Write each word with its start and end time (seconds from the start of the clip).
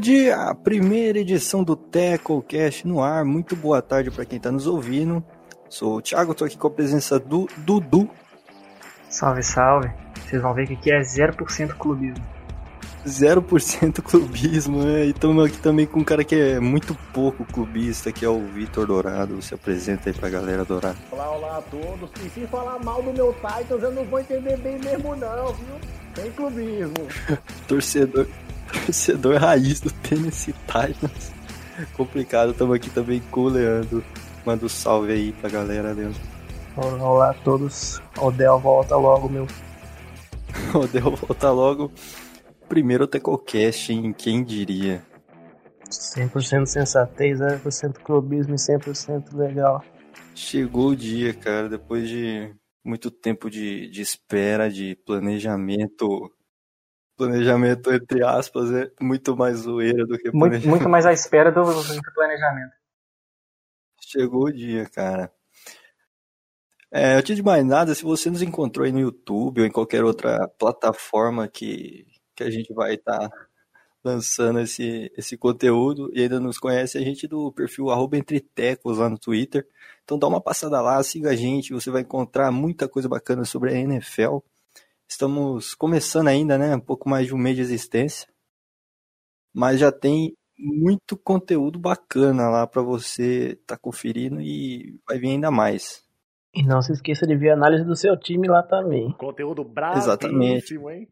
Dia, 0.00 0.36
a 0.36 0.54
primeira 0.54 1.20
edição 1.20 1.64
do 1.64 1.74
TecoCast 1.74 2.86
no 2.86 3.00
ar. 3.00 3.24
Muito 3.24 3.56
boa 3.56 3.80
tarde 3.80 4.10
para 4.10 4.26
quem 4.26 4.36
está 4.36 4.52
nos 4.52 4.66
ouvindo. 4.66 5.24
Sou 5.70 5.96
o 5.96 6.02
Thiago, 6.02 6.32
estou 6.32 6.44
aqui 6.44 6.58
com 6.58 6.66
a 6.66 6.70
presença 6.70 7.18
do 7.18 7.48
Dudu. 7.58 8.10
Salve, 9.08 9.42
salve. 9.42 9.90
Vocês 10.20 10.42
vão 10.42 10.52
ver 10.52 10.66
que 10.66 10.74
aqui 10.74 10.90
é 10.90 11.00
0% 11.00 11.68
clubismo. 11.78 12.22
0% 13.06 14.02
clubismo, 14.02 14.82
né? 14.84 15.06
E 15.06 15.10
estamos 15.10 15.46
aqui 15.46 15.58
também 15.58 15.86
com 15.86 16.00
um 16.00 16.04
cara 16.04 16.24
que 16.24 16.34
é 16.34 16.60
muito 16.60 16.94
pouco 17.14 17.44
clubista, 17.44 18.12
que 18.12 18.24
é 18.24 18.28
o 18.28 18.40
Vitor 18.40 18.86
Dourado. 18.86 19.40
Se 19.40 19.54
apresenta 19.54 20.10
aí 20.10 20.12
pra 20.12 20.28
galera 20.28 20.64
Dourado. 20.64 20.98
Olá, 21.10 21.30
olá 21.30 21.58
a 21.58 21.62
todos. 21.62 22.10
E 22.24 22.28
se 22.28 22.46
falar 22.48 22.78
mal 22.84 23.00
do 23.02 23.12
meu 23.12 23.32
Titans, 23.34 23.82
eu 23.82 23.92
não 23.92 24.04
vou 24.04 24.18
entender 24.18 24.58
bem 24.58 24.78
mesmo 24.78 25.16
não, 25.16 25.54
viu? 25.54 25.76
Tem 26.14 26.30
clubismo. 26.32 27.06
Torcedor 27.66 28.26
torcedor 28.84 29.36
raiz 29.36 29.80
do 29.80 29.90
Tennessee 29.90 30.54
Titans. 30.66 31.32
Complicado, 31.96 32.52
estamos 32.52 32.74
aqui 32.74 32.90
também 32.90 33.20
com 33.30 33.42
o 33.42 33.48
Leandro. 33.48 34.04
Manda 34.44 34.64
um 34.64 34.68
salve 34.68 35.12
aí 35.12 35.32
pra 35.32 35.50
galera, 35.50 35.92
Leandro. 35.92 36.20
Olá, 36.76 37.30
a 37.30 37.34
todos. 37.34 38.00
Odell 38.18 38.58
volta 38.58 38.96
logo, 38.96 39.28
meu. 39.28 39.46
Odell 40.74 41.10
volta 41.16 41.50
logo. 41.50 41.90
Primeiro 42.68 43.06
Tecocast, 43.06 43.92
em 43.92 44.12
quem 44.12 44.44
diria? 44.44 45.02
100% 45.90 46.66
sensatez, 46.66 47.38
0% 47.38 47.94
clubismo 48.02 48.54
e 48.54 48.58
100% 48.58 49.34
legal. 49.34 49.84
Chegou 50.34 50.88
o 50.88 50.96
dia, 50.96 51.32
cara, 51.32 51.68
depois 51.68 52.08
de 52.08 52.54
muito 52.84 53.10
tempo 53.10 53.50
de, 53.50 53.88
de 53.88 54.02
espera, 54.02 54.70
de 54.70 54.96
planejamento 55.06 56.30
planejamento, 57.16 57.92
entre 57.92 58.22
aspas, 58.22 58.70
é 58.72 58.90
muito 59.00 59.36
mais 59.36 59.58
zoeira 59.58 60.06
do 60.06 60.18
que 60.18 60.30
muito, 60.32 60.68
muito 60.68 60.88
mais 60.88 61.06
à 61.06 61.12
espera 61.12 61.50
do, 61.50 61.62
do 61.62 62.12
planejamento. 62.14 62.72
Chegou 64.00 64.44
o 64.44 64.52
dia, 64.52 64.86
cara. 64.88 65.32
É, 66.92 67.14
antes 67.14 67.34
de 67.34 67.42
mais 67.42 67.64
nada, 67.64 67.94
se 67.94 68.04
você 68.04 68.30
nos 68.30 68.42
encontrou 68.42 68.86
aí 68.86 68.92
no 68.92 69.00
YouTube 69.00 69.60
ou 69.60 69.66
em 69.66 69.70
qualquer 69.70 70.04
outra 70.04 70.48
plataforma 70.58 71.48
que, 71.48 72.06
que 72.34 72.44
a 72.44 72.50
gente 72.50 72.72
vai 72.72 72.94
estar 72.94 73.28
tá 73.28 73.46
lançando 74.04 74.60
esse, 74.60 75.12
esse 75.16 75.36
conteúdo 75.36 76.10
e 76.14 76.22
ainda 76.22 76.38
nos 76.38 76.58
conhece, 76.58 76.96
a 76.96 77.00
gente 77.00 77.26
do 77.26 77.50
perfil 77.52 77.90
arroba 77.90 78.16
entretecos 78.16 78.98
lá 78.98 79.10
no 79.10 79.18
Twitter. 79.18 79.66
Então 80.04 80.18
dá 80.18 80.28
uma 80.28 80.40
passada 80.40 80.80
lá, 80.80 81.02
siga 81.02 81.30
a 81.30 81.36
gente, 81.36 81.72
você 81.72 81.90
vai 81.90 82.02
encontrar 82.02 82.52
muita 82.52 82.88
coisa 82.88 83.08
bacana 83.08 83.44
sobre 83.44 83.74
a 83.74 83.76
NFL. 83.76 84.38
Estamos 85.08 85.74
começando 85.74 86.28
ainda, 86.28 86.58
né? 86.58 86.74
Um 86.74 86.80
pouco 86.80 87.08
mais 87.08 87.26
de 87.26 87.34
um 87.34 87.38
mês 87.38 87.56
de 87.56 87.62
existência. 87.62 88.28
Mas 89.54 89.80
já 89.80 89.90
tem 89.90 90.34
muito 90.58 91.16
conteúdo 91.16 91.78
bacana 91.78 92.48
lá 92.48 92.66
para 92.66 92.82
você 92.82 93.52
estar 93.52 93.76
tá 93.76 93.78
conferindo 93.78 94.40
e 94.40 94.98
vai 95.06 95.18
vir 95.18 95.30
ainda 95.30 95.50
mais. 95.50 96.04
E 96.54 96.62
não 96.62 96.80
se 96.80 96.92
esqueça 96.92 97.26
de 97.26 97.36
ver 97.36 97.50
a 97.50 97.54
análise 97.54 97.84
do 97.84 97.94
seu 97.94 98.18
time 98.18 98.48
lá 98.48 98.62
também. 98.62 99.12
Conteúdo 99.12 99.62
brabíssimo, 99.62 100.12
Exatamente. 100.12 100.74
hein? 100.74 101.08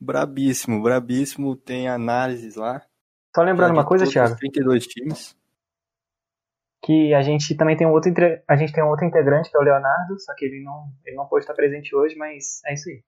Brabíssimo, 0.00 0.82
brabíssimo. 0.82 1.56
Tem 1.56 1.88
análises 1.88 2.56
lá. 2.56 2.82
Só 3.34 3.42
lembrando 3.42 3.72
uma 3.72 3.84
coisa, 3.84 4.06
Thiago. 4.06 4.36
32 4.36 4.86
times 4.86 5.36
que 6.84 7.14
a 7.14 7.22
gente 7.22 7.56
também 7.56 7.76
tem 7.76 7.86
um 7.86 7.92
outro 7.92 8.12
a 8.46 8.56
gente 8.56 8.72
tem 8.72 8.84
um 8.84 8.88
outro 8.88 9.06
integrante 9.06 9.50
que 9.50 9.56
é 9.56 9.60
o 9.60 9.62
Leonardo, 9.62 10.18
só 10.20 10.34
que 10.34 10.44
ele 10.44 10.62
não 10.62 10.92
ele 11.04 11.16
não 11.16 11.26
pôde 11.26 11.44
estar 11.44 11.54
presente 11.54 11.94
hoje, 11.94 12.14
mas 12.16 12.60
é 12.66 12.74
isso 12.74 12.88
aí. 12.88 13.02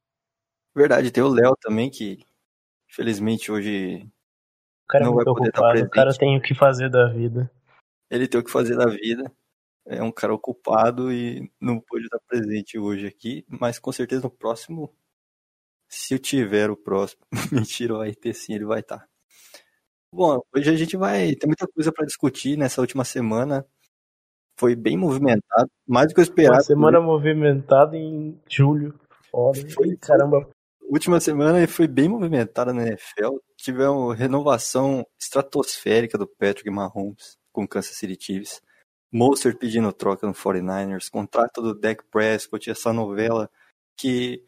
Verdade, 0.74 1.10
tem 1.10 1.22
o 1.22 1.28
Léo 1.28 1.54
também 1.60 1.90
que 1.90 2.18
infelizmente 2.90 3.52
hoje 3.52 4.08
o 4.84 4.88
cara 4.88 5.04
é 5.04 5.06
não 5.06 5.14
vai 5.14 5.24
poder 5.24 5.48
ocupado, 5.48 5.48
estar 5.48 5.70
presente. 5.70 5.88
O 5.88 5.90
cara 5.90 6.18
tem 6.18 6.38
o 6.38 6.42
que 6.42 6.54
fazer 6.54 6.88
da 6.88 7.08
vida. 7.08 7.50
Ele 8.10 8.26
tem 8.26 8.40
o 8.40 8.44
que 8.44 8.50
fazer 8.50 8.76
da 8.76 8.86
vida. 8.86 9.30
É 9.88 10.02
um 10.02 10.10
cara 10.10 10.34
ocupado 10.34 11.12
e 11.12 11.50
não 11.60 11.78
pôde 11.78 12.04
estar 12.04 12.18
presente 12.26 12.78
hoje 12.78 13.06
aqui, 13.06 13.44
mas 13.48 13.78
com 13.78 13.92
certeza 13.92 14.22
no 14.22 14.30
próximo 14.30 14.92
se 15.88 16.14
eu 16.14 16.18
tiver 16.18 16.70
o 16.70 16.76
próximo, 16.76 17.22
mentira, 17.52 17.94
vai 17.94 18.14
ter 18.14 18.34
sim, 18.34 18.54
ele 18.54 18.64
vai 18.64 18.80
estar. 18.80 19.08
Bom, 20.12 20.40
hoje 20.54 20.70
a 20.70 20.76
gente 20.76 20.96
vai 20.96 21.34
ter 21.34 21.46
muita 21.46 21.66
coisa 21.66 21.92
para 21.92 22.06
discutir 22.06 22.56
nessa 22.56 22.80
última 22.80 23.04
semana. 23.04 23.66
Foi 24.58 24.74
bem 24.74 24.96
movimentado, 24.96 25.70
mais 25.86 26.08
do 26.08 26.14
que 26.14 26.20
eu 26.20 26.24
esperava. 26.24 26.56
Uma 26.56 26.62
semana 26.62 27.00
movimentada 27.00 27.96
em 27.96 28.40
julho. 28.48 28.98
Foda, 29.30 29.60
foi, 29.70 29.96
caramba. 29.96 30.48
Última 30.88 31.20
semana 31.20 31.66
foi 31.66 31.86
bem 31.86 32.08
movimentada 32.08 32.72
na 32.72 32.86
NFL. 32.86 33.36
Tivemos 33.56 34.16
renovação 34.16 35.04
estratosférica 35.20 36.16
do 36.16 36.26
Patrick 36.26 36.70
Mahomes 36.70 37.36
com 37.52 37.64
o 37.64 37.68
Kansas 37.68 37.96
City 37.96 38.16
Chiefs. 38.18 38.62
Mostert 39.12 39.58
pedindo 39.58 39.92
troca 39.92 40.26
no 40.26 40.32
49ers. 40.32 41.10
Contrato 41.10 41.60
do 41.60 41.74
Dak 41.78 42.04
Prescott. 42.10 42.70
Essa 42.70 42.92
novela 42.92 43.50
que 43.96 44.42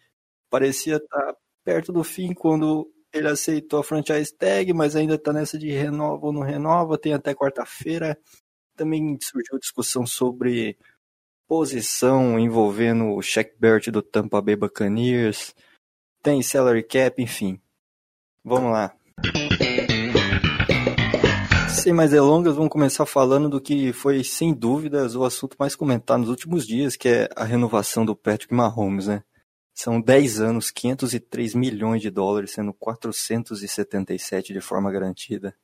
parecia 0.49 0.97
estar 0.97 1.35
perto 1.65 1.93
do 1.93 2.05
fim 2.05 2.33
quando 2.33 2.91
ele 3.13 3.29
aceitou 3.29 3.81
a 3.81 3.85
franchise 3.85 4.35
tag, 4.35 4.73
mas 4.73 4.95
ainda 4.97 5.15
está 5.15 5.33
nessa 5.33 5.59
de 5.59 5.71
renova 5.71 6.27
ou 6.27 6.33
não 6.33 6.43
renova, 6.43 6.99
tem 6.99 7.13
até 7.13 7.35
quarta-feira. 7.35 8.19
Também 8.77 9.19
surgiu 9.21 9.59
discussão 9.59 10.07
sobre 10.07 10.77
posição 11.49 12.39
envolvendo 12.39 13.15
o 13.15 13.23
Shaq 13.23 13.55
Barrett 13.59 13.91
do 13.91 14.03
Tampa 14.03 14.41
Bay 14.43 14.55
Buccaneers, 14.55 15.55
tem 16.23 16.43
salary 16.43 16.83
cap, 16.83 17.21
enfim. 17.23 17.59
Vamos 18.45 18.71
lá. 18.71 18.95
Sem 21.71 21.93
mais 21.93 22.11
delongas, 22.11 22.55
vamos 22.55 22.71
começar 22.71 23.07
falando 23.07 23.49
do 23.49 23.61
que 23.61 23.93
foi, 23.93 24.23
sem 24.23 24.53
dúvidas, 24.53 25.17
o 25.17 25.25
assunto 25.25 25.57
mais 25.59 25.75
comentado 25.75 26.21
nos 26.21 26.29
últimos 26.29 26.67
dias, 26.67 26.97
que 26.97 27.09
é 27.09 27.29
a 27.35 27.45
renovação 27.45 28.05
do 28.05 28.15
Patrick 28.15 28.53
Mahomes, 28.53 29.07
né? 29.07 29.23
São 29.81 30.01
10 30.01 30.41
anos, 30.41 30.73
503 30.73 31.55
milhões 31.55 32.03
de 32.03 32.11
dólares, 32.11 32.51
sendo 32.51 32.75
477 32.75 34.53
de 34.53 34.61
forma 34.61 34.91
garantida. 34.91 35.55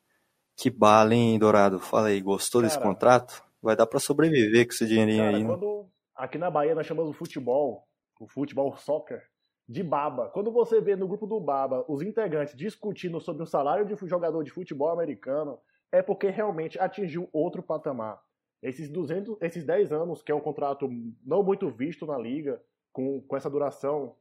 Que 0.57 0.71
bala, 0.71 1.13
hein, 1.13 1.37
Dourado? 1.37 1.81
Fala 1.81 2.07
aí, 2.07 2.21
gostou 2.21 2.61
cara, 2.61 2.73
desse 2.73 2.81
contrato? 2.81 3.43
Vai 3.61 3.75
dar 3.75 3.89
para 3.89 3.99
sobreviver 3.99 4.69
com 4.69 4.73
esse 4.73 4.87
dinheirinho 4.87 5.25
cara, 5.25 5.37
aí, 5.37 5.43
né? 5.43 5.49
Quando, 5.49 5.91
aqui 6.15 6.39
na 6.39 6.49
Bahia 6.49 6.77
nós 6.77 6.87
chamamos 6.87 7.11
o 7.11 7.13
futebol, 7.13 7.89
o 8.21 8.29
futebol 8.29 8.77
soccer, 8.77 9.21
de 9.69 9.83
baba. 9.83 10.29
Quando 10.29 10.53
você 10.53 10.81
vê 10.81 10.95
no 10.95 11.09
grupo 11.09 11.27
do 11.27 11.41
baba 11.41 11.85
os 11.89 12.01
integrantes 12.01 12.55
discutindo 12.55 13.21
sobre 13.21 13.43
o 13.43 13.47
salário 13.47 13.85
de 13.85 13.97
jogador 14.09 14.45
de 14.45 14.53
futebol 14.53 14.91
americano, 14.91 15.59
é 15.91 16.01
porque 16.01 16.31
realmente 16.31 16.79
atingiu 16.79 17.29
outro 17.33 17.65
patamar. 17.65 18.23
Esses 18.63 18.89
200, 18.89 19.39
esses 19.41 19.65
10 19.65 19.91
anos, 19.91 20.23
que 20.23 20.31
é 20.31 20.35
um 20.37 20.41
contrato 20.41 20.89
não 21.27 21.43
muito 21.43 21.69
visto 21.69 22.07
na 22.07 22.17
liga, 22.17 22.63
com, 22.95 23.21
com 23.21 23.37
essa 23.37 23.51
duração. 23.51 24.15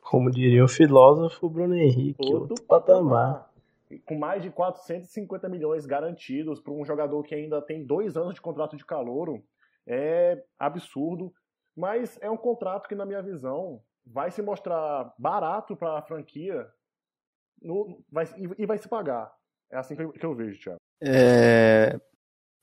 Como 0.00 0.30
diria 0.30 0.64
o 0.64 0.68
filósofo 0.68 1.50
Bruno 1.50 1.74
Henrique, 1.74 2.24
outro, 2.24 2.52
outro 2.52 2.64
patamar. 2.64 3.50
patamar. 3.50 3.56
Com 4.06 4.18
mais 4.18 4.42
de 4.42 4.50
450 4.50 5.48
milhões 5.48 5.84
garantidos 5.84 6.60
para 6.60 6.72
um 6.72 6.84
jogador 6.84 7.22
que 7.22 7.34
ainda 7.34 7.60
tem 7.60 7.84
dois 7.84 8.16
anos 8.16 8.34
de 8.34 8.40
contrato 8.40 8.76
de 8.76 8.84
calouro, 8.84 9.44
é 9.86 10.42
absurdo. 10.58 11.32
Mas 11.76 12.18
é 12.22 12.30
um 12.30 12.36
contrato 12.36 12.88
que, 12.88 12.94
na 12.94 13.04
minha 13.04 13.20
visão, 13.20 13.82
vai 14.04 14.30
se 14.30 14.40
mostrar 14.40 15.12
barato 15.18 15.76
para 15.76 15.98
a 15.98 16.02
franquia 16.02 16.66
no, 17.60 18.02
vai, 18.10 18.24
e, 18.36 18.62
e, 18.62 18.66
vai 18.66 18.78
se 18.78 18.88
pagar. 18.88 19.30
É 19.70 19.76
assim 19.76 19.94
que 19.94 20.02
eu, 20.02 20.12
que 20.12 20.24
eu 20.24 20.34
vejo, 20.34 20.60
Thiago. 20.60 20.78
É... 21.02 22.00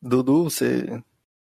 Dudu, 0.02 0.46
você 0.46 1.02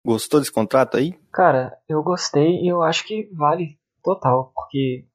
gostou 0.04 0.38
desse 0.40 0.52
contrato 0.52 0.96
aí? 0.96 1.12
Cara, 1.32 1.76
eu 1.88 2.02
gostei 2.02 2.62
e 2.62 2.68
eu 2.68 2.82
acho 2.82 3.04
que 3.06 3.28
vale 3.32 3.78
total, 4.06 4.52
porque 4.54 5.06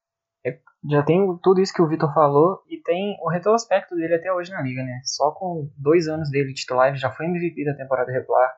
é, 0.46 0.60
já 0.90 1.02
tem 1.04 1.26
tudo 1.42 1.62
isso 1.62 1.74
que 1.74 1.82
o 1.82 1.88
Vitor 1.88 2.14
falou 2.14 2.62
e 2.70 2.82
tem 2.82 3.16
o 3.22 3.30
retrospecto 3.30 3.96
dele 3.96 4.16
até 4.16 4.34
hoje 4.34 4.52
na 4.52 4.62
liga, 4.62 4.84
né? 4.84 5.00
Só 5.06 5.32
com 5.32 5.72
dois 5.78 6.08
anos 6.08 6.30
dele 6.30 6.54
titular, 6.54 6.90
ele 6.90 6.98
já 6.98 7.10
foi 7.10 7.26
MVP 7.26 7.64
da 7.64 7.76
temporada 7.76 8.12
regular, 8.12 8.50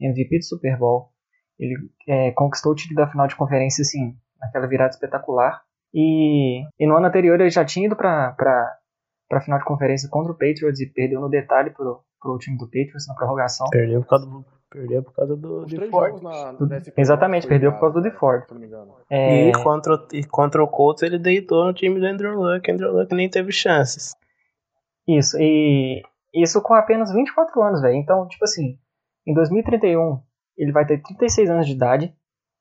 MVP 0.00 0.38
do 0.38 0.44
Super 0.44 0.78
Bowl. 0.78 1.10
Ele 1.58 1.74
é, 2.08 2.32
conquistou 2.32 2.72
o 2.72 2.74
título 2.74 2.96
da 2.96 3.10
final 3.10 3.26
de 3.26 3.36
conferência, 3.36 3.82
assim, 3.82 4.16
naquela 4.40 4.66
virada 4.66 4.90
espetacular. 4.90 5.62
E, 5.94 6.62
e 6.80 6.86
no 6.86 6.96
ano 6.96 7.06
anterior 7.06 7.38
ele 7.38 7.50
já 7.50 7.64
tinha 7.64 7.86
ido 7.86 7.94
pra, 7.94 8.32
pra 8.32 9.40
final 9.42 9.58
de 9.58 9.64
conferência 9.64 10.08
contra 10.08 10.32
o 10.32 10.36
Patriots 10.36 10.80
e 10.80 10.90
perdeu 10.90 11.20
no 11.20 11.28
detalhe 11.28 11.70
pro, 11.70 12.02
pro 12.18 12.38
time 12.38 12.56
do 12.56 12.64
Patriots 12.64 13.06
na 13.06 13.14
prorrogação. 13.14 13.66
Perdeu 13.70 14.00
por 14.00 14.08
causa 14.08 14.26
do, 14.26 14.44
Perdeu 14.72 15.02
por 15.02 15.12
causa 15.12 15.36
do 15.36 15.66
DeFord. 15.66 16.22
Exatamente, 16.96 17.46
perdeu 17.46 17.72
por 17.72 17.80
causa 17.80 17.94
do 17.96 18.02
DeFord. 18.02 18.46
É... 19.10 19.50
E, 19.50 19.52
contra, 19.52 20.06
e 20.14 20.24
contra 20.24 20.64
o 20.64 20.68
Colts 20.68 21.02
ele 21.02 21.18
deitou 21.18 21.66
no 21.66 21.74
time 21.74 22.00
do 22.00 22.06
Andrew 22.06 22.34
Luck. 22.34 22.70
Andrew 22.70 22.90
Luck 22.90 23.14
nem 23.14 23.28
teve 23.28 23.52
chances. 23.52 24.14
Isso, 25.06 25.36
e 25.38 26.02
isso 26.34 26.62
com 26.62 26.72
apenas 26.72 27.12
24 27.12 27.62
anos, 27.62 27.82
velho. 27.82 27.96
Então, 27.96 28.26
tipo 28.28 28.44
assim, 28.44 28.78
em 29.26 29.34
2031 29.34 30.22
ele 30.56 30.72
vai 30.72 30.86
ter 30.86 31.02
36 31.02 31.50
anos 31.50 31.66
de 31.66 31.72
idade. 31.72 32.14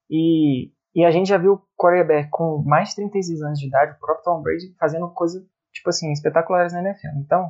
E, 0.10 0.70
e 0.94 1.06
a 1.06 1.12
gente 1.12 1.30
já 1.30 1.38
viu 1.38 1.54
o 1.54 1.62
quarterback 1.78 2.30
com 2.30 2.62
mais 2.66 2.90
de 2.90 2.96
36 2.96 3.42
anos 3.42 3.60
de 3.60 3.68
idade, 3.68 3.94
o 3.94 4.00
próprio 4.00 4.26
Tom 4.26 4.42
Brady, 4.42 4.76
fazendo 4.78 5.10
coisas, 5.14 5.42
tipo 5.72 5.90
assim, 5.90 6.12
espetaculares 6.12 6.74
na 6.74 6.82
NFL. 6.82 7.20
Então, 7.20 7.50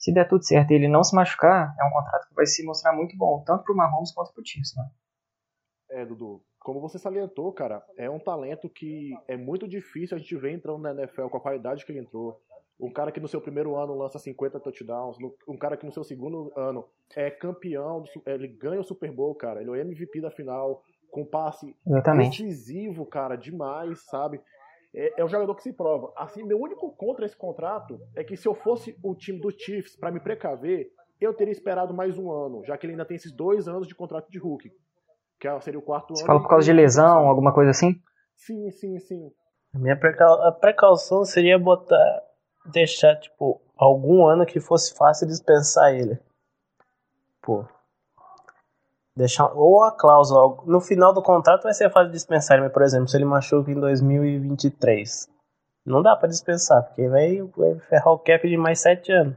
se 0.00 0.12
der 0.12 0.26
tudo 0.26 0.42
certo 0.42 0.70
e 0.70 0.74
ele 0.74 0.88
não 0.88 1.04
se 1.04 1.14
machucar, 1.14 1.76
é 1.78 1.84
um 1.84 1.90
contrato 1.90 2.26
que 2.26 2.34
vai 2.34 2.46
se 2.46 2.64
mostrar 2.64 2.92
muito 2.92 3.16
bom, 3.16 3.44
tanto 3.44 3.64
pro 3.64 3.76
Mahomes 3.76 4.12
quanto 4.12 4.32
pro 4.32 4.42
Chiefs, 4.44 4.74
né? 4.74 4.88
É, 5.90 6.06
Dudu, 6.06 6.42
como 6.58 6.80
você 6.80 6.98
salientou, 6.98 7.52
cara, 7.52 7.84
é 7.98 8.08
um 8.08 8.18
talento 8.18 8.68
que 8.68 9.12
é 9.28 9.36
muito 9.36 9.68
difícil 9.68 10.16
a 10.16 10.20
gente 10.20 10.34
ver 10.36 10.52
entrando 10.52 10.78
na 10.78 10.92
NFL 10.92 11.26
com 11.28 11.36
a 11.36 11.40
qualidade 11.40 11.84
que 11.84 11.92
ele 11.92 11.98
entrou. 11.98 12.40
Um 12.80 12.90
cara 12.90 13.12
que 13.12 13.20
no 13.20 13.28
seu 13.28 13.42
primeiro 13.42 13.76
ano 13.76 13.94
lança 13.94 14.18
50 14.18 14.58
touchdowns, 14.58 15.18
um 15.46 15.56
cara 15.58 15.76
que 15.76 15.84
no 15.84 15.92
seu 15.92 16.02
segundo 16.02 16.50
ano 16.56 16.88
é 17.14 17.30
campeão, 17.30 18.02
ele 18.24 18.48
ganha 18.48 18.80
o 18.80 18.84
Super 18.84 19.12
Bowl, 19.12 19.34
cara, 19.34 19.60
ele 19.60 19.68
é 19.68 19.72
o 19.72 19.76
MVP 19.76 20.22
da 20.22 20.30
final, 20.30 20.82
com 21.10 21.26
passe 21.26 21.76
Exatamente. 21.86 22.42
decisivo, 22.42 23.04
cara, 23.04 23.36
demais, 23.36 24.00
sabe? 24.06 24.40
É, 24.94 25.20
é 25.20 25.24
um 25.24 25.28
jogador 25.28 25.54
que 25.54 25.62
se 25.62 25.72
prova. 25.72 26.12
Assim, 26.16 26.42
meu 26.42 26.58
único 26.58 26.90
contra 26.96 27.24
esse 27.24 27.36
contrato 27.36 28.00
é 28.16 28.24
que 28.24 28.36
se 28.36 28.48
eu 28.48 28.54
fosse 28.54 28.96
o 29.02 29.14
time 29.14 29.40
do 29.40 29.50
Chiefs 29.50 29.96
para 29.96 30.10
me 30.10 30.20
precaver, 30.20 30.88
eu 31.20 31.32
teria 31.34 31.52
esperado 31.52 31.94
mais 31.94 32.18
um 32.18 32.30
ano, 32.30 32.64
já 32.64 32.76
que 32.76 32.86
ele 32.86 32.94
ainda 32.94 33.04
tem 33.04 33.16
esses 33.16 33.32
dois 33.32 33.68
anos 33.68 33.86
de 33.86 33.94
contrato 33.94 34.30
de 34.30 34.38
rookie. 34.38 34.70
Que 35.38 35.48
é, 35.48 35.60
seria 35.60 35.78
o 35.78 35.82
quarto 35.82 36.14
Você 36.14 36.22
ano. 36.22 36.26
fala 36.26 36.42
por 36.42 36.48
causa 36.48 36.64
de 36.64 36.72
lesão, 36.72 37.28
alguma 37.28 37.52
coisa 37.52 37.70
assim? 37.70 38.00
Sim, 38.36 38.70
sim, 38.70 38.98
sim. 38.98 39.30
A 39.74 39.78
minha 39.78 39.96
precau... 39.98 40.42
a 40.42 40.52
precaução 40.52 41.24
seria 41.24 41.58
botar. 41.58 42.22
deixar, 42.72 43.16
tipo, 43.16 43.60
algum 43.76 44.26
ano 44.26 44.44
que 44.44 44.60
fosse 44.60 44.94
fácil 44.96 45.26
dispensar 45.26 45.94
ele. 45.94 46.18
Pô. 47.40 47.64
Deixar, 49.20 49.52
ou 49.54 49.84
a 49.84 49.92
cláusula, 49.92 50.56
no 50.64 50.80
final 50.80 51.12
do 51.12 51.20
contrato 51.20 51.64
vai 51.64 51.74
ser 51.74 51.90
fácil 51.90 52.10
dispensar 52.10 52.56
ele, 52.56 52.64
mas, 52.64 52.72
por 52.72 52.80
exemplo, 52.80 53.06
se 53.06 53.18
ele 53.18 53.26
machuca 53.26 53.70
em 53.70 53.78
2023, 53.78 55.28
não 55.84 56.00
dá 56.00 56.16
para 56.16 56.30
dispensar, 56.30 56.82
porque 56.84 57.06
vai, 57.06 57.42
vai 57.54 57.78
ferrar 57.80 58.14
o 58.14 58.18
cap 58.18 58.48
de 58.48 58.56
mais 58.56 58.80
7 58.80 59.12
anos. 59.12 59.36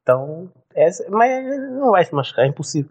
Então, 0.00 0.50
essa, 0.74 1.04
mas 1.10 1.60
não 1.70 1.90
vai 1.90 2.02
se 2.02 2.14
machucar, 2.14 2.46
é 2.46 2.48
impossível. 2.48 2.90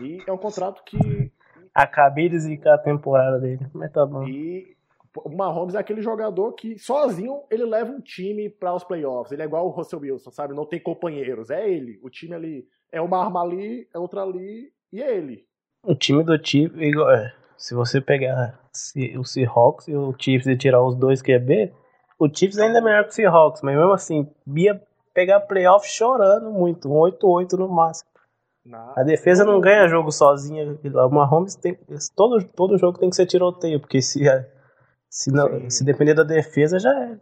E 0.00 0.22
é 0.26 0.32
um 0.32 0.38
contrato 0.38 0.82
que. 0.82 1.30
Acabei 1.74 2.30
de 2.30 2.38
zicar 2.38 2.76
a 2.76 2.78
temporada 2.78 3.38
dele, 3.38 3.66
mas 3.74 3.92
tá 3.92 4.06
bom. 4.06 4.26
E 4.26 4.74
o 5.14 5.28
Mahomes 5.28 5.74
é 5.74 5.78
aquele 5.78 6.00
jogador 6.00 6.54
que 6.54 6.78
sozinho 6.78 7.42
ele 7.50 7.66
leva 7.66 7.92
um 7.92 8.00
time 8.00 8.48
para 8.48 8.74
os 8.74 8.82
playoffs. 8.82 9.30
Ele 9.30 9.42
é 9.42 9.44
igual 9.44 9.66
o 9.66 9.70
Russell 9.70 10.00
Wilson, 10.00 10.30
sabe? 10.30 10.54
Não 10.54 10.64
tem 10.64 10.80
companheiros. 10.80 11.50
É 11.50 11.68
ele. 11.68 12.00
O 12.02 12.08
time 12.08 12.34
ali 12.34 12.66
é 12.90 13.00
uma 13.00 13.22
arma 13.22 13.42
ali, 13.42 13.86
é 13.94 13.98
outra 13.98 14.22
ali 14.22 14.72
e 14.92 15.02
é 15.02 15.16
ele. 15.16 15.44
O 15.82 15.94
time 15.94 16.22
do 16.24 16.36
Chiefs, 16.44 16.78
é, 16.80 17.32
se 17.56 17.74
você 17.74 18.00
pegar 18.00 18.60
o 19.16 19.24
Seahawks 19.24 19.88
e 19.88 19.96
o 19.96 20.14
Chiefs 20.18 20.46
e 20.46 20.56
tirar 20.56 20.82
os 20.82 20.94
dois 20.94 21.22
QB, 21.22 21.72
o 22.18 22.28
Chiefs 22.28 22.58
ainda 22.58 22.78
é 22.78 22.82
melhor 22.82 23.04
que 23.04 23.10
o 23.10 23.12
Seahawks, 23.12 23.62
mas 23.62 23.76
mesmo 23.76 23.92
assim, 23.92 24.28
ia 24.56 24.80
pegar 25.14 25.40
playoff 25.40 25.88
chorando 25.88 26.50
muito, 26.50 26.88
um 26.88 26.94
8-8 26.94 27.52
no 27.54 27.68
máximo. 27.68 28.08
A 28.96 29.02
defesa 29.02 29.44
não 29.44 29.60
ganha 29.60 29.88
jogo 29.88 30.12
sozinha. 30.12 30.78
O 30.84 31.08
Mahomes 31.08 31.54
tem. 31.54 31.78
Todo, 32.14 32.44
todo 32.44 32.76
jogo 32.76 32.98
tem 32.98 33.08
que 33.08 33.16
ser 33.16 33.26
tiroteio, 33.26 33.80
porque 33.80 34.02
se, 34.02 34.20
se, 35.08 35.32
não, 35.32 35.70
se 35.70 35.84
depender 35.84 36.14
da 36.14 36.22
defesa, 36.22 36.78
já 36.78 36.92
é. 36.92 37.18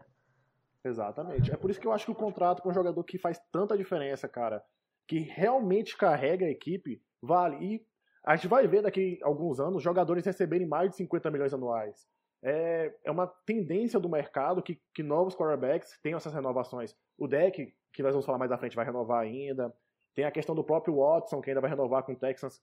Exatamente. 0.84 1.52
É 1.52 1.56
por 1.56 1.70
isso 1.70 1.80
que 1.80 1.86
eu 1.86 1.92
acho 1.92 2.04
que 2.04 2.10
o 2.10 2.16
contrato 2.16 2.62
com 2.62 2.70
um 2.70 2.74
jogador 2.74 3.02
que 3.04 3.18
faz 3.18 3.40
tanta 3.52 3.76
diferença, 3.76 4.28
cara, 4.28 4.62
que 5.06 5.20
realmente 5.20 5.96
carrega 5.96 6.46
a 6.46 6.50
equipe, 6.50 7.00
vale. 7.26 7.56
E 7.64 7.86
a 8.24 8.34
gente 8.36 8.48
vai 8.48 8.66
ver 8.66 8.82
daqui 8.82 9.18
a 9.22 9.26
alguns 9.26 9.60
anos 9.60 9.82
jogadores 9.82 10.24
receberem 10.24 10.66
mais 10.66 10.90
de 10.90 10.96
50 10.96 11.30
milhões 11.30 11.54
anuais. 11.54 12.06
É, 12.42 12.92
é 13.04 13.10
uma 13.10 13.26
tendência 13.46 13.98
do 13.98 14.08
mercado 14.08 14.62
que, 14.62 14.80
que 14.94 15.02
novos 15.02 15.34
quarterbacks 15.34 15.98
tenham 16.02 16.16
essas 16.16 16.34
renovações. 16.34 16.94
O 17.18 17.26
deck, 17.26 17.72
que 17.92 18.02
nós 18.02 18.12
vamos 18.12 18.26
falar 18.26 18.38
mais 18.38 18.52
à 18.52 18.58
frente, 18.58 18.76
vai 18.76 18.84
renovar 18.84 19.20
ainda. 19.20 19.72
Tem 20.14 20.24
a 20.24 20.30
questão 20.30 20.54
do 20.54 20.64
próprio 20.64 20.96
Watson, 20.96 21.40
que 21.40 21.50
ainda 21.50 21.60
vai 21.60 21.70
renovar 21.70 22.02
com 22.02 22.12
o 22.12 22.16
Texans. 22.16 22.60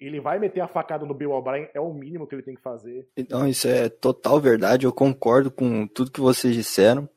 Ele 0.00 0.20
vai 0.20 0.38
meter 0.38 0.60
a 0.60 0.68
facada 0.68 1.04
no 1.04 1.14
Bill 1.14 1.32
O'Brien, 1.32 1.68
é 1.74 1.80
o 1.80 1.92
mínimo 1.92 2.26
que 2.26 2.34
ele 2.34 2.42
tem 2.42 2.54
que 2.54 2.62
fazer. 2.62 3.08
Então, 3.16 3.48
isso 3.48 3.66
é 3.66 3.88
total 3.88 4.40
verdade, 4.40 4.86
eu 4.86 4.92
concordo 4.92 5.50
com 5.50 5.86
tudo 5.88 6.12
que 6.12 6.20
vocês 6.20 6.54
disseram. 6.54 7.08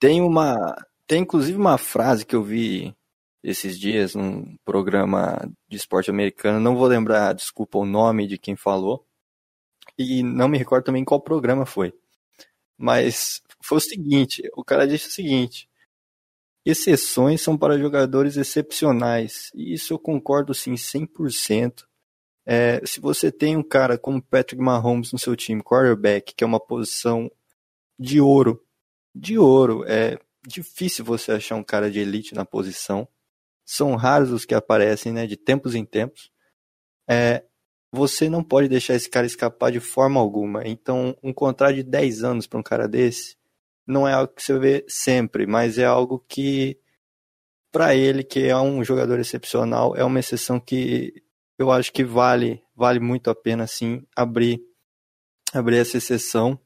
Tem 0.00 0.20
uma. 0.22 0.54
Tem 1.06 1.22
inclusive 1.22 1.58
uma 1.58 1.78
frase 1.78 2.24
que 2.24 2.36
eu 2.36 2.42
vi 2.42 2.94
esses 3.48 3.78
dias 3.78 4.14
num 4.14 4.56
programa 4.64 5.38
de 5.68 5.76
esporte 5.76 6.10
americano, 6.10 6.60
não 6.60 6.76
vou 6.76 6.86
lembrar, 6.86 7.32
desculpa, 7.32 7.78
o 7.78 7.86
nome 7.86 8.26
de 8.26 8.36
quem 8.36 8.54
falou, 8.54 9.06
e 9.96 10.22
não 10.22 10.48
me 10.48 10.58
recordo 10.58 10.84
também 10.84 11.04
qual 11.04 11.20
programa 11.20 11.64
foi. 11.64 11.92
Mas 12.76 13.42
foi 13.62 13.78
o 13.78 13.80
seguinte, 13.80 14.42
o 14.54 14.62
cara 14.62 14.86
disse 14.86 15.08
o 15.08 15.12
seguinte, 15.12 15.68
exceções 16.64 17.40
são 17.40 17.56
para 17.56 17.78
jogadores 17.78 18.36
excepcionais, 18.36 19.50
e 19.54 19.72
isso 19.72 19.94
eu 19.94 19.98
concordo 19.98 20.54
sim 20.54 20.74
100%. 20.74 21.84
É, 22.44 22.84
se 22.86 23.00
você 23.00 23.32
tem 23.32 23.56
um 23.56 23.62
cara 23.62 23.98
como 23.98 24.22
Patrick 24.22 24.62
Mahomes 24.62 25.12
no 25.12 25.18
seu 25.18 25.34
time, 25.34 25.62
quarterback, 25.62 26.34
que 26.34 26.44
é 26.44 26.46
uma 26.46 26.60
posição 26.60 27.30
de 27.98 28.20
ouro, 28.20 28.62
de 29.14 29.38
ouro, 29.38 29.84
é 29.86 30.18
difícil 30.46 31.04
você 31.04 31.32
achar 31.32 31.56
um 31.56 31.64
cara 31.64 31.90
de 31.90 31.98
elite 31.98 32.34
na 32.34 32.44
posição 32.44 33.08
são 33.70 33.96
raros 33.96 34.30
os 34.32 34.46
que 34.46 34.54
aparecem, 34.54 35.12
né, 35.12 35.26
de 35.26 35.36
tempos 35.36 35.74
em 35.74 35.84
tempos. 35.84 36.30
É, 37.06 37.44
você 37.92 38.30
não 38.30 38.42
pode 38.42 38.66
deixar 38.66 38.94
esse 38.94 39.10
cara 39.10 39.26
escapar 39.26 39.70
de 39.70 39.78
forma 39.78 40.18
alguma. 40.18 40.66
Então, 40.66 41.14
um 41.22 41.34
contrato 41.34 41.74
de 41.74 41.82
10 41.82 42.24
anos 42.24 42.46
para 42.46 42.58
um 42.58 42.62
cara 42.62 42.88
desse 42.88 43.36
não 43.86 44.08
é 44.08 44.14
algo 44.14 44.32
que 44.32 44.42
você 44.42 44.58
vê 44.58 44.86
sempre, 44.88 45.46
mas 45.46 45.76
é 45.76 45.84
algo 45.84 46.18
que, 46.26 46.80
para 47.70 47.94
ele, 47.94 48.24
que 48.24 48.46
é 48.46 48.56
um 48.56 48.82
jogador 48.82 49.20
excepcional, 49.20 49.94
é 49.94 50.02
uma 50.02 50.18
exceção 50.18 50.58
que 50.58 51.22
eu 51.58 51.70
acho 51.70 51.92
que 51.92 52.02
vale, 52.04 52.62
vale 52.74 53.00
muito 53.00 53.28
a 53.28 53.34
pena, 53.34 53.66
sim, 53.66 54.02
abrir, 54.16 54.62
abrir 55.52 55.76
essa 55.76 55.98
exceção. 55.98 56.58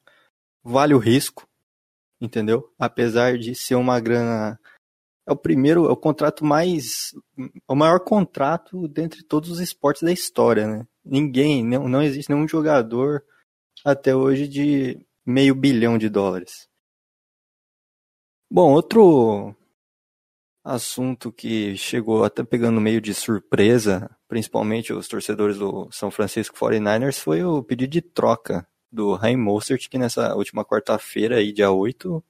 Vale 0.62 0.94
o 0.94 0.98
risco, 0.98 1.48
entendeu? 2.20 2.72
Apesar 2.78 3.36
de 3.36 3.56
ser 3.56 3.74
uma 3.74 3.98
grana 3.98 4.60
é 5.26 5.32
o 5.32 5.36
primeiro, 5.36 5.86
é 5.86 5.92
o 5.92 5.96
contrato 5.96 6.44
mais. 6.44 7.14
o 7.68 7.74
maior 7.74 8.00
contrato 8.00 8.88
dentre 8.88 9.22
todos 9.22 9.50
os 9.50 9.60
esportes 9.60 10.02
da 10.02 10.12
história, 10.12 10.66
né? 10.66 10.86
Ninguém, 11.04 11.64
não, 11.64 11.88
não 11.88 12.02
existe 12.02 12.30
nenhum 12.30 12.46
jogador 12.48 13.24
até 13.84 14.14
hoje 14.14 14.48
de 14.48 15.04
meio 15.24 15.54
bilhão 15.54 15.98
de 15.98 16.08
dólares. 16.08 16.68
Bom, 18.50 18.72
outro 18.72 19.54
assunto 20.64 21.32
que 21.32 21.76
chegou 21.76 22.24
até 22.24 22.44
pegando 22.44 22.80
meio 22.80 23.00
de 23.00 23.14
surpresa, 23.14 24.10
principalmente 24.28 24.92
os 24.92 25.08
torcedores 25.08 25.58
do 25.58 25.88
São 25.90 26.10
Francisco 26.10 26.56
49ers, 26.56 27.18
foi 27.18 27.42
o 27.42 27.62
pedido 27.62 27.90
de 27.90 28.02
troca 28.02 28.66
do 28.90 29.14
Raim 29.14 29.36
Mostert, 29.36 29.88
que 29.88 29.98
nessa 29.98 30.34
última 30.36 30.64
quarta-feira, 30.64 31.36
aí, 31.36 31.52
dia 31.52 31.70
8, 31.70 32.22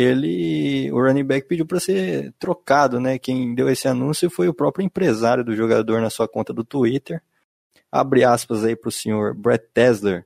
ele, 0.00 0.92
o 0.92 1.00
running 1.00 1.24
back 1.24 1.48
pediu 1.48 1.66
para 1.66 1.80
ser 1.80 2.32
trocado, 2.38 3.00
né? 3.00 3.18
Quem 3.18 3.52
deu 3.52 3.68
esse 3.68 3.88
anúncio 3.88 4.30
foi 4.30 4.46
o 4.48 4.54
próprio 4.54 4.84
empresário 4.84 5.42
do 5.42 5.56
jogador 5.56 6.00
na 6.00 6.08
sua 6.08 6.28
conta 6.28 6.52
do 6.52 6.62
Twitter. 6.62 7.20
Abre 7.90 8.22
aspas 8.22 8.64
aí 8.64 8.76
para 8.76 8.90
o 8.90 8.92
senhor 8.92 9.34
Brett 9.34 9.66
Tesler. 9.74 10.24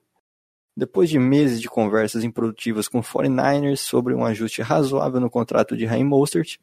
Depois 0.77 1.09
de 1.09 1.19
meses 1.19 1.59
de 1.59 1.71
conversas 1.71 2.23
improdutivas 2.23 2.87
com 2.87 3.01
49ers 3.01 3.79
sobre 3.79 4.15
um 4.15 4.27
ajuste 4.27 4.61
razoável 4.61 5.21
no 5.21 5.31
contrato 5.31 5.75
de 5.75 5.87
Raheem 5.87 6.05
Mostert, 6.05 6.59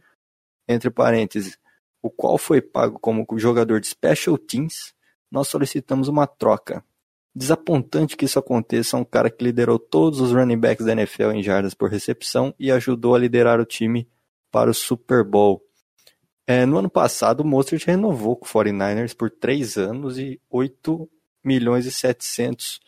entre 0.68 0.92
parênteses, 0.92 1.58
o 2.04 2.12
qual 2.12 2.38
foi 2.38 2.62
pago 2.62 3.00
como 3.00 3.26
jogador 3.38 3.80
de 3.80 3.88
special 3.88 4.38
teams, 4.38 4.94
nós 5.32 5.48
solicitamos 5.48 6.08
uma 6.08 6.28
troca. 6.28 6.84
Desapontante 7.36 8.18
que 8.18 8.26
isso 8.26 8.40
aconteça 8.40 8.98
um 8.98 9.06
cara 9.06 9.30
que 9.30 9.44
liderou 9.44 9.78
todos 9.78 10.20
os 10.20 10.32
running 10.32 10.58
backs 10.58 10.86
da 10.86 10.94
NFL 10.94 11.32
em 11.32 11.44
jardas 11.44 11.74
por 11.74 11.90
recepção 11.90 12.54
e 12.60 12.72
ajudou 12.72 13.16
a 13.16 13.20
liderar 13.20 13.60
o 13.60 13.66
time 13.66 14.10
para 14.52 14.70
o 14.70 14.74
Super 14.74 15.24
Bowl. 15.24 15.62
É, 16.48 16.66
no 16.66 16.80
ano 16.80 16.90
passado, 16.90 17.42
o 17.42 17.46
Mostert 17.46 17.86
renovou 17.86 18.36
com 18.36 18.46
o 18.46 18.50
49ers 18.50 19.16
por 19.16 19.30
3 19.30 19.78
anos 19.78 20.18
e 20.18 20.42
8 20.50 21.08
milhões 21.46 21.86
e 21.86 21.92
700 21.92 22.80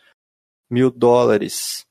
mil 0.70 0.90
dólares. 0.90 1.86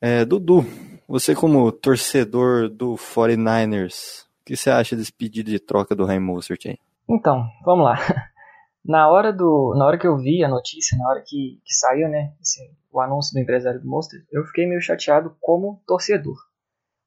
É, 0.00 0.24
Dudu, 0.24 0.64
você 1.06 1.34
como 1.34 1.70
torcedor 1.70 2.70
do 2.70 2.94
49ers, 2.94 4.22
o 4.22 4.44
que 4.46 4.56
você 4.56 4.70
acha 4.70 4.96
desse 4.96 5.12
pedido 5.12 5.50
de 5.50 5.58
troca 5.58 5.94
do 5.94 6.06
Raheem 6.06 6.20
Mostert 6.20 6.66
aí? 6.66 6.78
Então, 7.08 7.46
vamos 7.64 7.84
lá. 7.84 7.96
Na 8.84 9.08
hora, 9.08 9.32
do, 9.32 9.74
na 9.78 9.86
hora 9.86 9.98
que 9.98 10.06
eu 10.06 10.18
vi 10.18 10.44
a 10.44 10.48
notícia, 10.48 10.98
na 10.98 11.08
hora 11.08 11.22
que, 11.26 11.60
que 11.64 11.74
saiu 11.74 12.06
né, 12.08 12.34
assim, 12.38 12.70
o 12.92 13.00
anúncio 13.00 13.32
do 13.32 13.40
empresário 13.40 13.80
do 13.80 13.88
Monster, 13.88 14.22
eu 14.30 14.44
fiquei 14.44 14.66
meio 14.66 14.80
chateado 14.80 15.34
como 15.40 15.82
torcedor. 15.86 16.36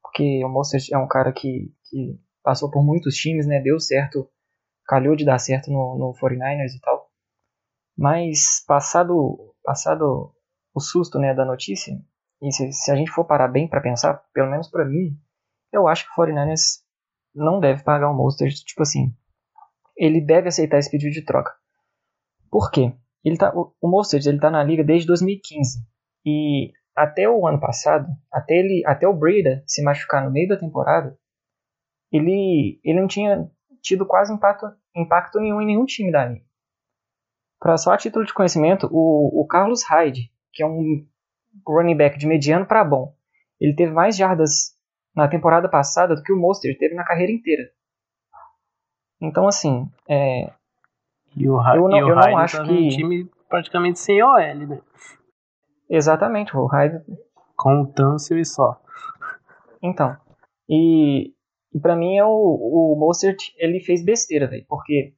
Porque 0.01 0.43
o 0.43 0.49
Monster 0.49 0.81
é 0.91 0.97
um 0.97 1.07
cara 1.07 1.31
que, 1.31 1.71
que 1.89 2.19
passou 2.41 2.71
por 2.71 2.83
muitos 2.83 3.15
times, 3.15 3.45
né, 3.45 3.61
deu 3.61 3.79
certo, 3.79 4.27
calhou 4.87 5.15
de 5.15 5.23
dar 5.23 5.37
certo 5.37 5.69
no, 5.69 5.97
no 5.97 6.13
49ers 6.19 6.75
e 6.75 6.81
tal. 6.81 7.11
Mas 7.95 8.63
passado, 8.65 9.53
passado 9.63 10.33
o 10.73 10.79
susto 10.79 11.19
né, 11.19 11.33
da 11.33 11.45
notícia, 11.45 11.93
e 12.41 12.51
se, 12.51 12.71
se 12.71 12.91
a 12.91 12.95
gente 12.95 13.11
for 13.11 13.25
parar 13.25 13.47
bem 13.47 13.67
para 13.67 13.81
pensar, 13.81 14.23
pelo 14.33 14.49
menos 14.49 14.67
para 14.67 14.85
mim, 14.85 15.15
eu 15.71 15.87
acho 15.87 16.05
que 16.05 16.11
o 16.11 16.23
49ers 16.23 16.81
não 17.35 17.59
deve 17.59 17.83
pagar 17.83 18.09
o 18.09 18.15
Mostert, 18.15 18.55
tipo 18.63 18.81
assim, 18.81 19.15
ele 19.95 20.21
deve 20.21 20.47
aceitar 20.47 20.77
esse 20.77 20.89
pedido 20.89 21.11
de 21.11 21.25
troca. 21.25 21.56
Por 22.49 22.71
quê? 22.71 22.93
Ele 23.23 23.37
tá, 23.37 23.51
o, 23.53 23.73
Mostert 23.87 24.25
ele 24.25 24.39
tá 24.39 24.49
na 24.49 24.63
liga 24.63 24.83
desde 24.83 25.07
2015 25.07 25.85
e 26.25 26.71
até 26.95 27.29
o 27.29 27.45
ano 27.47 27.59
passado, 27.59 28.07
até 28.31 28.55
ele, 28.55 28.83
até 28.85 29.07
o 29.07 29.13
Breda 29.13 29.63
se 29.67 29.83
machucar 29.83 30.23
no 30.23 30.31
meio 30.31 30.47
da 30.47 30.57
temporada, 30.57 31.17
ele, 32.11 32.79
ele 32.83 32.99
não 32.99 33.07
tinha 33.07 33.49
tido 33.81 34.05
quase 34.05 34.33
impacto, 34.33 34.65
impacto 34.95 35.39
nenhum 35.39 35.61
em 35.61 35.65
nenhum 35.65 35.85
time 35.85 36.11
da 36.11 36.25
liga. 36.25 36.45
Para 37.59 37.77
só 37.77 37.91
a 37.91 37.97
título 37.97 38.25
de 38.25 38.33
conhecimento, 38.33 38.87
o, 38.91 39.41
o 39.41 39.45
Carlos 39.47 39.83
Hyde, 39.83 40.31
que 40.53 40.63
é 40.63 40.65
um 40.65 41.05
running 41.67 41.97
back 41.97 42.17
de 42.17 42.27
mediano 42.27 42.65
para 42.65 42.83
bom, 42.83 43.15
ele 43.59 43.75
teve 43.75 43.91
mais 43.91 44.15
jardas 44.15 44.75
na 45.15 45.27
temporada 45.27 45.67
passada 45.67 46.15
do 46.15 46.21
que 46.21 46.31
o 46.31 46.37
Mostert 46.37 46.77
teve 46.77 46.95
na 46.95 47.03
carreira 47.03 47.31
inteira. 47.31 47.63
Então, 49.19 49.47
assim, 49.47 49.89
é, 50.07 50.53
E 51.35 51.47
o, 51.47 51.57
Ra 51.57 51.75
Eu 51.75 51.87
não- 51.87 51.97
e 51.97 52.03
o 52.03 52.09
eu 52.09 52.15
não 52.15 52.37
acho 52.37 52.57
tava 52.57 52.67
que- 52.67 52.73
um 52.73 52.87
time 52.89 53.29
praticamente 53.49 53.99
sem 53.99 54.21
OL, 54.23 54.37
né? 54.67 54.81
exatamente, 55.89 56.55
o 56.55 56.65
Hyde 56.65 57.01
Com 57.55 57.81
o 57.81 57.87
Tâncio 57.87 58.37
e 58.37 58.45
só. 58.45 58.79
Então, 59.81 60.15
e, 60.69 61.33
e 61.73 61.79
para 61.79 61.95
mim 61.95 62.17
é 62.17 62.25
o, 62.25 62.29
o 62.29 62.95
Mostert, 62.99 63.37
ele 63.57 63.79
fez 63.79 64.03
besteira, 64.03 64.47
velho, 64.47 64.65
porque 64.67 65.13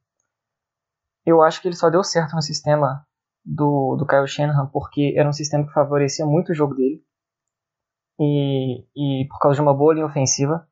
eu 1.26 1.42
acho 1.42 1.60
que 1.60 1.68
ele 1.68 1.74
só 1.76 1.90
deu 1.90 2.02
certo 2.02 2.34
no 2.34 2.42
sistema 2.42 3.04
do, 3.44 3.96
do 3.96 4.06
Kyle 4.06 4.26
Shanahan, 4.26 4.66
porque 4.72 5.14
era 5.16 5.28
um 5.28 5.32
sistema 5.32 5.66
que 5.66 5.72
favorecia 5.72 6.24
muito 6.26 6.52
o 6.52 6.54
jogo 6.54 6.74
dele, 6.74 7.02
e, 8.18 8.84
e 9.22 9.26
por 9.28 9.38
causa 9.38 9.56
de 9.56 9.62
uma 9.62 9.74
boa 9.74 9.94
linha 9.94 10.06
ofensiva, 10.06 10.66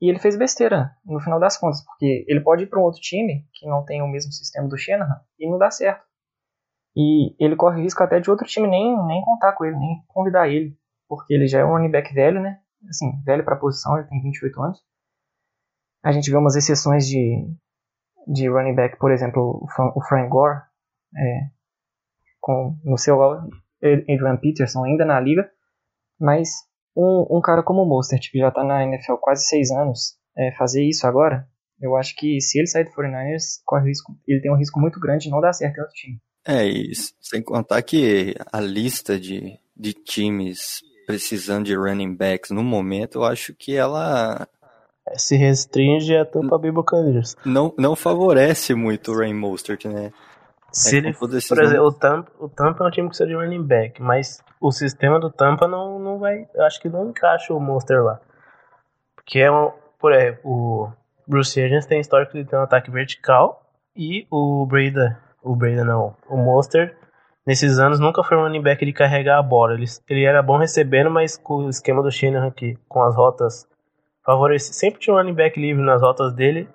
e 0.00 0.08
ele 0.08 0.18
fez 0.18 0.36
besteira, 0.36 0.92
no 1.04 1.20
final 1.20 1.40
das 1.40 1.56
contas, 1.56 1.84
porque 1.84 2.24
ele 2.28 2.40
pode 2.40 2.64
ir 2.64 2.66
para 2.68 2.78
um 2.78 2.82
outro 2.82 3.00
time 3.00 3.46
que 3.52 3.66
não 3.66 3.84
tem 3.84 4.02
o 4.02 4.08
mesmo 4.08 4.32
sistema 4.32 4.68
do 4.68 4.76
Shanahan, 4.78 5.20
e 5.38 5.50
não 5.50 5.58
dá 5.58 5.70
certo. 5.70 6.04
E 6.96 7.34
ele 7.38 7.56
corre 7.56 7.82
risco 7.82 8.02
até 8.02 8.18
de 8.20 8.30
outro 8.30 8.46
time 8.46 8.68
nem, 8.68 8.96
nem 9.06 9.22
contar 9.22 9.52
com 9.52 9.64
ele, 9.64 9.76
nem 9.76 10.02
convidar 10.08 10.48
ele, 10.48 10.76
porque 11.08 11.34
ele 11.34 11.46
já 11.46 11.60
é 11.60 11.64
um 11.64 11.70
running 11.70 11.90
back 11.90 12.12
velho, 12.12 12.40
né? 12.40 12.60
Assim, 12.88 13.20
velho 13.24 13.44
para 13.44 13.54
a 13.54 13.58
posição, 13.58 13.96
ele 13.98 14.08
tem 14.08 14.20
28 14.22 14.60
anos. 14.62 14.78
A 16.02 16.12
gente 16.12 16.30
vê 16.30 16.36
umas 16.36 16.56
exceções 16.56 17.06
de, 17.06 17.44
de 18.26 18.48
running 18.48 18.74
back, 18.74 18.98
por 18.98 19.10
exemplo, 19.12 19.60
o 19.62 19.68
Fran- 19.68 19.92
o 19.94 20.00
Frank 20.02 20.28
Gore, 20.28 20.60
é, 21.16 21.40
com, 22.40 22.76
no 22.84 22.96
seu 22.96 23.20
Adrian 23.22 24.36
Peterson 24.40 24.84
ainda 24.84 25.04
na 25.04 25.20
liga, 25.20 25.50
mas 26.20 26.67
um, 26.98 27.38
um 27.38 27.40
cara 27.40 27.62
como 27.62 27.82
o 27.82 27.86
Mostert, 27.86 28.30
que 28.30 28.38
já 28.38 28.48
está 28.48 28.64
na 28.64 28.82
NFL 28.82 29.12
há 29.12 29.18
quase 29.18 29.46
6 29.46 29.70
anos, 29.70 30.16
é, 30.36 30.52
fazer 30.56 30.82
isso 30.82 31.06
agora, 31.06 31.46
eu 31.80 31.96
acho 31.96 32.14
que 32.16 32.40
se 32.40 32.58
ele 32.58 32.66
sair 32.66 32.84
do 32.84 32.90
49ers, 32.90 33.60
corre 33.64 33.88
risco, 33.88 34.12
ele 34.26 34.40
tem 34.40 34.52
um 34.52 34.56
risco 34.56 34.80
muito 34.80 34.98
grande 34.98 35.24
de 35.24 35.30
não 35.30 35.40
dar 35.40 35.52
certo 35.52 35.76
em 35.76 35.80
outro 35.80 35.94
time. 35.94 36.18
É, 36.46 36.66
e 36.66 36.92
sem 37.20 37.42
contar 37.42 37.82
que 37.82 38.34
a 38.52 38.60
lista 38.60 39.18
de, 39.18 39.58
de 39.76 39.92
times 39.92 40.80
precisando 41.06 41.66
de 41.66 41.74
running 41.74 42.14
backs 42.14 42.50
no 42.50 42.62
momento, 42.62 43.18
eu 43.18 43.24
acho 43.24 43.54
que 43.54 43.74
ela 43.74 44.46
Se 45.16 45.36
restringe 45.36 46.16
a 46.16 46.24
Tampa 46.24 46.58
Bay 46.58 46.70
Buccaneers. 46.70 47.34
não, 47.44 47.72
não 47.78 47.96
favorece 47.96 48.74
muito 48.74 49.12
o 49.12 49.18
Rain 49.18 49.34
Mostert, 49.34 49.86
né? 49.86 50.12
Se 50.78 50.96
É, 50.96 50.98
ele, 50.98 51.08
esses 51.10 51.48
por 51.48 51.62
exemplo, 51.62 51.86
o 51.86 51.92
Tampa, 51.92 52.32
o 52.38 52.48
Tampa 52.48 52.84
é 52.84 52.86
um 52.86 52.90
time 52.90 53.06
que 53.08 53.16
precisa 53.16 53.28
de 53.28 53.34
running 53.34 53.64
back, 53.64 54.00
mas 54.00 54.42
o 54.60 54.70
sistema 54.70 55.18
do 55.18 55.30
Tampa 55.30 55.66
não, 55.66 55.98
não 55.98 56.18
vai. 56.18 56.48
Eu 56.54 56.64
acho 56.64 56.80
que 56.80 56.88
não 56.88 57.10
encaixa 57.10 57.52
o 57.52 57.60
Monster 57.60 58.02
lá. 58.02 58.20
Porque 59.16 59.40
é 59.40 59.50
um. 59.50 59.72
Por 59.98 60.12
exemplo, 60.12 60.40
o 60.44 60.92
Bruce 61.26 61.60
Arians 61.60 61.86
tem 61.86 62.00
histórico 62.00 62.32
de 62.32 62.44
ter 62.44 62.56
um 62.56 62.62
ataque 62.62 62.90
vertical 62.90 63.62
e 63.96 64.26
o 64.30 64.64
Breda. 64.66 65.18
O 65.42 65.56
Breda 65.56 65.84
não. 65.84 66.14
O 66.28 66.36
Monster, 66.36 66.96
nesses 67.44 67.78
anos, 67.78 67.98
nunca 67.98 68.22
foi 68.22 68.36
um 68.36 68.42
running 68.42 68.62
back 68.62 68.84
de 68.84 68.92
carregar 68.92 69.38
a 69.38 69.42
bola. 69.42 69.74
Ele, 69.74 69.86
ele 70.08 70.24
era 70.24 70.42
bom 70.42 70.56
recebendo, 70.56 71.10
mas 71.10 71.36
com 71.36 71.64
o 71.64 71.68
esquema 71.68 72.02
do 72.02 72.10
Shanahan 72.10 72.46
aqui, 72.46 72.78
com 72.88 73.02
as 73.02 73.16
rotas 73.16 73.66
favorece. 74.24 74.72
Sempre 74.72 75.00
tinha 75.00 75.14
um 75.14 75.18
running 75.18 75.34
back 75.34 75.60
livre 75.60 75.82
nas 75.82 76.00
rotas 76.00 76.32
dele. 76.32 76.68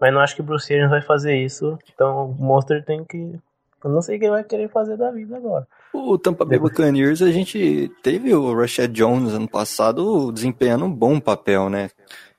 Mas 0.00 0.12
não 0.12 0.20
acho 0.20 0.34
que 0.34 0.40
o 0.40 0.44
Bruce 0.44 0.72
Arians 0.72 0.90
vai 0.90 1.02
fazer 1.02 1.36
isso. 1.36 1.78
Então 1.92 2.30
o 2.30 2.34
Monster 2.34 2.84
tem 2.84 3.04
que. 3.04 3.38
Eu 3.82 3.90
não 3.90 4.00
sei 4.00 4.16
o 4.16 4.18
que 4.18 4.24
ele 4.24 4.32
vai 4.32 4.44
querer 4.44 4.68
fazer 4.70 4.96
da 4.96 5.10
vida 5.10 5.36
agora. 5.36 5.66
O 5.92 6.16
Tampa 6.18 6.44
Bay 6.44 6.58
Buccaneers, 6.58 7.20
a 7.20 7.30
gente 7.30 7.90
teve 8.02 8.34
o 8.34 8.54
Rashad 8.58 8.90
Jones 8.90 9.34
ano 9.34 9.48
passado 9.48 10.32
desempenhando 10.32 10.86
um 10.86 10.92
bom 10.92 11.20
papel, 11.20 11.68
né? 11.68 11.90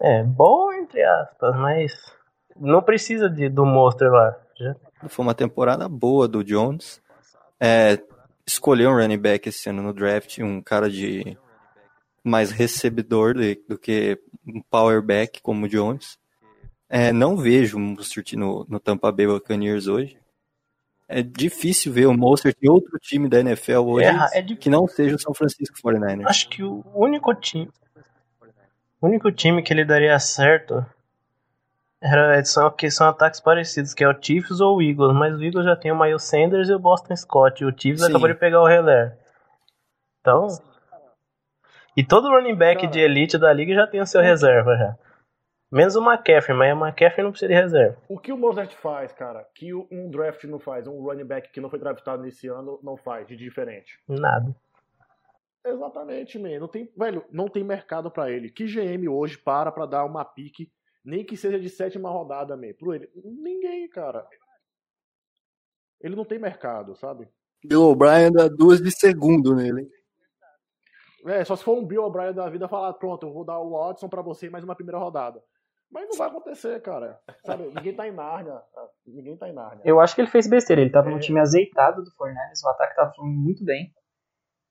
É, 0.01 0.23
bom 0.23 0.73
entre 0.73 1.03
aspas, 1.03 1.55
mas 1.55 2.13
não 2.55 2.81
precisa 2.81 3.29
de, 3.29 3.49
do 3.49 3.65
Monster 3.65 4.09
lá. 4.09 4.35
Já, 4.57 4.75
Foi 5.07 5.23
uma 5.23 5.35
temporada 5.35 5.87
boa 5.89 6.27
do 6.27 6.43
Jones. 6.43 7.01
É, 7.59 8.01
escolheu 8.45 8.89
um 8.89 8.95
running 8.95 9.17
back 9.17 9.49
esse 9.49 9.69
ano 9.69 9.81
no 9.81 9.93
draft, 9.93 10.39
um 10.39 10.61
cara 10.61 10.89
de 10.89 11.37
mais 12.23 12.51
recebedor 12.51 13.33
do, 13.33 13.41
do 13.67 13.77
que 13.77 14.19
um 14.47 14.61
power 14.61 15.01
back 15.01 15.41
como 15.41 15.65
o 15.65 15.69
Jones. 15.69 16.17
É, 16.97 17.11
não 17.11 17.35
vejo 17.35 17.75
o 17.75 17.79
Mostert 17.79 18.31
no, 18.37 18.65
no 18.69 18.79
Tampa 18.79 19.11
Bay 19.11 19.27
Buccaneers 19.27 19.85
hoje. 19.85 20.17
É 21.09 21.21
difícil 21.21 21.91
ver 21.91 22.05
o 22.05 22.13
Mostert 22.13 22.55
em 22.63 22.69
outro 22.69 22.97
time 22.99 23.27
da 23.27 23.41
NFL 23.41 23.79
hoje 23.79 24.07
É, 24.07 24.39
é 24.39 24.41
que 24.41 24.69
não 24.69 24.87
seja 24.87 25.17
o 25.17 25.19
São 25.19 25.33
Francisco 25.33 25.75
49ers. 25.83 26.25
acho 26.25 26.47
que 26.47 26.63
o 26.63 26.85
único 26.95 27.33
time. 27.35 27.69
O 29.01 29.07
único 29.07 29.29
time 29.29 29.61
que 29.61 29.73
ele 29.73 29.83
daria 29.83 30.17
certo 30.19 30.85
era 32.01 32.41
são, 32.45 32.71
que 32.71 32.89
são 32.89 33.09
ataques 33.09 33.41
parecidos, 33.41 33.93
que 33.93 34.01
é 34.01 34.07
o 34.07 34.15
Chiefs 34.17 34.61
ou 34.61 34.77
o 34.77 34.81
Eagles, 34.81 35.13
mas 35.13 35.35
o 35.35 35.43
Eagles 35.43 35.65
já 35.65 35.75
tem 35.75 35.91
o 35.91 35.99
Miles 35.99 36.23
Sanders 36.23 36.69
e 36.69 36.73
o 36.73 36.79
Boston 36.79 37.13
Scott. 37.17 37.61
E 37.61 37.65
o 37.65 37.73
Chiefs 37.77 38.03
Sim. 38.03 38.09
acabou 38.09 38.29
de 38.29 38.35
pegar 38.35 38.61
o 38.61 38.69
Heller. 38.69 39.17
Então. 40.21 40.47
E 41.97 42.05
todo 42.05 42.29
running 42.29 42.55
back 42.55 42.87
de 42.87 42.99
elite 43.01 43.37
da 43.37 43.51
liga 43.51 43.75
já 43.75 43.85
tem 43.85 43.99
o 43.99 44.07
seu 44.07 44.21
reserva 44.21 44.77
já. 44.77 44.95
Menos 45.75 45.93
o 45.97 46.01
McCaffrey, 46.01 46.57
mas 46.57 46.73
o 46.73 46.79
McCaffrey 46.85 47.21
não 47.21 47.31
precisa 47.31 47.49
de 47.49 47.53
reserva. 47.53 47.97
O 48.07 48.17
que 48.17 48.31
o 48.31 48.37
Mozart 48.37 48.73
faz, 48.75 49.11
cara, 49.11 49.45
que 49.53 49.73
o- 49.73 49.85
um 49.91 50.09
draft 50.09 50.41
não 50.45 50.57
faz, 50.57 50.87
um 50.87 51.01
running 51.03 51.25
back 51.25 51.51
que 51.51 51.59
não 51.59 51.69
foi 51.69 51.77
draftado 51.79 52.23
nesse 52.23 52.47
ano 52.47 52.79
não 52.81 52.95
faz 52.95 53.27
de 53.27 53.35
diferente? 53.35 53.99
Nada. 54.07 54.55
Exatamente, 55.65 56.39
man. 56.39 56.59
Não 56.59 56.69
tem, 56.69 56.89
velho, 56.95 57.25
não 57.29 57.49
tem 57.49 57.61
mercado 57.61 58.09
pra 58.09 58.31
ele. 58.31 58.49
Que 58.49 58.65
GM 58.65 59.09
hoje 59.09 59.37
para 59.37 59.69
pra 59.69 59.85
dar 59.85 60.05
uma 60.05 60.23
pique, 60.23 60.71
nem 61.03 61.25
que 61.25 61.35
seja 61.35 61.59
de 61.59 61.69
sétima 61.69 62.09
rodada, 62.09 62.55
man, 62.55 62.71
pro 62.79 62.93
ele? 62.93 63.09
Ninguém, 63.13 63.89
cara. 63.89 64.25
Ele 65.99 66.15
não 66.15 66.23
tem 66.23 66.39
mercado, 66.39 66.95
sabe? 66.95 67.27
Bill 67.65 67.81
O'Brien 67.83 68.31
dá 68.31 68.47
duas 68.47 68.79
de 68.79 68.91
segundo 68.91 69.53
nele. 69.53 69.89
É, 71.25 71.43
só 71.43 71.55
se 71.57 71.63
for 71.65 71.75
um 71.77 71.85
Bill 71.85 72.03
O'Brien 72.05 72.33
da 72.33 72.47
vida 72.49 72.67
falar, 72.69 72.93
pronto, 72.93 73.25
eu 73.25 73.33
vou 73.33 73.43
dar 73.43 73.59
o 73.59 73.71
Watson 73.71 74.07
pra 74.07 74.21
você 74.21 74.47
em 74.47 74.51
mais 74.51 74.63
uma 74.63 74.75
primeira 74.75 74.99
rodada. 74.99 75.43
Mas 75.91 76.07
não 76.09 76.17
vai 76.17 76.27
acontecer, 76.27 76.81
cara. 76.81 77.17
Sabe, 77.45 77.63
ninguém 77.75 77.93
tá 77.95 78.07
em 78.07 78.11
Nárnia. 78.11 78.61
Ninguém 79.07 79.37
tá 79.37 79.47
em 79.47 79.53
Nárnia. 79.53 79.81
Eu 79.85 79.99
acho 79.99 80.13
que 80.15 80.21
ele 80.21 80.29
fez 80.29 80.47
besteira. 80.47 80.81
Ele 80.81 80.89
tava 80.91 81.09
É. 81.09 81.11
num 81.13 81.19
time 81.19 81.39
azeitado 81.39 82.03
do 82.03 82.11
Fortnite, 82.15 82.65
o 82.65 82.69
ataque 82.69 82.95
tava 82.95 83.11
fluindo 83.13 83.39
muito 83.39 83.63
bem. 83.63 83.91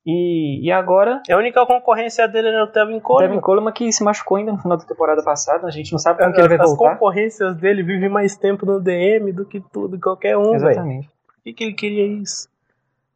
E, 0.07 0.63
e 0.63 0.71
agora, 0.71 1.19
A 1.27 1.35
única 1.35 1.65
concorrência 1.65 2.27
dele 2.27 2.49
era 2.49 2.63
o 2.63 2.71
Tevin 2.71 2.99
Coleman. 2.99 3.27
Devin 3.29 3.41
Coleman 3.41 3.71
que 3.73 3.91
se 3.91 4.03
machucou 4.03 4.37
ainda 4.37 4.51
no 4.51 4.61
final 4.61 4.77
da 4.77 4.85
temporada 4.85 5.23
passada. 5.23 5.65
A 5.65 5.71
gente 5.71 5.91
não 5.91 5.97
sabe 5.97 6.19
como 6.19 6.31
que 6.31 6.39
ele 6.39 6.47
vai 6.47 6.57
As 6.59 6.69
voltar. 6.69 6.93
concorrências 6.93 7.55
dele 7.57 7.81
vivem 7.81 8.07
mais 8.07 8.37
tempo 8.37 8.67
no 8.67 8.79
DM 8.79 9.31
do 9.33 9.45
que 9.47 9.59
tudo, 9.59 9.99
qualquer 9.99 10.37
um, 10.37 10.43
velho. 10.51 10.55
Exatamente. 10.69 11.07
Por 11.09 11.41
que, 11.43 11.53
que 11.53 11.63
ele 11.63 11.73
queria 11.73 12.05
isso? 12.05 12.47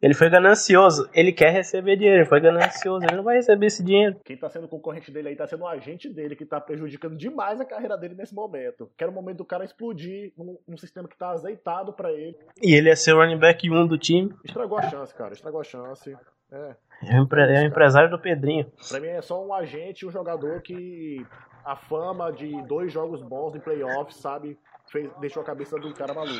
Ele 0.02 0.14
foi 0.14 0.30
ganancioso. 0.30 1.10
Ele 1.14 1.32
quer 1.34 1.52
receber 1.52 1.98
dinheiro. 1.98 2.20
Ele 2.22 2.30
foi 2.30 2.40
ganancioso. 2.40 3.06
Ele 3.06 3.18
não 3.18 3.24
vai 3.24 3.36
receber 3.36 3.66
esse 3.66 3.84
dinheiro. 3.84 4.16
Quem 4.24 4.38
tá 4.38 4.50
sendo 4.50 4.68
concorrente 4.68 5.12
dele 5.12 5.30
aí 5.30 5.36
tá 5.36 5.46
sendo 5.46 5.64
o 5.64 5.68
agente 5.68 6.08
dele 6.08 6.36
que 6.36 6.46
tá 6.46 6.62
prejudicando 6.62 7.18
demais 7.18 7.60
a 7.60 7.66
carreira 7.66 7.98
dele 7.98 8.16
nesse 8.16 8.34
momento. 8.34 8.90
Que 8.98 9.04
era 9.04 9.12
o 9.12 9.14
momento 9.14 9.38
do 9.38 9.46
cara 9.46 9.66
explodir 9.66 10.32
num, 10.38 10.58
num 10.68 10.78
sistema 10.78 11.08
que 11.08 11.18
tá 11.18 11.32
azeitado 11.32 11.92
pra 11.92 12.12
ele. 12.14 12.38
E 12.62 12.74
ele 12.74 12.90
é 12.90 12.96
ser 12.96 13.14
o 13.14 13.18
running 13.18 13.38
back 13.40 13.70
1 13.70 13.88
do 13.88 13.98
time. 13.98 14.34
Estragou 14.46 14.78
a 14.78 14.84
chance, 14.90 15.14
cara. 15.14 15.34
Estragou 15.34 15.60
a 15.60 15.64
chance. 15.66 16.16
É. 16.52 16.76
É 17.04 17.20
o, 17.20 17.24
empre- 17.24 17.42
é 17.42 17.62
o 17.62 17.66
empresário 17.68 18.10
do 18.10 18.20
Pedrinho. 18.20 18.72
Pra 18.90 19.00
mim 19.00 19.08
é 19.08 19.22
só 19.22 19.46
um 19.46 19.54
agente 19.54 20.04
e 20.04 20.08
um 20.08 20.12
jogador 20.12 20.62
que 20.62 21.26
a 21.66 21.76
fama 21.76 22.32
de 22.32 22.50
dois 22.64 22.92
jogos 22.92 23.22
bons 23.22 23.54
em 23.56 23.60
playoffs, 23.60 24.16
sabe, 24.18 24.58
fez, 24.92 25.10
deixou 25.20 25.42
a 25.42 25.46
cabeça 25.46 25.78
do 25.78 25.94
cara 25.94 26.14
maluco. 26.14 26.34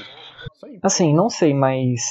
Isso 0.56 0.66
aí. 0.66 0.80
Assim, 0.82 1.14
não 1.14 1.30
sei, 1.30 1.54
mas. 1.54 2.02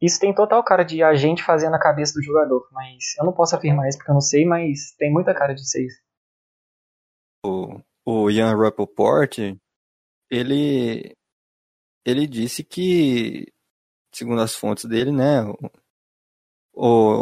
Isso 0.00 0.20
tem 0.20 0.34
total 0.34 0.62
cara 0.64 0.84
de 0.84 1.02
agente 1.02 1.42
fazendo 1.42 1.74
a 1.74 1.80
cabeça 1.80 2.12
do 2.14 2.22
jogador. 2.22 2.68
Mas 2.72 3.16
eu 3.18 3.24
não 3.24 3.32
posso 3.32 3.56
afirmar 3.56 3.88
isso 3.88 3.98
porque 3.98 4.10
eu 4.10 4.14
não 4.14 4.20
sei, 4.20 4.44
mas 4.46 4.92
tem 4.96 5.12
muita 5.12 5.34
cara 5.34 5.54
de 5.54 5.68
ser 5.68 5.84
isso. 5.86 6.00
o, 7.44 7.80
o 8.04 8.30
Ian 8.30 8.56
Rappaport, 8.56 9.38
ele, 10.30 11.14
ele 12.04 12.26
disse 12.26 12.64
que, 12.64 13.46
segundo 14.12 14.40
as 14.40 14.54
fontes 14.54 14.84
dele, 14.84 15.12
né, 15.12 15.42
o, 15.42 15.56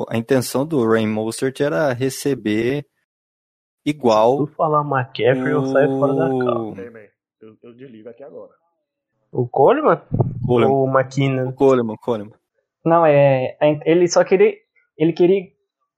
o- 0.02 0.06
a 0.08 0.16
intenção 0.16 0.66
do 0.66 0.86
Rain 0.86 1.06
Mostert 1.06 1.60
era 1.60 1.92
receber 1.92 2.86
igual. 3.84 4.46
Se 4.46 4.50
tu 4.50 4.56
falar 4.56 4.82
McCaffrey, 4.82 5.52
eu 5.52 5.64
saio 5.66 5.98
fora 5.98 6.14
da 6.14 6.26
o 6.26 6.72
man, 6.74 7.08
eu, 7.40 7.56
eu 7.62 7.74
desligo 7.74 8.08
aqui 8.08 8.22
agora. 8.22 8.52
O 9.32 9.46
Coleman? 9.48 10.00
Coleman. 10.46 10.72
Ou 10.72 10.84
o 10.84 10.88
McKinnon? 10.88 11.48
O 11.48 11.52
Coleman, 11.52 11.96
Coleman. 11.96 12.38
Não, 12.86 13.04
é. 13.04 13.56
Ele 13.84 14.06
só 14.08 14.22
queria. 14.24 14.54
Ele 14.96 15.12
queria. 15.12 15.54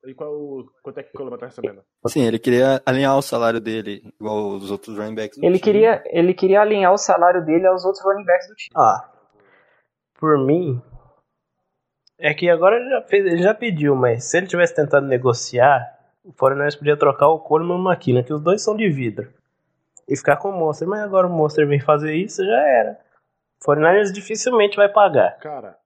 E 0.07 0.14
qual 0.14 0.30
é 0.30 0.33
o, 0.33 0.66
quanto 0.83 0.99
é 1.00 1.02
que 1.02 1.11
o 1.11 1.18
Coleman 1.18 1.37
tá 1.38 1.47
recebendo? 1.47 1.83
Sim, 2.07 2.25
ele 2.26 2.38
queria 2.38 2.80
alinhar 2.87 3.16
o 3.18 3.21
salário 3.23 3.61
dele, 3.61 4.02
igual 4.18 4.49
os 4.52 4.71
outros 4.71 4.97
running 4.97 5.14
backs. 5.14 5.37
do 5.37 5.45
Ele 5.45 5.59
time. 5.59 5.61
queria, 5.61 6.02
ele 6.07 6.33
queria 6.33 6.61
alinhar 6.62 6.92
o 6.92 6.97
salário 6.99 7.45
dele 7.45 7.66
aos 7.66 7.85
outros 7.85 8.02
running 8.04 8.25
backs 8.25 8.49
do 8.49 8.54
time. 8.54 8.71
Ah, 8.76 9.11
por 10.18 10.38
mim. 10.38 10.80
É 12.18 12.33
que 12.33 12.49
agora 12.49 12.76
ele 12.76 12.88
já, 12.90 13.02
fez, 13.02 13.26
ele 13.26 13.42
já 13.42 13.54
pediu, 13.54 13.95
mas 13.95 14.25
se 14.25 14.37
ele 14.38 14.47
tivesse 14.47 14.75
tentado 14.75 15.07
negociar, 15.07 15.85
o 16.25 16.33
49ers 16.33 16.76
podia 16.78 16.97
trocar 16.97 17.28
o 17.28 17.38
Coleman 17.40 17.76
e 17.76 17.80
o 17.80 17.88
McKinnon, 17.90 18.25
que 18.25 18.33
os 18.33 18.40
dois 18.42 18.62
são 18.62 18.75
de 18.76 18.88
vidro. 18.88 19.30
E 20.09 20.16
ficar 20.16 20.37
com 20.38 20.49
o 20.49 20.52
Monster. 20.59 20.88
Mas 20.88 21.02
agora 21.02 21.26
o 21.26 21.30
Monster 21.30 21.68
vem 21.68 21.78
fazer 21.80 22.14
isso, 22.14 22.42
já 22.45 22.61
era. 22.66 22.99
O 23.62 23.71
49ers 23.71 24.11
dificilmente 24.12 24.76
vai 24.76 24.88
pagar. 24.88 25.38
Cara, 25.38 25.76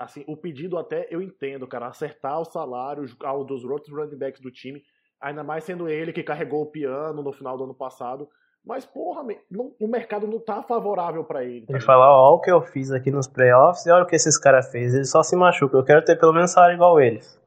assim, 0.00 0.24
o 0.26 0.36
pedido 0.36 0.78
até 0.78 1.06
eu 1.10 1.20
entendo, 1.20 1.66
cara, 1.66 1.86
acertar 1.88 2.40
o 2.40 2.44
salário 2.44 3.04
ao 3.22 3.44
dos 3.44 3.64
outros 3.64 3.94
running 3.94 4.16
backs 4.16 4.40
do 4.40 4.50
time, 4.50 4.82
ainda 5.20 5.44
mais 5.44 5.64
sendo 5.64 5.88
ele 5.88 6.12
que 6.12 6.22
carregou 6.22 6.62
o 6.62 6.70
piano 6.70 7.22
no 7.22 7.32
final 7.32 7.56
do 7.56 7.64
ano 7.64 7.74
passado. 7.74 8.28
Mas, 8.64 8.84
porra, 8.84 9.22
não- 9.50 9.74
o 9.80 9.86
mercado 9.88 10.26
não 10.26 10.38
tá 10.38 10.62
favorável 10.62 11.24
pra 11.24 11.44
ele. 11.44 11.64
tá 11.66 11.72
Ele 11.72 11.80
fala, 11.82 12.06
ó, 12.10 12.26
olha 12.30 12.34
o 12.36 12.40
que 12.40 12.50
eu 12.50 12.60
fiz 12.62 12.90
aqui 12.90 13.10
nos 13.10 13.26
playoffs 13.26 13.86
e 13.86 13.90
olha 13.90 14.04
o 14.04 14.06
que 14.06 14.16
esses 14.16 14.38
caras 14.38 14.70
fez. 14.70 14.94
Eles 14.94 15.10
só 15.10 15.22
se 15.22 15.34
machucam. 15.36 15.80
Eu 15.80 15.84
quero 15.84 16.04
ter 16.04 16.18
pelo 16.18 16.32
menos 16.32 16.50
salário 16.50 16.74
igual 16.74 17.00
eles. 17.00 17.40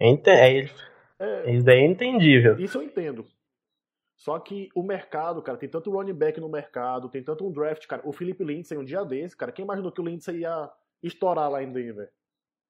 É, 0.00 0.08
ente- 0.08 0.30
é, 0.30 0.52
ele- 0.54 0.70
É, 1.18 1.50
isso 1.50 1.64
daí 1.64 1.78
é 1.80 1.86
entendível. 1.86 2.58
Isso 2.60 2.78
eu 2.78 2.82
entendo. 2.82 3.24
Só 4.16 4.38
que 4.38 4.68
o 4.74 4.82
mercado, 4.82 5.42
cara, 5.42 5.58
tem 5.58 5.68
tanto 5.68 5.90
running 5.90 6.14
back 6.14 6.40
no 6.40 6.48
mercado, 6.48 7.08
tem 7.08 7.22
tanto 7.22 7.46
um 7.46 7.50
draft, 7.52 7.86
cara. 7.86 8.02
O 8.04 8.12
Felipe 8.12 8.44
Lindsay, 8.44 8.76
um 8.78 8.84
dia 8.84 9.04
desse, 9.04 9.36
cara, 9.36 9.52
quem 9.52 9.64
imaginou 9.64 9.90
que 9.92 10.00
o 10.00 10.04
Lindsay 10.04 10.38
ia 10.40 10.70
estourar 11.02 11.50
lá 11.50 11.62
em 11.62 11.72
Denver? 11.72 12.10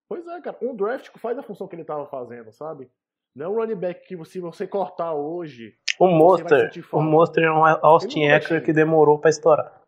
Pois 0.09 0.27
é, 0.27 0.41
cara, 0.41 0.57
um 0.63 0.75
draft 0.75 1.11
que 1.11 1.19
faz 1.19 1.37
a 1.39 1.43
função 1.43 1.67
que 1.67 1.75
ele 1.75 1.85
tava 1.85 2.07
fazendo, 2.07 2.53
sabe? 2.53 2.89
Não 3.35 3.47
é 3.47 3.49
um 3.49 3.55
running 3.55 3.75
back 3.77 4.07
que 4.07 4.25
se 4.25 4.41
você 4.41 4.67
cortar 4.67 5.13
hoje, 5.13 5.77
O 5.99 6.07
Monster, 6.07 6.71
o. 6.93 7.03
Monster 7.03 7.45
é 7.45 7.51
um 7.51 7.65
Austin 7.65 8.27
não 8.27 8.35
Eckler 8.35 8.65
que 8.65 8.73
demorou 8.73 9.19
pra 9.19 9.31
estourar. 9.31 9.81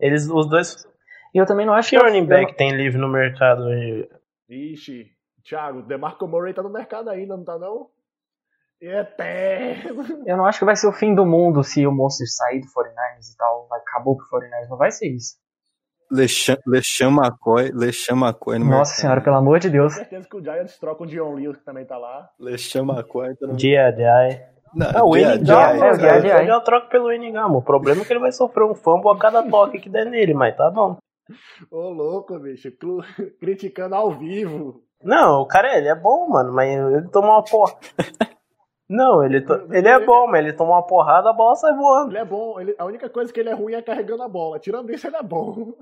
Eles, 0.00 0.28
os 0.28 0.48
dois. 0.48 0.86
E 1.34 1.38
eu 1.38 1.46
também 1.46 1.66
não 1.66 1.74
acho 1.74 1.90
Que 1.90 1.98
que. 1.98 2.02
running 2.02 2.26
back 2.26 2.56
tem 2.56 2.72
livre 2.76 2.98
no 2.98 3.08
mercado 3.08 3.64
hoje? 3.64 4.08
ixi, 4.48 5.10
Thiago, 5.42 5.82
DeMarco 5.82 6.26
Murray 6.26 6.54
tá 6.54 6.62
no 6.62 6.70
mercado 6.70 7.10
ainda, 7.10 7.36
não 7.36 7.44
tá 7.44 7.58
não? 7.58 7.90
Eterno. 8.80 10.02
Eu 10.26 10.36
não 10.36 10.44
acho 10.44 10.58
que 10.58 10.64
vai 10.64 10.76
ser 10.76 10.86
o 10.88 10.92
fim 10.92 11.14
do 11.14 11.24
mundo 11.24 11.62
se 11.62 11.86
o 11.86 11.92
Monster 11.92 12.26
sair 12.28 12.60
do 12.60 12.66
49ers 12.66 13.32
e 13.32 13.36
tal. 13.36 13.66
Vai, 13.68 13.80
acabou 13.80 14.16
pro 14.16 14.26
49ers. 14.40 14.68
Não 14.68 14.76
vai 14.76 14.90
ser 14.90 15.08
isso. 15.08 15.36
LeSean 16.10 16.56
LeSean 16.66 17.10
McCoy, 17.10 17.70
LeSean 17.72 18.16
McCoy 18.16 18.58
no 18.58 18.64
Nossa 18.66 18.76
mercado. 18.90 19.00
senhora, 19.00 19.20
pelo 19.22 19.36
amor 19.36 19.58
de 19.58 19.68
Com 19.68 19.72
Deus. 19.72 19.94
certeza 19.94 20.28
que 20.28 20.36
o 20.36 20.42
Giants 20.42 20.78
troca 20.78 21.02
o 21.02 21.06
Dion 21.06 21.34
Lewis, 21.34 21.56
que 21.58 21.64
também 21.64 21.84
tá 21.84 21.96
lá. 21.98 22.28
LeSean 22.38 22.82
McCoy 22.82 23.34
tá 23.36 23.46
no 23.46 23.58
G.I. 23.58 24.54
Não, 24.74 24.86
Ah, 24.94 25.04
o 25.04 25.14
G.I. 25.16 25.38
N. 25.38 25.46
Joe, 25.46 25.56
é, 25.56 25.76
o 25.76 25.80
Gamo, 25.98 26.20
G.I. 26.20 26.40
eu 26.42 26.46
já 26.46 26.60
troco 26.60 26.88
pelo 26.88 27.12
N. 27.12 27.30
Gamo. 27.32 27.58
O 27.58 27.62
problema 27.62 28.02
é 28.02 28.04
que 28.04 28.12
ele 28.12 28.20
vai 28.20 28.32
sofrer 28.32 28.64
um 28.64 28.74
fumble 28.74 29.10
a 29.12 29.18
cada 29.18 29.42
toque 29.42 29.78
que 29.78 29.88
der 29.88 30.04
nele, 30.06 30.34
mas 30.34 30.56
tá 30.56 30.70
bom. 30.70 30.96
Ô, 31.70 31.88
louco, 31.90 32.38
bicho. 32.38 32.70
clu- 32.78 33.02
Criticando 33.40 33.94
ao 33.94 34.10
vivo. 34.18 34.82
Não, 35.02 35.40
o 35.42 35.46
cara 35.46 35.76
ele 35.76 35.88
é 35.88 35.94
bom, 35.94 36.28
mano, 36.28 36.52
mas 36.52 36.68
ele 36.70 37.08
tomou 37.10 37.30
uma 37.32 37.44
porra. 37.44 37.74
Não, 38.88 39.24
ele, 39.24 39.40
to- 39.40 39.66
ele 39.72 39.88
é 39.88 39.98
bom, 40.04 40.26
mas 40.26 40.44
ele 40.44 40.52
tomou 40.52 40.74
uma 40.74 40.86
porrada, 40.86 41.30
a 41.30 41.32
bola 41.32 41.54
sai 41.56 41.72
voando. 41.74 42.10
Ele 42.10 42.18
é 42.18 42.24
bom. 42.24 42.60
Ele, 42.60 42.74
a 42.78 42.84
única 42.84 43.08
coisa 43.08 43.32
que 43.32 43.40
ele 43.40 43.48
é 43.48 43.54
ruim 43.54 43.72
é 43.74 43.80
carregando 43.80 44.22
a 44.22 44.28
bola. 44.28 44.58
Tirando 44.58 44.92
isso, 44.92 45.06
ele 45.06 45.16
é 45.16 45.22
bom. 45.22 45.72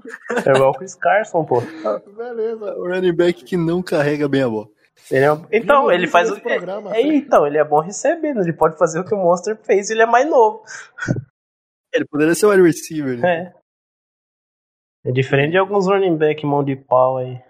É 0.47 0.51
igual 0.51 0.71
o 0.71 0.75
Chris 0.75 0.95
Carson, 0.95 1.45
pô. 1.45 1.61
Beleza. 2.17 2.77
O 2.79 2.87
running 2.87 3.13
back 3.15 3.45
que 3.45 3.57
não 3.57 3.83
carrega 3.83 4.29
bem 4.29 4.43
a 4.43 4.49
bola. 4.49 4.69
Ele 5.11 5.25
é- 5.25 5.41
Então, 5.59 5.91
ele 5.91 6.07
faz 6.07 6.31
o 6.31 6.41
programa, 6.41 6.95
é, 6.95 7.01
é, 7.01 7.15
então, 7.17 7.45
ele 7.47 7.59
é 7.59 7.65
bom 7.65 7.81
recebendo, 7.81 8.41
ele 8.41 8.53
pode 8.53 8.79
fazer 8.79 9.01
o 9.01 9.05
que 9.05 9.15
o 9.15 9.19
Monster 9.19 9.57
fez, 9.65 9.91
ele 9.91 10.03
é 10.03 10.07
mais 10.07 10.29
novo. 10.29 10.63
Ele 11.93 12.05
poderia 12.07 12.35
ser 12.37 12.47
o 12.47 12.51
wide 12.51 12.63
receiver, 12.63 13.19
né? 13.19 13.53
É. 15.05 15.09
É 15.09 15.13
diferente 15.13 15.51
de 15.51 15.59
alguns 15.59 15.89
running 15.89 16.17
back 16.17 16.47
mão 16.47 16.63
de 16.63 16.77
pau 16.77 17.17
aí. 17.17 17.41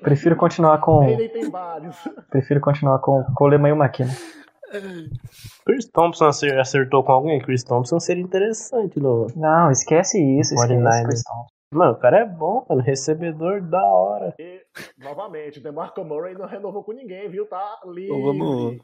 Prefiro 0.00 0.34
continuar 0.34 0.80
com. 0.80 1.02
Ele 1.04 1.28
tem 1.28 1.50
vários. 1.50 1.94
Prefiro 2.30 2.58
continuar 2.60 2.98
com 3.00 3.20
o 3.20 3.34
Coleman 3.34 3.68
e 3.68 3.72
o 3.72 3.76
McKinnon. 3.76 4.10
Chris 5.66 5.88
Thompson 5.92 6.26
acer- 6.26 6.58
acertou 6.58 7.04
com 7.04 7.12
alguém? 7.12 7.40
Chris 7.40 7.62
Thompson 7.64 7.98
seria 8.00 8.22
interessante 8.22 8.98
no. 8.98 9.26
Não, 9.36 9.70
esquece 9.70 10.18
isso, 10.38 10.54
esquece 10.54 10.74
49ers. 10.74 11.04
Chris 11.06 11.22
Thompson. 11.22 11.46
Mano, 11.74 11.92
o 11.92 11.98
cara 11.98 12.18
é 12.20 12.26
bom, 12.26 12.66
mano. 12.68 12.82
Recebedor 12.82 13.62
da 13.62 13.82
hora. 13.82 14.34
E, 14.38 14.60
novamente, 14.98 15.58
o 15.58 15.62
DeMarco 15.62 16.04
Murray 16.04 16.34
não 16.34 16.46
renovou 16.46 16.84
com 16.84 16.92
ninguém, 16.92 17.30
viu? 17.30 17.46
Tá 17.46 17.78
livre. 17.86 18.04
Então 18.14 18.22
vamos 18.22 18.78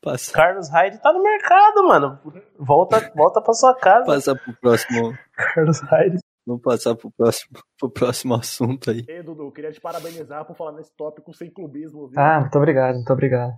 passar, 0.00 0.32
Carlos 0.32 0.68
Hyde 0.70 0.98
tá 1.02 1.12
no 1.12 1.22
mercado, 1.22 1.86
mano. 1.86 2.18
Volta, 2.58 3.12
volta 3.14 3.42
pra 3.42 3.52
sua 3.52 3.74
casa. 3.74 4.06
passar 4.06 4.34
pro 4.34 4.54
próximo. 4.60 5.12
Carlos 5.54 5.80
Hyde. 5.80 6.18
Vamos 6.46 6.62
passar 6.62 6.94
pro 6.94 7.10
próximo, 7.10 7.58
pro 7.78 7.90
próximo 7.90 8.34
assunto 8.34 8.90
aí. 8.90 9.04
E, 9.08 9.20
Dudu, 9.22 9.50
queria 9.50 9.72
te 9.72 9.80
parabenizar 9.80 10.44
por 10.46 10.54
falar 10.56 10.72
nesse 10.72 10.94
tópico 10.96 11.34
sem 11.34 11.50
clubismo, 11.50 12.06
viu? 12.06 12.18
Ah, 12.20 12.38
muito 12.40 12.56
obrigado, 12.56 12.94
muito 12.94 13.12
obrigado. 13.12 13.52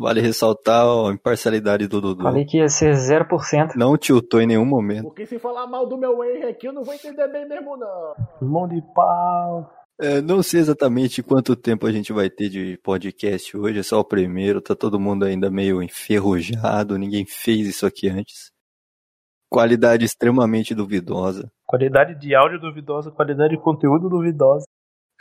Vale 0.00 0.22
ressaltar 0.22 0.82
a 0.86 1.12
imparcialidade 1.12 1.86
do 1.86 2.00
Dudu. 2.00 2.22
Falei 2.22 2.46
que 2.46 2.56
ia 2.56 2.70
ser 2.70 2.94
0%. 2.94 3.76
Não 3.76 3.98
tiltou 3.98 4.40
em 4.40 4.46
nenhum 4.46 4.64
momento. 4.64 5.02
Porque 5.02 5.26
se 5.26 5.38
falar 5.38 5.66
mal 5.66 5.86
do 5.86 5.98
meu 5.98 6.24
Henry 6.24 6.46
aqui, 6.46 6.66
eu 6.66 6.72
não 6.72 6.82
vou 6.82 6.94
entender 6.94 7.28
bem 7.28 7.46
mesmo, 7.46 7.76
não. 7.76 8.14
Mão 8.40 8.66
de 8.66 8.80
pau. 8.94 9.70
É, 10.00 10.22
não 10.22 10.42
sei 10.42 10.60
exatamente 10.60 11.22
quanto 11.22 11.54
tempo 11.54 11.86
a 11.86 11.92
gente 11.92 12.14
vai 12.14 12.30
ter 12.30 12.48
de 12.48 12.78
podcast 12.82 13.54
hoje, 13.54 13.80
é 13.80 13.82
só 13.82 14.00
o 14.00 14.04
primeiro, 14.04 14.62
tá 14.62 14.74
todo 14.74 14.98
mundo 14.98 15.26
ainda 15.26 15.50
meio 15.50 15.82
enferrujado, 15.82 16.96
ninguém 16.96 17.26
fez 17.26 17.66
isso 17.66 17.84
aqui 17.84 18.08
antes. 18.08 18.50
Qualidade 19.50 20.06
extremamente 20.06 20.74
duvidosa. 20.74 21.52
Qualidade 21.66 22.18
de 22.18 22.34
áudio 22.34 22.58
duvidosa, 22.58 23.10
qualidade 23.10 23.54
de 23.54 23.62
conteúdo 23.62 24.08
duvidosa. 24.08 24.64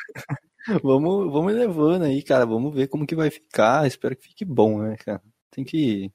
Vamos, 0.83 1.31
vamos 1.31 1.53
levando 1.53 2.03
aí, 2.03 2.21
cara, 2.21 2.45
vamos 2.45 2.73
ver 2.73 2.87
como 2.87 3.05
que 3.07 3.15
vai 3.15 3.29
ficar, 3.29 3.87
espero 3.87 4.15
que 4.15 4.23
fique 4.23 4.45
bom, 4.45 4.81
né, 4.81 4.97
cara? 4.97 5.21
Tem 5.49 5.63
que 5.63 6.11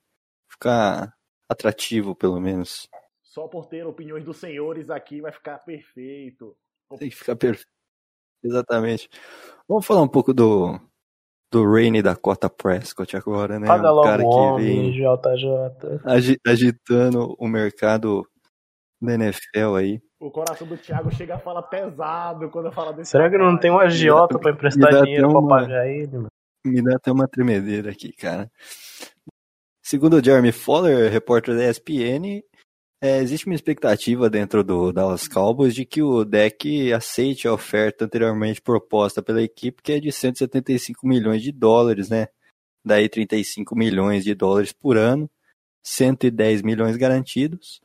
ficar 0.49 1.15
atrativo, 1.49 2.15
pelo 2.15 2.41
menos. 2.41 2.89
Só 3.23 3.49
por 3.49 3.67
ter 3.67 3.87
opiniões 3.87 4.25
dos 4.25 4.37
senhores 4.37 4.91
aqui 4.91 5.21
vai 5.21 5.33
ficar 5.33 5.59
perfeito. 5.59 6.57
Tem 6.99 7.11
que 7.11 7.17
ficar 7.17 7.35
perfeito. 7.37 7.69
Exatamente. 8.43 9.09
Vamos 9.67 9.87
falar 9.87 10.03
um 10.03 10.09
pouco 10.09 10.33
do, 10.33 10.79
do 11.51 11.65
Rainy 11.73 12.03
Dakota 12.03 12.49
Prescott 12.49 13.17
agora, 13.17 13.59
né? 13.59 13.67
Paga 13.67 13.91
um 13.91 13.95
logo 13.95 14.05
cara 14.05 14.23
que 14.23 14.27
homem, 14.27 14.91
vem 14.91 14.93
JJ. 14.93 16.01
agi- 16.05 16.39
agitando 16.47 17.35
o 17.39 17.49
mercado 17.49 18.29
da 19.05 19.15
NFL 19.15 19.77
aí. 19.77 20.01
O 20.21 20.31
coração 20.31 20.67
do 20.67 20.77
Thiago 20.77 21.15
chega 21.15 21.35
a 21.35 21.39
falar 21.39 21.63
pesado 21.65 22.49
quando 22.51 22.67
eu 22.67 22.73
falo 22.73 22.93
desse 22.93 23.11
Será 23.11 23.29
que 23.31 23.37
não 23.39 23.59
tem 23.59 23.71
um 23.71 23.79
agiota 23.79 24.39
pra 24.39 24.51
Me 24.51 24.57
emprestar 24.57 25.03
dinheiro 25.05 25.25
até 25.27 25.33
pra 25.33 25.39
uma- 25.41 25.61
pagar 25.61 25.87
ele, 25.89 26.17
mano? 26.17 26.29
Me 26.67 26.83
dá 26.83 26.97
até 26.97 27.13
uma 27.13 27.29
tremedeira 27.29 27.91
aqui, 27.91 28.13
cara. 28.13 28.51
Segundo 29.83 30.15
o 30.17 30.25
Jeremy 30.25 30.51
Fowler, 30.51 31.13
repórter 31.13 31.55
da 31.55 31.65
ESPN, 31.65 32.43
é, 33.03 33.19
existe 33.19 33.45
uma 33.47 33.55
expectativa 33.55 34.31
dentro 34.31 34.65
do 34.65 34.91
Dallas 34.91 35.29
Cowboys 35.29 35.75
de 35.75 35.85
que 35.85 36.03
o 36.03 36.25
deck 36.25 36.91
aceite 36.93 37.47
a 37.47 37.53
oferta 37.53 38.07
anteriormente 38.07 38.63
proposta 38.63 39.23
pela 39.23 39.43
equipe, 39.43 39.83
que 39.83 39.93
é 39.93 40.01
de 40.01 40.11
175 40.11 41.07
milhões 41.07 41.43
de 41.43 41.53
dólares, 41.53 42.09
né? 42.09 42.29
Daí 42.83 43.09
35 43.11 43.77
milhões 43.77 44.25
de 44.25 44.35
dólares 44.35 44.73
por 44.73 44.97
ano, 44.97 45.29
110 45.83 46.63
milhões 46.63 46.97
garantidos. 46.97 47.81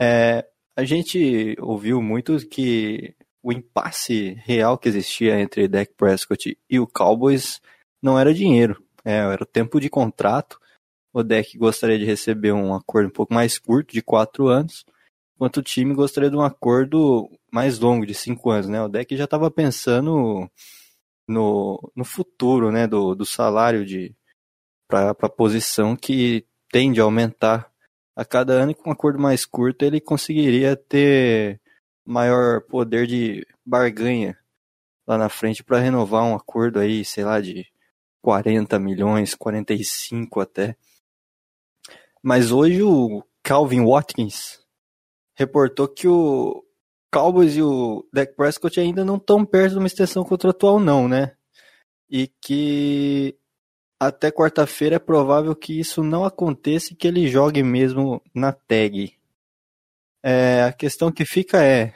É, 0.00 0.46
a 0.76 0.84
gente 0.84 1.56
ouviu 1.60 2.02
muito 2.02 2.36
que 2.48 3.14
o 3.42 3.52
impasse 3.52 4.34
real 4.44 4.78
que 4.78 4.88
existia 4.88 5.38
entre 5.40 5.68
Dak 5.68 5.92
Prescott 5.94 6.58
e 6.68 6.80
o 6.80 6.86
Cowboys 6.86 7.60
não 8.02 8.18
era 8.18 8.34
dinheiro, 8.34 8.82
é, 9.04 9.18
era 9.18 9.42
o 9.42 9.46
tempo 9.46 9.78
de 9.78 9.90
contrato. 9.90 10.58
O 11.12 11.22
deck 11.22 11.56
gostaria 11.56 11.98
de 11.98 12.04
receber 12.04 12.52
um 12.52 12.74
acordo 12.74 13.08
um 13.08 13.12
pouco 13.12 13.32
mais 13.32 13.58
curto, 13.58 13.92
de 13.92 14.02
quatro 14.02 14.48
anos, 14.48 14.84
enquanto 15.36 15.58
o 15.58 15.62
time 15.62 15.94
gostaria 15.94 16.28
de 16.28 16.36
um 16.36 16.42
acordo 16.42 17.30
mais 17.52 17.78
longo, 17.78 18.04
de 18.04 18.14
cinco 18.14 18.50
anos. 18.50 18.68
Né? 18.68 18.82
O 18.82 18.88
deck 18.88 19.16
já 19.16 19.24
estava 19.24 19.50
pensando 19.50 20.50
no, 21.28 21.92
no 21.94 22.04
futuro 22.04 22.72
né? 22.72 22.86
do, 22.86 23.14
do 23.14 23.24
salário 23.24 23.84
para 24.88 25.10
a 25.10 25.28
posição 25.28 25.94
que 25.94 26.44
tende 26.70 27.00
a 27.00 27.04
aumentar 27.04 27.70
a 28.16 28.24
cada 28.24 28.54
ano, 28.54 28.74
com 28.74 28.90
um 28.90 28.92
acordo 28.92 29.18
mais 29.18 29.44
curto 29.44 29.84
ele 29.84 30.00
conseguiria 30.00 30.76
ter 30.76 31.60
maior 32.04 32.60
poder 32.62 33.06
de 33.06 33.46
barganha 33.64 34.38
lá 35.06 35.18
na 35.18 35.28
frente 35.28 35.62
para 35.64 35.80
renovar 35.80 36.24
um 36.24 36.34
acordo 36.34 36.78
aí, 36.78 37.04
sei 37.04 37.24
lá, 37.24 37.40
de 37.40 37.66
40 38.22 38.78
milhões, 38.78 39.34
45 39.34 40.40
até. 40.40 40.76
Mas 42.22 42.50
hoje 42.50 42.82
o 42.82 43.22
Calvin 43.42 43.84
Watkins 43.84 44.60
reportou 45.36 45.88
que 45.88 46.08
o 46.08 46.64
Cowboys 47.12 47.56
e 47.56 47.62
o 47.62 48.08
Dak 48.12 48.34
Prescott 48.34 48.80
ainda 48.80 49.04
não 49.04 49.16
estão 49.16 49.44
perto 49.44 49.72
de 49.72 49.78
uma 49.78 49.86
extensão 49.86 50.24
contratual 50.24 50.80
não, 50.80 51.06
né? 51.06 51.36
E 52.08 52.28
que 52.40 53.38
até 54.00 54.30
quarta-feira 54.30 54.96
é 54.96 54.98
provável 54.98 55.54
que 55.54 55.78
isso 55.78 56.02
não 56.02 56.24
aconteça 56.24 56.92
e 56.92 56.96
que 56.96 57.06
ele 57.06 57.28
jogue 57.28 57.62
mesmo 57.62 58.20
na 58.34 58.52
tag. 58.52 59.12
É, 60.22 60.62
a 60.64 60.72
questão 60.72 61.12
que 61.12 61.24
fica 61.24 61.62
é: 61.62 61.92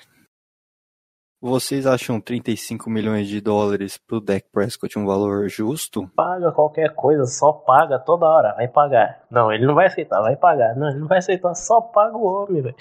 vocês 1.41 1.87
acham 1.87 2.21
35 2.21 2.91
milhões 2.91 3.29
de 3.29 3.41
dólares 3.41 3.97
pro 3.97 4.21
Dak 4.21 4.45
Prescott 4.53 4.99
um 4.99 5.07
valor 5.07 5.49
justo? 5.49 6.09
Paga 6.17 6.51
qualquer 6.51 6.95
coisa, 6.95 7.25
só 7.27 7.53
paga 7.53 7.99
toda 7.99 8.27
hora, 8.27 8.55
vai 8.55 8.67
pagar. 8.67 9.25
Não, 9.31 9.53
ele 9.53 9.65
não 9.65 9.75
vai 9.75 9.87
aceitar, 9.87 10.21
vai 10.21 10.35
pagar. 10.35 10.75
Não, 10.77 10.89
ele 10.89 10.99
não 10.99 11.07
vai 11.07 11.19
aceitar, 11.19 11.55
só 11.55 11.81
paga 11.81 12.17
o 12.17 12.25
homem, 12.25 12.61
velho. 12.61 12.77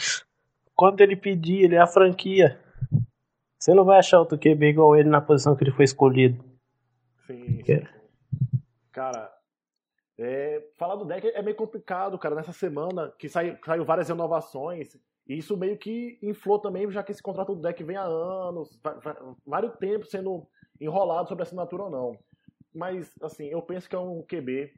Quanto 0.76 1.02
ele 1.02 1.16
pedir, 1.16 1.66
ele 1.66 1.76
é 1.76 1.80
a 1.80 1.88
franquia. 1.88 2.60
Você 3.60 3.74
não 3.74 3.86
vai 3.86 4.00
achar 4.00 4.20
outro 4.20 4.38
QB 4.38 4.70
igual 4.70 4.96
ele 4.96 5.10
na 5.10 5.22
posição 5.22 5.56
que 5.56 5.64
ele 5.64 5.72
foi 5.72 5.86
escolhido. 5.86 6.44
Sim, 7.28 7.64
sim. 7.64 7.97
Cara, 8.98 9.32
é, 10.18 10.72
falar 10.76 10.96
do 10.96 11.06
deck 11.06 11.28
é 11.28 11.40
meio 11.44 11.56
complicado, 11.56 12.18
cara. 12.18 12.34
Nessa 12.34 12.52
semana 12.52 13.14
que 13.20 13.30
saiu, 13.30 13.56
saiu 13.64 13.86
várias 13.86 14.10
renovações, 14.10 14.96
e 15.28 15.38
isso 15.38 15.56
meio 15.56 15.78
que 15.78 16.18
inflou 16.20 16.58
também, 16.58 16.90
já 16.90 17.04
que 17.04 17.12
esse 17.12 17.22
contrato 17.22 17.54
do 17.54 17.62
deck 17.62 17.84
vem 17.84 17.96
há 17.96 18.02
anos, 18.02 18.82
vários 19.46 19.76
tempos 19.76 20.10
sendo 20.10 20.48
enrolado 20.82 21.30
sobre 21.30 21.44
assinatura 21.44 21.84
ou 21.84 21.90
não. 21.92 22.18
Mas, 22.74 23.14
assim, 23.22 23.46
eu 23.46 23.62
penso 23.62 23.88
que 23.88 23.96
é 23.96 24.00
um 24.00 24.24
QB 24.24 24.74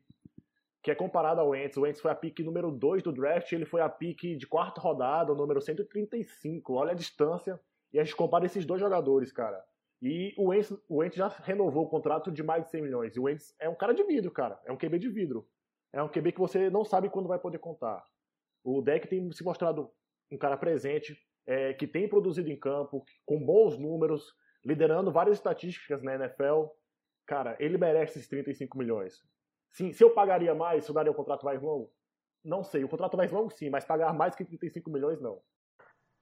que 0.84 0.92
é 0.92 0.96
comparado 0.96 1.40
ao 1.40 1.52
Wentz. 1.52 1.78
O 1.78 1.84
Wentz 1.84 2.02
foi 2.02 2.12
a 2.12 2.16
pick 2.16 2.40
número 2.40 2.72
2 2.72 3.02
do 3.02 3.14
draft, 3.14 3.50
ele 3.54 3.66
foi 3.66 3.80
a 3.80 3.88
pick 3.88 4.36
de 4.36 4.46
quarta 4.46 4.82
rodada, 4.82 5.32
o 5.32 5.36
número 5.36 5.62
135. 5.62 6.74
Olha 6.74 6.92
a 6.92 6.96
distância. 6.96 7.58
E 7.94 8.00
a 8.02 8.04
gente 8.04 8.18
compara 8.18 8.46
esses 8.46 8.66
dois 8.66 8.82
jogadores, 8.82 9.32
cara. 9.32 9.64
E 10.02 10.34
o 10.38 10.50
Wentz, 10.50 10.72
o 10.88 10.98
Wentz 10.98 11.16
já 11.16 11.28
renovou 11.28 11.86
o 11.86 11.90
contrato 11.90 12.32
de 12.32 12.42
mais 12.42 12.64
de 12.66 12.72
100 12.72 12.82
milhões. 12.82 13.16
E 13.16 13.20
o 13.20 13.24
Wentz 13.24 13.54
é 13.60 13.68
um 13.68 13.76
cara 13.76 13.94
de 13.94 14.04
vidro, 14.04 14.32
cara. 14.32 14.60
É 14.66 14.72
um 14.72 14.78
QB 14.78 15.00
de 15.00 15.10
vidro. 15.10 15.48
É 15.92 16.02
um 16.02 16.08
QB 16.08 16.32
que 16.34 16.40
você 16.40 16.70
não 16.70 16.86
sabe 16.86 17.10
quando 17.10 17.28
vai 17.28 17.40
poder 17.40 17.60
contar. 17.60 18.04
O 18.64 18.82
deck 18.82 19.08
tem 19.08 19.32
se 19.32 19.44
mostrado 19.44 19.92
um 20.32 20.38
cara 20.38 20.56
presente, 20.56 21.18
é, 21.46 21.74
que 21.74 21.88
tem 21.88 22.08
produzido 22.08 22.50
em 22.50 22.60
campo, 22.60 23.04
com 23.26 23.44
bons 23.44 23.78
números, 23.78 24.34
liderando 24.64 25.12
várias 25.12 25.38
estatísticas 25.38 26.02
na 26.04 26.16
NFL. 26.16 26.66
Cara, 27.26 27.58
ele 27.60 27.78
merece 27.78 28.20
esses 28.20 28.30
35 28.30 28.78
milhões. 28.78 29.24
Sim, 29.72 29.92
se 29.92 30.04
eu 30.04 30.12
pagaria 30.12 30.54
mais, 30.54 30.84
se 30.84 30.92
eu 30.92 30.96
daria 30.96 31.12
um 31.12 31.16
contrato 31.16 31.46
mais 31.46 31.62
longo, 31.62 31.92
não 32.44 32.64
sei. 32.64 32.84
O 32.84 32.90
contrato 32.90 33.18
mais 33.18 33.32
longo 33.32 33.50
sim, 33.50 33.70
mas 33.70 33.86
pagar 33.86 34.14
mais 34.14 34.36
que 34.36 34.46
35 34.46 34.90
milhões 34.90 35.20
não. 35.20 35.42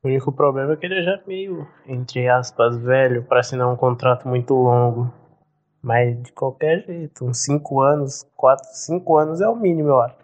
O 0.04 0.08
único 0.08 0.32
problema 0.32 0.74
é 0.74 0.76
que 0.76 0.86
ele 0.86 1.04
já 1.04 1.14
é 1.14 1.24
meio, 1.26 1.68
entre 1.88 2.28
aspas, 2.28 2.78
velho 2.78 3.24
para 3.24 3.40
assinar 3.40 3.68
um 3.68 3.76
contrato 3.76 4.28
muito 4.28 4.54
longo. 4.54 5.12
Mas 5.82 6.22
de 6.22 6.32
qualquer 6.32 6.86
jeito, 6.86 7.26
uns 7.26 7.44
5 7.44 7.82
anos, 7.82 8.28
4, 8.36 8.66
5 8.72 9.18
anos 9.18 9.42
é 9.42 9.48
o 9.48 9.56
mínimo, 9.56 9.90
eu 9.90 10.02
acho. 10.02 10.16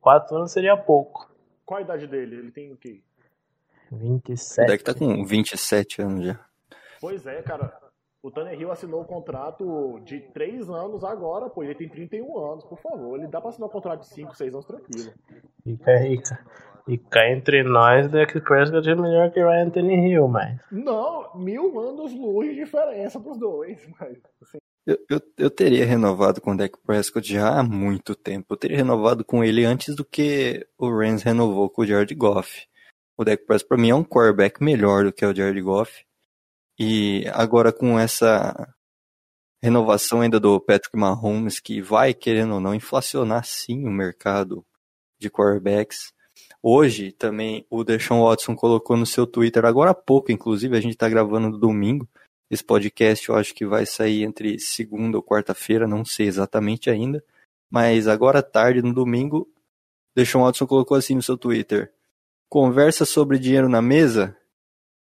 4 0.00 0.36
anos 0.36 0.52
seria 0.52 0.76
pouco. 0.76 1.30
Qual 1.64 1.78
a 1.78 1.82
idade 1.82 2.06
dele? 2.06 2.36
Ele 2.36 2.50
tem 2.50 2.72
o 2.72 2.76
quê? 2.76 3.02
27. 3.90 4.64
O 4.64 4.70
deck 4.70 4.84
tá 4.84 4.94
com 4.94 5.24
27 5.24 6.02
anos 6.02 6.26
já. 6.26 6.40
Pois 7.00 7.26
é, 7.26 7.42
cara. 7.42 7.72
O 8.22 8.30
Tannehill 8.30 8.72
assinou 8.72 9.00
o 9.00 9.02
um 9.04 9.06
contrato 9.06 10.00
de 10.04 10.20
3 10.20 10.68
anos 10.68 11.04
agora, 11.04 11.48
pô. 11.48 11.62
Ele 11.62 11.74
tem 11.74 11.88
31 11.88 12.38
anos, 12.38 12.64
por 12.64 12.78
favor. 12.78 13.16
Ele 13.16 13.28
dá 13.28 13.40
pra 13.40 13.50
assinar 13.50 13.68
um 13.68 13.72
contrato 13.72 14.00
de 14.00 14.08
5, 14.08 14.36
6 14.36 14.54
anos 14.54 14.66
tranquilo. 14.66 15.12
Fica 15.62 15.96
rica. 15.98 16.44
E 16.88 16.96
cá 16.96 17.30
entre 17.30 17.62
nós, 17.62 18.08
Dak 18.08 18.40
Prescott 18.40 18.88
é 18.88 18.94
melhor 18.94 19.30
que 19.30 19.40
Ryan 19.40 19.68
Tannehill, 19.68 20.26
mas... 20.26 20.58
Não, 20.72 21.34
mil 21.34 21.78
anos 21.78 22.14
luz 22.14 22.48
de 22.48 22.64
diferença 22.64 23.20
pros 23.20 23.38
dois, 23.38 23.78
mas... 24.00 24.16
Assim... 24.42 24.58
Eu, 24.86 24.98
eu, 25.10 25.20
eu, 25.36 25.50
teria 25.50 25.84
renovado 25.84 26.40
com 26.40 26.52
o 26.52 26.56
Dak 26.56 26.78
Prescott 26.86 27.30
já 27.30 27.58
há 27.58 27.62
muito 27.62 28.14
tempo. 28.14 28.54
Eu 28.54 28.56
teria 28.56 28.78
renovado 28.78 29.22
com 29.22 29.44
ele 29.44 29.66
antes 29.66 29.94
do 29.94 30.02
que 30.02 30.66
o 30.78 30.88
Rams 30.88 31.22
renovou 31.22 31.68
com 31.68 31.82
o 31.82 31.86
Jared 31.86 32.14
Goff. 32.14 32.66
O 33.18 33.22
Dak 33.22 33.44
Prescott, 33.44 33.68
para 33.68 33.76
mim, 33.76 33.90
é 33.90 33.94
um 33.94 34.02
quarterback 34.02 34.64
melhor 34.64 35.04
do 35.04 35.12
que 35.12 35.26
o 35.26 35.36
Jared 35.36 35.60
Goff. 35.60 36.06
E 36.78 37.26
agora 37.34 37.70
com 37.70 37.98
essa 37.98 38.74
renovação 39.62 40.22
ainda 40.22 40.40
do 40.40 40.58
Patrick 40.58 40.96
Mahomes, 40.96 41.60
que 41.60 41.82
vai, 41.82 42.14
querendo 42.14 42.54
ou 42.54 42.60
não, 42.60 42.74
inflacionar 42.74 43.44
sim 43.44 43.86
o 43.86 43.90
mercado 43.90 44.64
de 45.18 45.28
quarterbacks. 45.28 46.14
Hoje 46.62 47.12
também 47.12 47.64
o 47.70 47.84
Deshaun 47.84 48.24
Watson 48.24 48.56
colocou 48.56 48.96
no 48.96 49.06
seu 49.06 49.26
Twitter, 49.26 49.64
agora 49.64 49.90
há 49.90 49.94
pouco, 49.94 50.32
inclusive, 50.32 50.76
a 50.76 50.80
gente 50.80 50.92
está 50.92 51.08
gravando 51.08 51.50
no 51.50 51.58
domingo. 51.58 52.08
Esse 52.50 52.64
podcast 52.64 53.28
eu 53.28 53.36
acho 53.36 53.54
que 53.54 53.64
vai 53.64 53.86
sair 53.86 54.24
entre 54.24 54.58
segunda 54.58 55.16
ou 55.16 55.22
quarta-feira, 55.22 55.86
não 55.86 56.04
sei 56.04 56.26
exatamente 56.26 56.90
ainda. 56.90 57.22
Mas 57.70 58.08
agora 58.08 58.40
à 58.40 58.42
tarde, 58.42 58.82
no 58.82 58.92
domingo, 58.92 59.48
Deshaun 60.16 60.44
Watson 60.44 60.66
colocou 60.66 60.96
assim 60.96 61.14
no 61.14 61.22
seu 61.22 61.36
Twitter. 61.36 61.92
Conversa 62.48 63.04
sobre 63.04 63.38
dinheiro 63.38 63.68
na 63.68 63.82
mesa? 63.82 64.36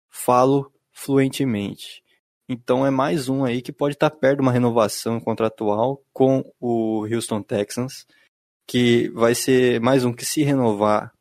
Falo 0.10 0.72
fluentemente. 0.92 2.04
Então 2.48 2.86
é 2.86 2.92
mais 2.92 3.28
um 3.28 3.44
aí 3.44 3.62
que 3.62 3.72
pode 3.72 3.96
estar 3.96 4.10
perto 4.10 4.38
de 4.38 4.42
uma 4.42 4.52
renovação 4.52 5.20
contratual 5.20 6.04
com 6.14 6.44
o 6.60 7.06
Houston 7.06 7.42
Texans, 7.42 8.06
que 8.68 9.10
vai 9.10 9.34
ser 9.34 9.82
mais 9.82 10.06
um 10.06 10.14
que 10.14 10.26
se 10.26 10.44
renovar 10.44 11.12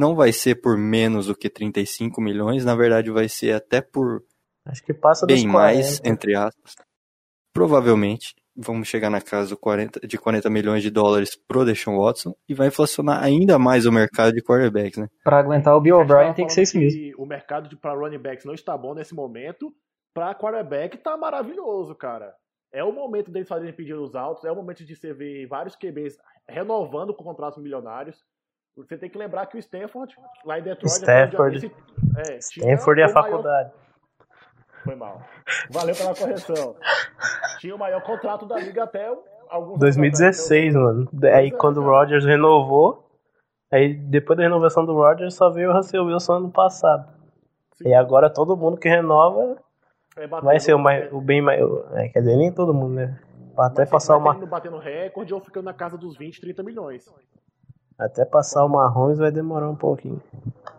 não 0.00 0.16
vai 0.16 0.32
ser 0.32 0.56
por 0.56 0.76
menos 0.76 1.26
do 1.26 1.36
que 1.36 1.50
35 1.50 2.20
milhões, 2.20 2.64
na 2.64 2.74
verdade 2.74 3.10
vai 3.10 3.28
ser 3.28 3.52
até 3.52 3.80
por 3.80 4.24
Acho 4.64 4.82
que 4.82 4.92
passa 4.92 5.26
bem 5.26 5.46
mais, 5.46 6.00
entre 6.04 6.34
aspas. 6.34 6.74
Provavelmente 7.52 8.34
vamos 8.56 8.88
chegar 8.88 9.10
na 9.10 9.20
casa 9.20 9.56
40, 9.56 10.06
de 10.06 10.18
40 10.18 10.50
milhões 10.50 10.82
de 10.82 10.90
dólares 10.90 11.34
pro 11.34 11.64
Deshaun 11.64 11.98
Watson 11.98 12.34
e 12.48 12.54
vai 12.54 12.68
inflacionar 12.68 13.22
ainda 13.22 13.58
mais 13.58 13.86
o 13.86 13.92
mercado 13.92 14.32
de 14.32 14.42
quarterbacks, 14.42 14.98
né? 14.98 15.08
Para 15.24 15.38
aguentar 15.38 15.74
o 15.76 15.80
Bill 15.80 15.96
O'Brien 15.96 16.34
tem 16.34 16.46
que 16.46 16.52
ser 16.52 16.62
isso 16.62 16.78
mesmo. 16.78 17.14
O 17.16 17.26
mercado 17.26 17.74
para 17.78 17.94
running 17.94 18.18
backs 18.18 18.44
não 18.44 18.54
está 18.54 18.76
bom 18.76 18.94
nesse 18.94 19.14
momento, 19.14 19.72
para 20.14 20.34
quarterback 20.34 20.98
tá 20.98 21.16
maravilhoso, 21.16 21.94
cara. 21.94 22.34
É 22.72 22.84
o 22.84 22.92
momento 22.92 23.30
deles 23.30 23.48
fazerem 23.48 23.74
pedidos 23.74 24.14
altos, 24.14 24.44
é 24.44 24.52
o 24.52 24.56
momento 24.56 24.84
de 24.84 24.94
você 24.94 25.12
ver 25.12 25.46
vários 25.46 25.74
QBs 25.74 26.16
renovando 26.48 27.14
com 27.14 27.24
contratos 27.24 27.60
milionários. 27.60 28.24
Você 28.84 28.96
tem 28.96 29.10
que 29.10 29.18
lembrar 29.18 29.46
que 29.46 29.56
o 29.56 29.58
Stanford, 29.58 30.14
lá 30.44 30.58
em 30.58 30.62
Detroit, 30.62 30.92
Stanford, 30.92 31.72
é, 32.16 32.38
Stanford 32.38 33.00
é 33.00 33.04
a 33.04 33.08
faculdade. 33.08 33.70
Maior... 33.70 33.90
Foi 34.84 34.94
mal. 34.94 35.22
Valeu 35.70 35.94
pela 35.94 36.14
correção. 36.14 36.76
Tinha 37.58 37.74
o 37.74 37.78
maior 37.78 38.02
contrato 38.02 38.46
da 38.46 38.56
liga 38.56 38.84
até 38.84 39.12
alguns 39.48 39.78
2016, 39.78 40.74
mano. 40.74 41.08
Aí 41.24 41.48
é, 41.48 41.50
quando 41.50 41.78
o 41.78 41.84
Rodgers 41.84 42.24
renovou, 42.24 43.06
aí 43.70 43.94
depois 43.94 44.36
da 44.36 44.44
renovação 44.44 44.84
do 44.84 44.94
Rodgers 44.94 45.34
só 45.34 45.50
veio 45.50 45.70
o 45.70 45.72
Russell 45.74 46.04
Wilson 46.04 46.34
ano 46.34 46.50
passado. 46.50 47.12
Sim. 47.74 47.88
E 47.88 47.94
agora 47.94 48.30
todo 48.30 48.56
mundo 48.56 48.78
que 48.78 48.88
renova 48.88 49.56
é 50.16 50.26
vai 50.26 50.58
ser 50.58 50.74
o, 50.74 50.78
mais, 50.78 51.12
o 51.12 51.20
bem 51.20 51.42
mais. 51.42 51.60
É, 51.94 52.08
quer 52.08 52.20
dizer, 52.20 52.36
nem 52.36 52.52
todo 52.52 52.74
mundo, 52.74 52.94
né? 52.94 53.18
Até 53.56 53.84
passar 53.84 54.16
uma. 54.16 54.34
batendo 54.46 54.78
recorde 54.78 55.34
ou 55.34 55.40
ficando 55.40 55.64
na 55.64 55.74
casa 55.74 55.98
dos 55.98 56.16
20, 56.16 56.40
30 56.40 56.62
milhões. 56.62 57.06
Até 58.00 58.24
passar 58.24 58.64
o 58.64 58.68
Mahomes 58.68 59.18
vai 59.18 59.30
demorar 59.30 59.68
um 59.68 59.76
pouquinho. 59.76 60.22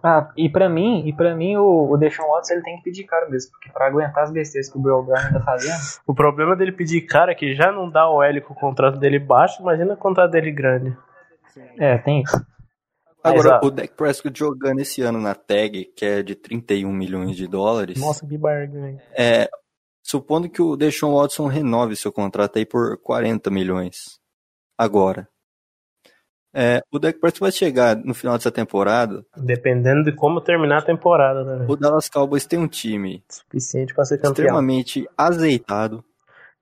Ah, 0.04 0.32
e 0.36 0.50
pra 0.50 0.68
mim, 0.68 1.04
e 1.06 1.14
para 1.14 1.36
mim 1.36 1.56
o, 1.56 1.92
o 1.92 1.98
Deshaun 1.98 2.28
Watson 2.28 2.56
ele 2.56 2.64
tem 2.64 2.78
que 2.78 2.84
pedir 2.84 3.04
caro 3.04 3.30
mesmo, 3.30 3.52
porque 3.52 3.70
pra 3.70 3.86
aguentar 3.86 4.24
as 4.24 4.32
besteiras 4.32 4.72
que 4.72 4.78
o 4.78 4.82
Bill 4.82 4.96
O'Brien 4.96 5.28
anda 5.28 5.40
fazendo. 5.42 5.78
o 6.08 6.16
problema 6.16 6.56
dele 6.56 6.72
pedir 6.72 7.02
caro 7.02 7.30
é 7.30 7.36
que 7.36 7.54
já 7.54 7.72
não 7.72 7.88
dá 7.88 8.10
o 8.10 8.24
L 8.24 8.42
com 8.42 8.54
o 8.54 8.58
contrato 8.58 8.98
dele 8.98 9.20
baixo, 9.20 9.62
imagina 9.62 9.94
o 9.94 9.98
contrato 9.98 10.32
dele 10.32 10.52
grande. 10.52 10.98
É, 11.78 12.00
tem 12.00 12.24
isso. 12.24 12.44
Agora, 13.24 13.40
Exato. 13.40 13.68
o 13.68 13.72
Dak 13.72 13.94
Prescott 13.94 14.40
jogando 14.40 14.80
esse 14.80 15.04
ano 15.04 15.22
na 15.22 15.36
tag, 15.36 15.86
que 15.96 16.04
é 16.04 16.24
de 16.24 16.34
31 16.34 16.92
milhões 16.92 17.36
de 17.36 17.48
dólares. 17.48 18.02
Nossa, 18.02 18.26
que 18.26 18.36
barganha. 18.36 19.00
É, 19.16 19.48
supondo 20.02 20.50
que 20.50 20.62
o 20.62 20.76
Deshaun 20.76 21.14
Watson 21.14 21.46
renove 21.46 21.96
seu 21.96 22.12
contrato 22.12 22.58
aí 22.58 22.66
por 22.66 22.98
40 22.98 23.52
milhões. 23.52 24.20
Agora. 24.76 25.28
É, 26.54 26.82
o 26.92 27.00
Dak 27.00 27.18
Prescott 27.20 27.40
vai 27.40 27.52
chegar 27.52 27.96
no 27.96 28.14
final 28.14 28.38
dessa 28.38 28.52
temporada. 28.52 29.26
Dependendo 29.38 30.04
de 30.04 30.12
como 30.12 30.42
terminar 30.42 30.80
a 30.80 30.86
temporada, 30.86 31.44
né? 31.44 31.66
O 31.68 31.76
Dallas 31.78 32.10
Cowboys 32.10 32.46
tem 32.46 32.60
um 32.60 32.68
time 32.68 33.24
suficiente 33.30 33.94
para 33.94 34.04
ser 34.06 34.18
campeão. 34.18 34.32
Extremamente 34.32 35.08
azeitado. 35.18 36.04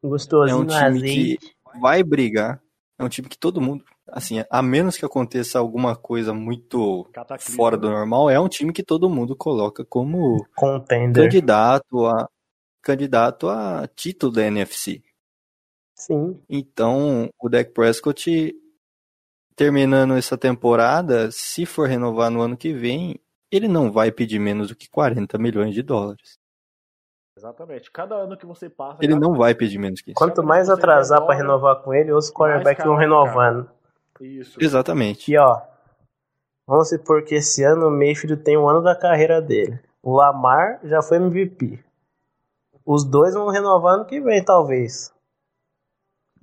Gostosinho 0.04 0.58
É 0.58 0.62
um 0.62 0.65
time 0.65 0.80
azeite. 0.97 1.38
que 1.38 1.80
vai 1.82 2.04
brigar. 2.04 2.62
É 2.99 3.04
um 3.04 3.10
time 3.10 3.28
que 3.28 3.38
todo 3.38 3.62
mundo, 3.62 3.84
assim, 4.10 4.43
a 4.49 4.62
menos 4.62 4.97
que 4.97 5.06
aconteça 5.06 5.58
alguma 5.58 5.95
coisa 5.95 6.34
muito 6.34 7.08
fora 7.39 7.78
do 7.78 7.89
normal, 7.89 8.30
é 8.30 8.39
um 8.39 8.47
time 8.49 8.71
que 8.73 8.84
todo 8.84 9.10
mundo 9.10 9.36
coloca 9.36 9.84
como 9.86 10.45
Contender. 10.56 11.23
candidato 11.23 12.06
a 12.06 12.30
candidato 12.82 13.49
a 13.49 13.88
título 13.95 14.34
da 14.34 14.43
NFC. 14.45 15.02
Sim. 15.95 16.39
Então, 16.49 17.30
o 17.41 17.49
Dak 17.49 17.71
Prescott, 17.71 18.54
terminando 19.60 20.15
essa 20.15 20.38
temporada, 20.38 21.30
se 21.32 21.65
for 21.65 21.86
renovar 21.86 22.32
no 22.32 22.41
ano 22.41 22.56
que 22.56 22.72
vem, 22.72 23.19
ele 23.52 23.67
não 23.67 23.91
vai 23.91 24.10
pedir 24.10 24.39
menos 24.39 24.69
do 24.69 24.76
que 24.76 24.89
40 24.89 25.38
milhões 25.38 25.74
de 25.74 25.84
dólares. 25.84 26.39
Exatamente. 27.36 27.91
Cada 27.91 28.15
ano 28.15 28.38
que 28.38 28.45
você 28.45 28.69
passa. 28.69 29.00
Ele 29.02 29.15
não 29.15 29.34
vai 29.34 29.54
pedir 29.54 29.78
menos 29.78 30.00
que 30.02 30.12
isso. 30.12 30.17
Quanto 30.17 30.41
mais 30.41 30.69
atrasar 30.69 31.26
pra 31.26 31.36
renovar 31.36 31.82
com 31.82 31.93
ele, 31.93 32.13
os 32.13 32.32
quarterbacks 32.32 32.86
vão 32.86 32.95
renovando. 32.95 33.69
Isso. 34.22 34.58
Exatamente. 34.63 35.24
Aqui, 35.24 35.38
ó. 35.38 35.62
Vamos 36.65 36.88
supor 36.88 37.26
que 37.26 37.36
esse 37.36 37.62
ano 37.62 37.88
o 37.88 37.91
Mayfield 37.91 38.38
tem 38.38 38.58
um 38.58 38.67
ano 38.67 38.82
da 38.82 38.95
carreira 38.95 39.41
dele. 39.41 39.78
O 40.02 40.15
Lamar 40.15 40.80
já 40.86 41.02
foi 41.02 41.17
MVP. 41.17 41.84
Os 42.86 43.04
dois 43.04 43.34
vão 43.34 43.50
renovar 43.50 43.95
ano 43.95 44.06
que 44.06 44.22
vem, 44.22 44.41
talvez. 44.41 45.13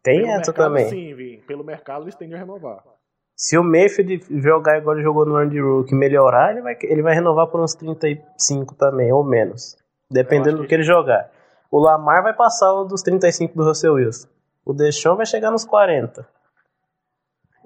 Tem 0.02 0.20
Pelo 0.20 0.31
essa 0.33 0.52
mercado, 0.52 0.55
também. 0.55 0.88
Sim, 0.90 1.14
Vim. 1.14 1.40
Pelo 1.46 1.64
mercado 1.64 2.05
eles 2.05 2.14
tendem 2.14 2.37
a 2.37 2.40
renovar. 2.40 2.95
Se 3.37 3.59
o 3.59 3.62
Mayfield 3.62 4.25
jogar 4.42 4.79
igual 4.79 4.96
ele 4.96 5.05
jogou 5.05 5.27
no 5.27 5.35
ano 5.37 5.51
de 5.51 5.61
rookie 5.61 5.92
e 5.92 5.96
melhorar, 5.96 6.53
ele 6.53 6.62
vai, 6.62 6.77
ele 6.83 7.03
vai 7.03 7.14
renovar 7.14 7.46
por 7.49 7.61
uns 7.61 7.75
35 7.75 8.75
também, 8.75 9.12
ou 9.12 9.22
menos. 9.22 9.77
Dependendo 10.11 10.57
do 10.59 10.62
que- 10.62 10.68
que 10.70 10.75
ele 10.75 10.83
jogar. 10.85 11.31
O 11.70 11.79
Lamar 11.79 12.22
vai 12.22 12.33
passar 12.33 12.72
o 12.72 12.85
dos 12.85 13.03
35 13.03 13.55
do 13.55 13.64
Russell 13.64 13.94
Wilson. 13.94 14.29
O 14.64 14.72
Deshaun 14.72 15.16
vai 15.16 15.27
chegar 15.27 15.51
nos 15.51 15.64
40. 15.64 16.27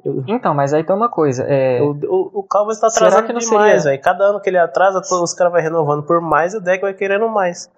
O, 0.04 0.24
Então, 0.26 0.54
mas 0.54 0.72
aí 0.74 0.82
tem 0.82 0.96
uma 0.96 1.08
coisa. 1.10 1.44
É, 1.46 1.80
o, 1.82 1.90
o, 1.92 2.40
o 2.40 2.42
Cowboys 2.42 2.80
tá 2.80 2.88
Será 2.90 3.06
atrasando 3.06 3.26
que 3.28 3.32
não 3.34 3.40
demais, 3.40 3.82
seria- 3.82 3.90
velho. 3.92 4.02
Cada 4.02 4.24
ano 4.24 4.40
que 4.40 4.48
ele 4.50 4.58
atrasa, 4.58 5.00
os 5.00 5.34
caras 5.34 5.52
vão 5.52 5.62
renovando 5.62 6.02
por 6.04 6.20
mais 6.20 6.52
e 6.54 6.56
o 6.56 6.60
deck 6.60 6.80
vai 6.82 6.94
querendo 6.94 7.28
mais. 7.28 7.70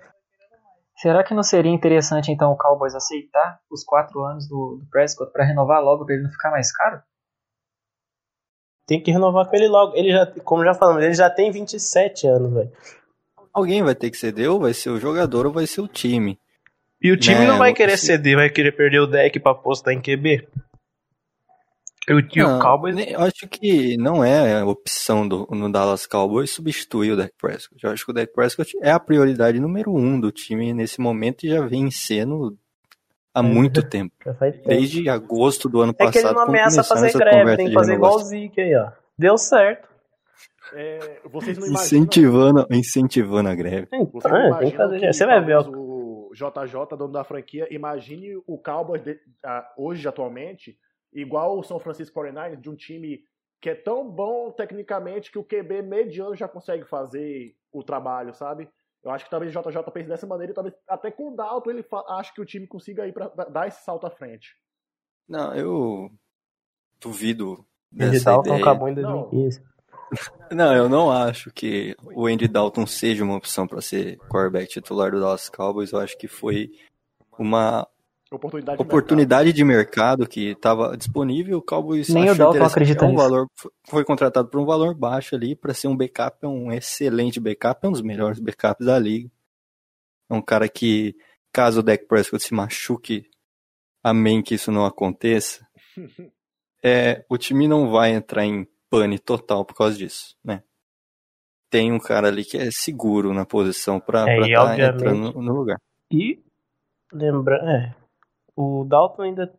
será 0.96 1.22
que 1.24 1.34
não 1.34 1.42
seria 1.42 1.72
interessante 1.72 2.30
então 2.30 2.52
o 2.52 2.56
Cowboys 2.56 2.94
aceitar 2.94 3.58
os 3.70 3.84
quatro 3.84 4.22
anos 4.22 4.48
do, 4.48 4.78
do 4.80 4.86
Prescott 4.90 5.32
pra 5.32 5.44
renovar 5.44 5.82
logo 5.82 6.06
pra 6.06 6.14
ele 6.14 6.22
não 6.24 6.30
ficar 6.30 6.50
mais 6.52 6.72
caro? 6.72 7.02
Tem 8.86 9.00
que 9.00 9.10
renovar 9.10 9.48
com 9.48 9.56
ele 9.56 9.68
logo. 9.68 9.96
Ele 9.96 10.10
já, 10.10 10.26
como 10.44 10.64
já 10.64 10.74
falamos, 10.74 11.02
ele 11.02 11.14
já 11.14 11.30
tem 11.30 11.50
27 11.50 12.26
anos, 12.26 12.52
velho. 12.52 12.72
Alguém 13.52 13.82
vai 13.82 13.94
ter 13.94 14.10
que 14.10 14.16
ceder, 14.16 14.50
ou 14.50 14.60
vai 14.60 14.72
ser 14.72 14.90
o 14.90 14.98
jogador 14.98 15.46
ou 15.46 15.52
vai 15.52 15.66
ser 15.66 15.80
o 15.80 15.88
time. 15.88 16.38
E 17.00 17.10
o 17.10 17.16
time 17.16 17.40
Né, 17.40 17.46
não 17.46 17.58
vai 17.58 17.74
querer 17.74 17.98
ceder, 17.98 18.36
vai 18.36 18.48
querer 18.48 18.72
perder 18.72 19.00
o 19.00 19.06
deck 19.06 19.38
pra 19.40 19.52
apostar 19.52 19.92
em 19.92 20.00
QB. 20.00 20.46
E 22.08 22.14
o, 22.14 22.20
e 22.20 22.42
o 22.42 22.48
Não, 22.48 22.60
Cowboys. 22.60 22.96
Eu 22.96 23.20
acho 23.20 23.48
que 23.48 23.96
não 23.96 24.24
é 24.24 24.60
a 24.60 24.66
opção 24.66 25.26
do, 25.26 25.46
no 25.50 25.70
Dallas 25.70 26.06
Cowboys 26.06 26.50
substituir 26.50 27.12
o 27.12 27.16
Dak 27.16 27.32
Prescott. 27.40 27.82
Eu 27.82 27.90
acho 27.90 28.04
que 28.04 28.10
o 28.10 28.14
Dak 28.14 28.32
Prescott 28.32 28.76
é 28.80 28.90
a 28.90 29.00
prioridade 29.00 29.60
número 29.60 29.94
um 29.94 30.18
do 30.18 30.32
time 30.32 30.72
nesse 30.72 31.00
momento 31.00 31.44
e 31.44 31.50
já 31.50 31.64
vem 31.64 31.90
sendo 31.90 32.56
há 33.34 33.40
É. 33.40 33.42
muito 33.42 33.82
tempo. 33.88 34.14
Já 34.24 34.34
faz 34.34 34.54
tempo. 34.56 34.68
Desde 34.68 35.08
agosto 35.08 35.68
do 35.68 35.80
ano 35.80 35.92
É 35.92 35.94
passado. 35.94 36.12
que 36.12 36.18
ele 36.26 36.34
não 36.34 36.42
ameaça 36.42 36.82
fazer 36.84 37.12
greve, 37.12 37.56
tem 37.56 37.64
que 37.66 37.70
de 37.70 37.74
fazer 37.74 37.94
igual 37.94 38.16
o. 38.16 38.18
Zeke 38.18 38.60
aí, 38.60 38.76
ó. 38.76 38.90
Deu 39.18 39.36
certo. 39.38 39.88
É, 40.74 41.20
vocês 41.24 41.58
não 41.58 41.66
imaginam. 41.66 41.82
Incentivando, 41.84 42.66
incentivando 42.70 43.48
a 43.48 43.54
greve. 43.54 43.88
Vocês 43.90 44.08
Então, 44.14 44.30
não 44.30 44.38
é, 44.38 44.42
tem 44.42 44.70
que 44.70 44.74
imaginam 44.76 44.76
fazer. 44.76 45.00
que 45.00 45.12
Você 45.12 45.26
vai 45.26 45.44
ver, 45.44 45.58
o 45.58 46.30
JJ, 46.32 46.96
dono 46.96 47.12
da 47.12 47.24
franquia, 47.24 47.66
imagine 47.70 48.36
o 48.46 48.56
Cowboys 48.56 49.02
de- 49.02 49.18
ah, 49.44 49.70
hoje, 49.76 50.06
atualmente, 50.08 50.78
igual 51.12 51.58
o 51.58 51.62
São 51.62 51.78
Francisco 51.78 52.14
49ers, 52.18 52.58
de 52.60 52.70
um 52.70 52.74
time 52.74 53.20
que 53.60 53.68
é 53.70 53.74
tão 53.74 54.08
bom 54.10 54.50
tecnicamente 54.50 55.30
que 55.30 55.38
o 55.38 55.44
QB 55.44 55.82
mediano 55.82 56.34
já 56.34 56.48
consegue 56.48 56.84
fazer 56.84 57.54
o 57.70 57.82
trabalho, 57.82 58.32
sabe? 58.34 58.66
Eu 59.04 59.10
acho 59.10 59.24
que 59.24 59.30
talvez 59.30 59.54
o 59.54 59.60
JJ 59.60 59.82
pense 59.92 60.08
dessa 60.08 60.26
maneira 60.26 60.52
e 60.52 60.54
talvez 60.54 60.74
até 60.88 61.10
com 61.10 61.32
o 61.32 61.36
Dalton 61.36 61.70
ele 61.70 61.84
acha 62.08 62.32
que 62.32 62.40
o 62.40 62.44
time 62.44 62.66
consiga 62.66 63.06
ir 63.06 63.12
para 63.12 63.28
dar 63.46 63.66
esse 63.66 63.82
salto 63.84 64.06
à 64.06 64.10
frente. 64.10 64.56
Não, 65.28 65.54
eu 65.54 66.10
duvido 67.00 67.64
Andy 67.92 68.12
dessa 68.12 68.30
Dalton 68.30 68.50
ideia. 68.50 68.62
acabou 68.62 68.88
em 68.88 68.94
Não. 68.94 69.22
2015. 69.30 69.62
Não, 70.52 70.76
eu 70.76 70.90
não 70.90 71.10
acho 71.10 71.50
que 71.50 71.96
o 72.02 72.26
Andy 72.26 72.46
Dalton 72.46 72.86
seja 72.86 73.24
uma 73.24 73.36
opção 73.36 73.66
para 73.66 73.80
ser 73.80 74.18
quarterback 74.28 74.68
titular 74.68 75.10
do 75.10 75.18
Dallas 75.18 75.48
Cowboys. 75.48 75.90
Eu 75.90 76.00
acho 76.00 76.18
que 76.18 76.28
foi 76.28 76.70
uma 77.38 77.88
Oportunidade 78.36 78.76
de 78.78 78.82
oportunidade 78.82 79.52
de 79.52 79.64
mercado 79.64 80.26
que 80.28 80.48
estava 80.50 80.96
disponível. 80.96 81.58
O 81.58 81.62
Cowboys 81.62 82.08
Nem 82.08 82.30
o 82.30 82.34
Dalton 82.36 82.64
acredita 82.64 83.04
é 83.04 83.08
um 83.08 83.12
nisso. 83.12 83.22
valor 83.22 83.46
foi 83.88 84.04
contratado 84.04 84.48
por 84.48 84.60
um 84.60 84.64
valor 84.64 84.94
baixo 84.94 85.34
ali 85.34 85.54
para 85.54 85.74
ser 85.74 85.88
um 85.88 85.96
backup, 85.96 86.38
é 86.42 86.48
um 86.48 86.72
excelente 86.72 87.38
backup, 87.40 87.84
é 87.84 87.88
um 87.88 87.92
dos 87.92 88.02
melhores 88.02 88.38
backups 88.38 88.86
da 88.86 88.98
liga. 88.98 89.30
É 90.30 90.34
um 90.34 90.42
cara 90.42 90.68
que 90.68 91.14
caso 91.52 91.80
o 91.80 91.82
Dak 91.82 92.06
Prescott 92.06 92.42
se 92.42 92.54
machuque, 92.54 93.28
amém 94.02 94.42
que 94.42 94.54
isso 94.54 94.72
não 94.72 94.84
aconteça. 94.86 95.66
é, 96.82 97.24
o 97.28 97.36
time 97.36 97.68
não 97.68 97.90
vai 97.90 98.12
entrar 98.12 98.44
em 98.44 98.66
pane 98.90 99.18
total 99.18 99.64
por 99.64 99.74
causa 99.76 99.96
disso, 99.96 100.36
né? 100.44 100.62
Tem 101.70 101.90
um 101.90 101.98
cara 101.98 102.28
ali 102.28 102.44
que 102.44 102.58
é 102.58 102.68
seguro 102.70 103.32
na 103.32 103.46
posição 103.46 103.98
para 103.98 104.30
É, 104.30 104.40
estar 104.40 104.62
obviamente- 104.64 104.94
entrando 104.94 105.32
no, 105.32 105.42
no 105.42 105.52
lugar. 105.54 105.78
E, 106.10 106.38
lembrando, 107.10 107.66
é, 107.66 107.94
o 108.56 108.84
Dalton 108.84 109.22
ainda 109.22 109.52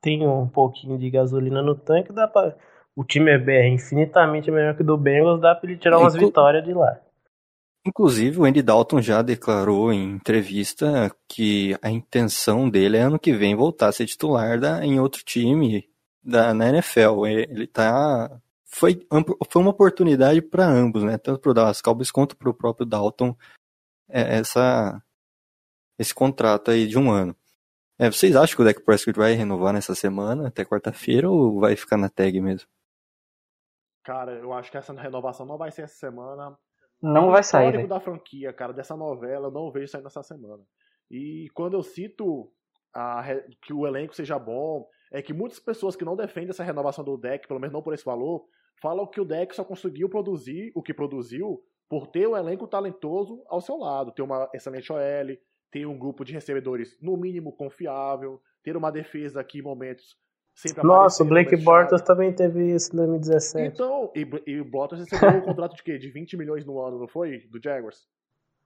tem 0.00 0.26
um 0.26 0.46
pouquinho 0.46 0.98
de 0.98 1.10
gasolina 1.10 1.62
no 1.62 1.74
tanque, 1.74 2.12
dá 2.12 2.28
pra, 2.28 2.56
o 2.94 3.04
time 3.04 3.30
é 3.30 3.38
BR 3.38 3.74
infinitamente 3.74 4.50
melhor 4.50 4.74
que 4.74 4.82
o 4.82 4.86
do 4.86 4.96
Bengals, 4.96 5.40
dá 5.40 5.54
pra 5.54 5.68
ele 5.68 5.78
tirar 5.78 5.98
umas 5.98 6.14
inclu- 6.14 6.28
vitórias 6.28 6.64
de 6.64 6.72
lá. 6.72 7.00
Inclusive, 7.86 8.40
o 8.40 8.44
Andy 8.44 8.62
Dalton 8.62 9.00
já 9.00 9.22
declarou 9.22 9.92
em 9.92 10.14
entrevista 10.14 11.14
que 11.28 11.76
a 11.80 11.88
intenção 11.88 12.68
dele 12.68 12.96
é 12.96 13.02
ano 13.02 13.18
que 13.18 13.32
vem 13.32 13.54
voltar 13.54 13.88
a 13.88 13.92
ser 13.92 14.06
titular 14.06 14.58
da, 14.58 14.84
em 14.84 14.98
outro 14.98 15.22
time 15.24 15.88
da, 16.22 16.52
na 16.52 16.68
NFL. 16.68 17.26
Ele 17.26 17.66
tá. 17.66 18.40
Foi, 18.64 19.06
foi 19.48 19.62
uma 19.62 19.70
oportunidade 19.70 20.42
para 20.42 20.66
ambos, 20.66 21.04
né? 21.04 21.16
Tanto 21.16 21.38
para 21.38 21.50
o 21.50 21.54
Dallas 21.54 21.80
Cowboys 21.80 22.10
quanto 22.10 22.36
para 22.36 22.50
o 22.50 22.54
próprio 22.54 22.84
Dalton, 22.84 23.36
é, 24.08 24.38
essa, 24.38 25.00
esse 25.96 26.12
contrato 26.12 26.72
aí 26.72 26.88
de 26.88 26.98
um 26.98 27.10
ano. 27.10 27.36
É, 27.98 28.10
vocês 28.10 28.36
acham 28.36 28.56
que 28.56 28.62
o 28.62 28.64
Dak 28.64 28.82
Prescott 28.84 29.18
vai 29.18 29.32
renovar 29.32 29.72
nessa 29.72 29.94
semana, 29.94 30.48
até 30.48 30.64
quarta-feira, 30.64 31.30
ou 31.30 31.60
vai 31.60 31.74
ficar 31.76 31.96
na 31.96 32.10
tag 32.10 32.38
mesmo? 32.40 32.68
Cara, 34.04 34.32
eu 34.32 34.52
acho 34.52 34.70
que 34.70 34.76
essa 34.76 34.92
renovação 34.92 35.46
não 35.46 35.56
vai 35.58 35.70
ser 35.70 35.82
essa 35.82 35.96
semana. 35.96 36.56
Não 37.02 37.28
O 37.28 37.30
vai 37.30 37.42
sair, 37.42 37.68
histórico 37.68 37.76
velho. 37.76 37.88
da 37.88 38.00
franquia, 38.00 38.52
cara, 38.52 38.72
dessa 38.72 38.96
novela, 38.96 39.48
eu 39.48 39.50
não 39.50 39.70
vejo 39.70 39.88
saindo 39.88 40.06
essa 40.06 40.22
semana. 40.22 40.62
E 41.10 41.48
quando 41.54 41.74
eu 41.74 41.82
cito 41.82 42.50
a 42.94 43.22
que 43.62 43.72
o 43.72 43.86
elenco 43.86 44.14
seja 44.14 44.38
bom, 44.38 44.86
é 45.12 45.20
que 45.20 45.32
muitas 45.32 45.58
pessoas 45.58 45.96
que 45.96 46.04
não 46.04 46.16
defendem 46.16 46.50
essa 46.50 46.64
renovação 46.64 47.04
do 47.04 47.16
deck, 47.16 47.46
pelo 47.46 47.60
menos 47.60 47.72
não 47.72 47.82
por 47.82 47.94
esse 47.94 48.04
valor, 48.04 48.46
falam 48.80 49.06
que 49.06 49.20
o 49.20 49.24
deck 49.24 49.54
só 49.54 49.64
conseguiu 49.64 50.08
produzir 50.08 50.72
o 50.74 50.82
que 50.82 50.94
produziu 50.94 51.62
por 51.88 52.06
ter 52.06 52.26
um 52.28 52.36
elenco 52.36 52.66
talentoso 52.66 53.42
ao 53.48 53.60
seu 53.60 53.76
lado, 53.76 54.12
ter 54.12 54.22
uma 54.22 54.48
excelente 54.54 54.92
OL, 54.92 55.36
ter 55.76 55.86
um 55.86 55.98
grupo 55.98 56.24
de 56.24 56.32
recebedores 56.32 56.96
no 57.02 57.18
mínimo 57.18 57.52
confiável, 57.52 58.40
ter 58.62 58.76
uma 58.78 58.90
defesa 58.90 59.44
que 59.44 59.58
em 59.58 59.62
momentos 59.62 60.16
sempre 60.54 60.82
Nossa, 60.82 61.22
o 61.22 61.26
Blake 61.26 61.54
Bortles 61.56 62.00
também 62.00 62.34
teve 62.34 62.74
isso 62.74 62.94
em 62.94 62.96
2017. 62.96 63.74
Então, 63.74 64.10
e, 64.16 64.26
e 64.46 64.58
o 64.58 64.64
Bottas 64.64 65.00
recebeu 65.00 65.38
um 65.38 65.42
contrato 65.42 65.76
de 65.76 65.82
quê? 65.82 65.98
De 65.98 66.10
20 66.10 66.34
milhões 66.38 66.64
no 66.64 66.80
ano, 66.80 66.98
não 66.98 67.06
foi? 67.06 67.40
Do 67.50 67.60
Jaguars? 67.62 68.08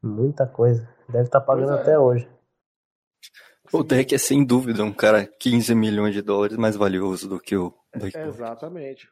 Muita 0.00 0.46
coisa. 0.46 0.88
Deve 1.08 1.24
estar 1.24 1.40
pagando 1.40 1.66
Pois 1.66 1.78
é. 1.78 1.82
até 1.82 1.98
hoje. 1.98 2.30
O 3.72 3.82
Dak 3.82 4.14
é 4.14 4.18
sem 4.18 4.44
dúvida 4.44 4.84
um 4.84 4.92
cara 4.92 5.26
15 5.26 5.74
milhões 5.74 6.14
de 6.14 6.22
dólares 6.22 6.56
mais 6.56 6.76
valioso 6.76 7.28
do 7.28 7.40
que 7.40 7.56
o 7.56 7.74
Blake 7.92 8.16
Bortles. 8.16 8.36
Exatamente. 8.36 9.08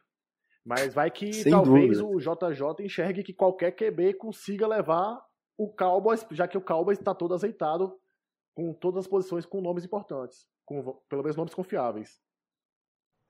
Mas 0.65 0.93
vai 0.93 1.11
que 1.11 1.33
Sem 1.33 1.51
talvez 1.51 1.99
dúvida. 1.99 2.31
o 2.33 2.35
JJ 2.35 2.85
enxergue 2.85 3.23
que 3.23 3.33
qualquer 3.33 3.71
QB 3.71 4.13
consiga 4.13 4.67
levar 4.67 5.19
o 5.59 5.67
Cowboys, 5.67 6.25
já 6.31 6.47
que 6.47 6.57
o 6.57 6.61
Cowboys 6.61 6.97
está 6.97 7.13
todo 7.13 7.33
azeitado 7.33 7.93
com 8.55 8.73
todas 8.73 8.99
as 8.99 9.07
posições 9.07 9.45
com 9.45 9.59
nomes 9.61 9.83
importantes, 9.83 10.47
com 10.65 10.81
pelo 11.09 11.21
menos 11.21 11.35
nomes 11.35 11.53
confiáveis. 11.53 12.19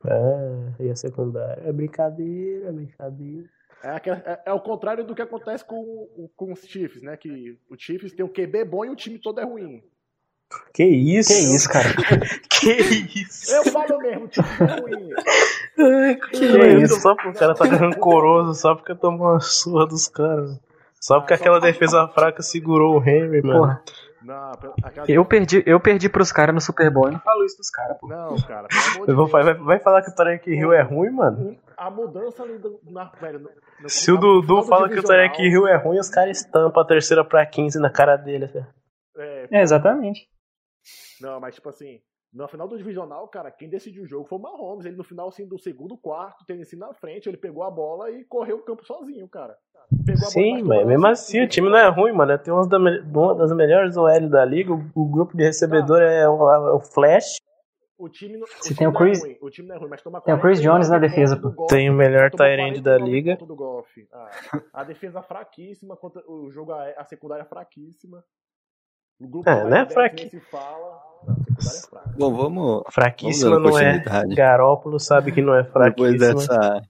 É, 0.05 0.83
e 0.83 0.89
a 0.89 0.95
secundária. 0.95 1.61
É 1.67 1.71
brincadeira, 1.73 2.69
é 2.69 2.71
brincadeira. 2.71 3.49
É, 3.83 4.09
é- 4.09 4.43
é 4.47 4.53
o 4.53 4.59
contrário 4.61 5.03
do 5.05 5.15
que 5.15 5.21
acontece 5.21 5.65
com, 5.65 6.29
com 6.35 6.53
os 6.53 6.61
Chiefs, 6.61 7.01
né? 7.01 7.17
Que 7.17 7.57
o 7.69 7.75
Chiefs 7.77 8.13
tem 8.13 8.23
um 8.25 8.29
QB 8.31 8.63
bom 8.65 8.85
e 8.85 8.89
o 8.89 8.95
time 8.95 9.17
todo 9.19 9.39
é 9.39 9.43
ruim. 9.43 9.83
Que 10.73 10.83
isso? 10.83 11.29
Que 11.29 11.55
isso, 11.55 11.69
cara? 11.69 11.89
Que 12.49 12.71
isso? 13.21 13.53
Eu 13.55 13.63
falo 13.65 13.97
mesmo, 13.99 14.25
o 14.25 14.27
time 14.27 14.47
é 14.47 14.79
ruim. 14.81 15.09
Que 16.31 16.83
isso? 16.83 16.99
Só 17.01 17.15
porque 17.15 17.29
o 17.29 17.33
cara 17.33 17.55
tá 17.55 17.65
rancoroso, 17.65 18.53
só 18.59 18.75
porque 18.75 18.93
tomou 18.95 19.27
uma 19.27 19.39
surra 19.39 19.87
dos 19.87 20.07
caras. 20.07 20.59
Só 21.01 21.19
porque 21.19 21.33
aquela 21.33 21.59
defesa 21.59 22.07
fraca 22.09 22.41
segurou 22.41 22.97
o 22.99 23.03
Henry, 23.03 23.41
mano. 23.41 23.59
Porra, 23.59 23.83
Não, 24.21 24.51
eu 25.07 25.23
perdi, 25.23 25.63
eu 25.65 25.79
perdi 25.79 26.09
pros 26.09 26.31
caras 26.31 26.53
no 26.53 26.59
Super 26.59 26.91
Bowl. 26.91 27.05
Eu 27.07 27.13
não 27.13 27.19
falo 27.21 27.45
isso 27.45 27.57
dos 27.57 27.69
caras, 27.69 27.97
pô. 27.99 28.07
não 28.07 28.35
cara, 28.41 28.67
pelo 28.67 28.81
amor 28.95 29.05
de 29.05 29.11
Eu 29.11 29.15
vou, 29.15 29.25
Deus. 29.27 29.45
vai, 29.45 29.53
vai 29.53 29.79
falar 29.79 30.01
que 30.01 30.11
o 30.11 30.15
Tarek 30.15 30.49
Hill 30.51 30.73
é 30.73 30.81
ruim, 30.81 31.09
mano? 31.09 31.57
A 31.77 31.89
mudança 31.89 32.43
ali 32.43 32.57
do, 32.57 32.79
na, 32.83 33.05
velho, 33.21 33.39
no, 33.39 33.49
no- 33.81 33.89
Se 33.89 34.11
o 34.11 34.17
Dudu 34.17 34.63
fala 34.63 34.89
que 34.89 34.99
o 34.99 35.03
Tarek 35.03 35.41
Hill 35.41 35.65
é 35.67 35.77
ruim, 35.77 35.97
os 35.99 36.09
caras 36.09 36.37
estampam 36.41 36.83
a 36.83 36.85
terceira 36.85 37.23
pra 37.23 37.45
15 37.45 37.79
na 37.79 37.89
cara 37.89 38.17
dele. 38.17 38.45
assim. 38.45 38.59
é, 39.17 39.47
É, 39.51 39.61
exatamente. 39.61 40.27
Não, 41.21 41.39
mas 41.39 41.55
tipo 41.55 41.69
assim, 41.69 42.01
Na 42.31 42.47
final 42.47 42.67
do 42.67 42.77
divisional, 42.77 43.27
cara, 43.27 43.49
quem 43.49 43.67
decidiu 43.67 44.03
o 44.03 44.07
jogo 44.07 44.25
foi 44.27 44.37
o 44.37 44.41
Mahomes. 44.41 44.85
Ele 44.85 44.95
no 44.95 45.03
final 45.03 45.29
assim, 45.29 45.47
do 45.47 45.57
segundo 45.57 45.97
quarto, 45.97 46.45
Tennessee 46.45 46.77
na 46.77 46.93
frente, 46.93 47.27
ele 47.27 47.37
pegou 47.37 47.63
a 47.63 47.71
bola 47.71 48.11
e 48.11 48.23
correu 48.25 48.57
o 48.57 48.61
campo 48.63 48.85
sozinho, 48.85 49.27
cara. 49.27 49.57
Pegou 50.05 50.27
a 50.27 50.29
Sim, 50.29 50.63
bola, 50.63 50.77
mas 50.79 50.87
mesmo 50.87 51.07
assim, 51.07 51.43
o 51.43 51.47
time 51.49 51.69
não 51.69 51.77
é 51.77 51.87
ruim, 51.87 52.11
mano. 52.11 52.37
Tem 52.37 52.53
uma 52.53 53.35
das 53.35 53.51
melhores 53.51 53.97
OL 53.97 54.29
da 54.29 54.45
liga. 54.45 54.71
O, 54.93 55.05
grupo 55.05 55.35
de 55.35 55.43
recebedor 55.43 56.01
é, 56.01 56.29
o, 56.29 56.51
é 56.51 56.73
o 56.73 56.79
Flash. 56.79 57.37
O 57.97 58.07
time, 58.07 58.37
não, 58.37 58.45
Se 58.47 58.73
o 58.73 58.75
tem 58.77 58.87
o 58.87 58.91
é 58.91 58.97
Chris- 58.97 59.21
ruim, 59.21 59.37
o 59.41 59.49
time 59.49 59.67
não 59.67 59.75
é 59.75 59.79
ruim, 59.79 59.89
mas 59.89 60.01
toma 60.01 60.21
Tem 60.21 60.33
o 60.33 60.39
Chris 60.39 60.59
49 60.59 60.63
Jones 60.63 60.89
na 60.89 60.99
defesa, 60.99 61.35
pô. 61.35 61.65
Tem 61.65 61.89
o 61.89 61.93
melhor 61.93 62.29
Tyrande 62.31 62.79
da 62.81 62.97
49 62.97 63.11
liga. 63.11 63.37
Ah, 64.13 64.29
a 64.73 64.83
defesa 64.83 65.21
fraquíssima, 65.21 65.97
contra 65.97 66.23
o 66.29 66.49
jogo 66.51 66.71
a, 66.71 66.83
a 66.91 67.03
secundária 67.03 67.43
fraquíssima. 67.43 68.23
O 69.19 69.27
grupo 69.27 69.49
É, 69.49 69.55
não 69.55 69.67
é 69.67 69.81
linebacker 69.81 70.29
é. 71.59 72.17
Bom, 72.17 72.33
vamos. 72.35 72.83
Fraquíssima 72.91 73.51
Vamos 73.59 73.71
não 73.71 73.79
é. 73.79 74.03
Garópolo 74.35 74.99
sabe 74.99 75.31
que 75.31 75.41
não 75.41 75.53
é 75.55 75.63
Depois 75.63 75.71
fraquíssima. 76.17 76.33
dessa. 76.35 76.81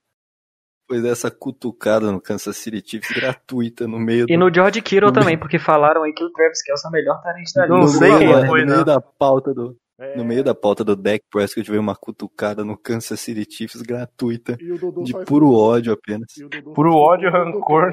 Depois 0.88 1.04
dessa 1.04 1.30
cutucada 1.30 2.12
no 2.12 2.20
Kansas 2.20 2.58
City 2.58 2.82
Chiefs 2.84 3.12
gratuita 3.16 3.88
no 3.88 4.00
meio 4.00 4.26
E 4.28 4.34
do. 4.36 4.40
no 4.40 4.52
George 4.54 4.82
Kittle 4.82 5.12
também, 5.12 5.38
porque 5.38 5.60
falaram 5.60 6.02
aí 6.04 6.12
que 6.14 6.24
o 6.24 6.32
Travis 6.32 6.64
Kelce 6.64 6.86
é 6.88 6.90
o 6.90 6.92
melhor 6.92 7.22
talento 7.22 7.52
da 7.54 7.62
liga. 7.64 7.74
Não 7.76 7.82
no 7.82 7.88
sei 7.90 8.00
meio, 8.10 8.18
quem 8.18 8.28
da- 8.32 8.48
foi, 8.48 8.60
no 8.62 8.66
meio 8.66 8.78
não. 8.78 8.86
da 8.86 9.00
pauta 9.00 9.54
do. 9.54 9.76
É, 10.00 10.16
No 10.18 10.24
meio 10.26 10.44
da 10.44 10.56
pauta 10.56 10.84
do 10.84 10.96
Dak 10.96 11.22
Prescott 11.30 11.70
veio 11.70 11.82
uma 11.82 11.96
cutucada 11.96 12.64
no 12.64 12.76
Kansas 12.78 13.20
City 13.20 13.46
Chiefs 13.54 13.82
gratuita. 13.82 14.56
De 14.56 15.14
puro 15.26 15.54
ódio 15.54 15.94
apenas. 15.94 16.28
Puro 16.74 16.96
ódio, 16.96 17.30
rancor. 17.30 17.92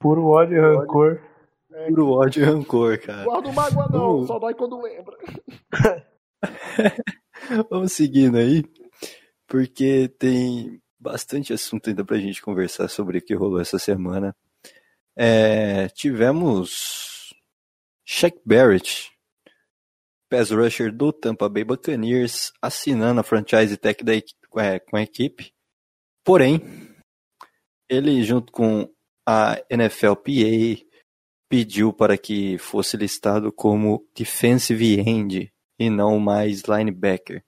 Puro 0.00 0.26
ódio 0.26 0.56
e 0.56 0.60
rancor. 0.60 1.20
Puro 1.88 2.10
ódio 2.12 2.42
e 2.42 2.46
rancor, 2.46 3.00
cara. 3.00 3.24
Guarda 3.24 3.52
mágoa 3.52 3.88
não, 3.88 4.20
Uh. 4.20 4.26
só 4.26 4.38
dói 4.38 4.54
quando 4.54 4.80
lembra. 4.80 5.16
Vamos 7.68 7.92
seguindo 7.92 8.38
aí, 8.38 8.64
porque 9.46 10.08
tem 10.18 10.80
bastante 10.98 11.52
assunto 11.52 11.88
ainda 11.90 12.04
pra 12.04 12.16
gente 12.18 12.40
conversar 12.40 12.88
sobre 12.88 13.18
o 13.18 13.22
que 13.22 13.34
rolou 13.34 13.60
essa 13.60 13.78
semana. 13.78 14.34
É, 15.16 15.88
tivemos 15.88 17.34
Shaq 18.04 18.40
Barrett, 18.44 19.10
pass 20.30 20.50
rusher 20.50 20.92
do 20.94 21.12
Tampa 21.12 21.48
Bay 21.48 21.64
Buccaneers, 21.64 22.52
assinando 22.62 23.20
a 23.20 23.24
franchise 23.24 23.76
tag 23.76 24.02
da, 24.04 24.12
é, 24.14 24.78
com 24.78 24.96
a 24.96 25.02
equipe. 25.02 25.52
Porém, 26.24 26.60
ele 27.88 28.22
junto 28.22 28.52
com 28.52 28.88
a 29.26 29.56
NFLPA 29.70 30.83
pediu 31.54 31.92
para 31.92 32.18
que 32.18 32.58
fosse 32.58 32.96
listado 32.96 33.52
como 33.52 34.04
defensive 34.12 34.98
end 34.98 35.52
e 35.78 35.88
não 35.88 36.18
mais 36.18 36.62
linebacker. 36.62 37.44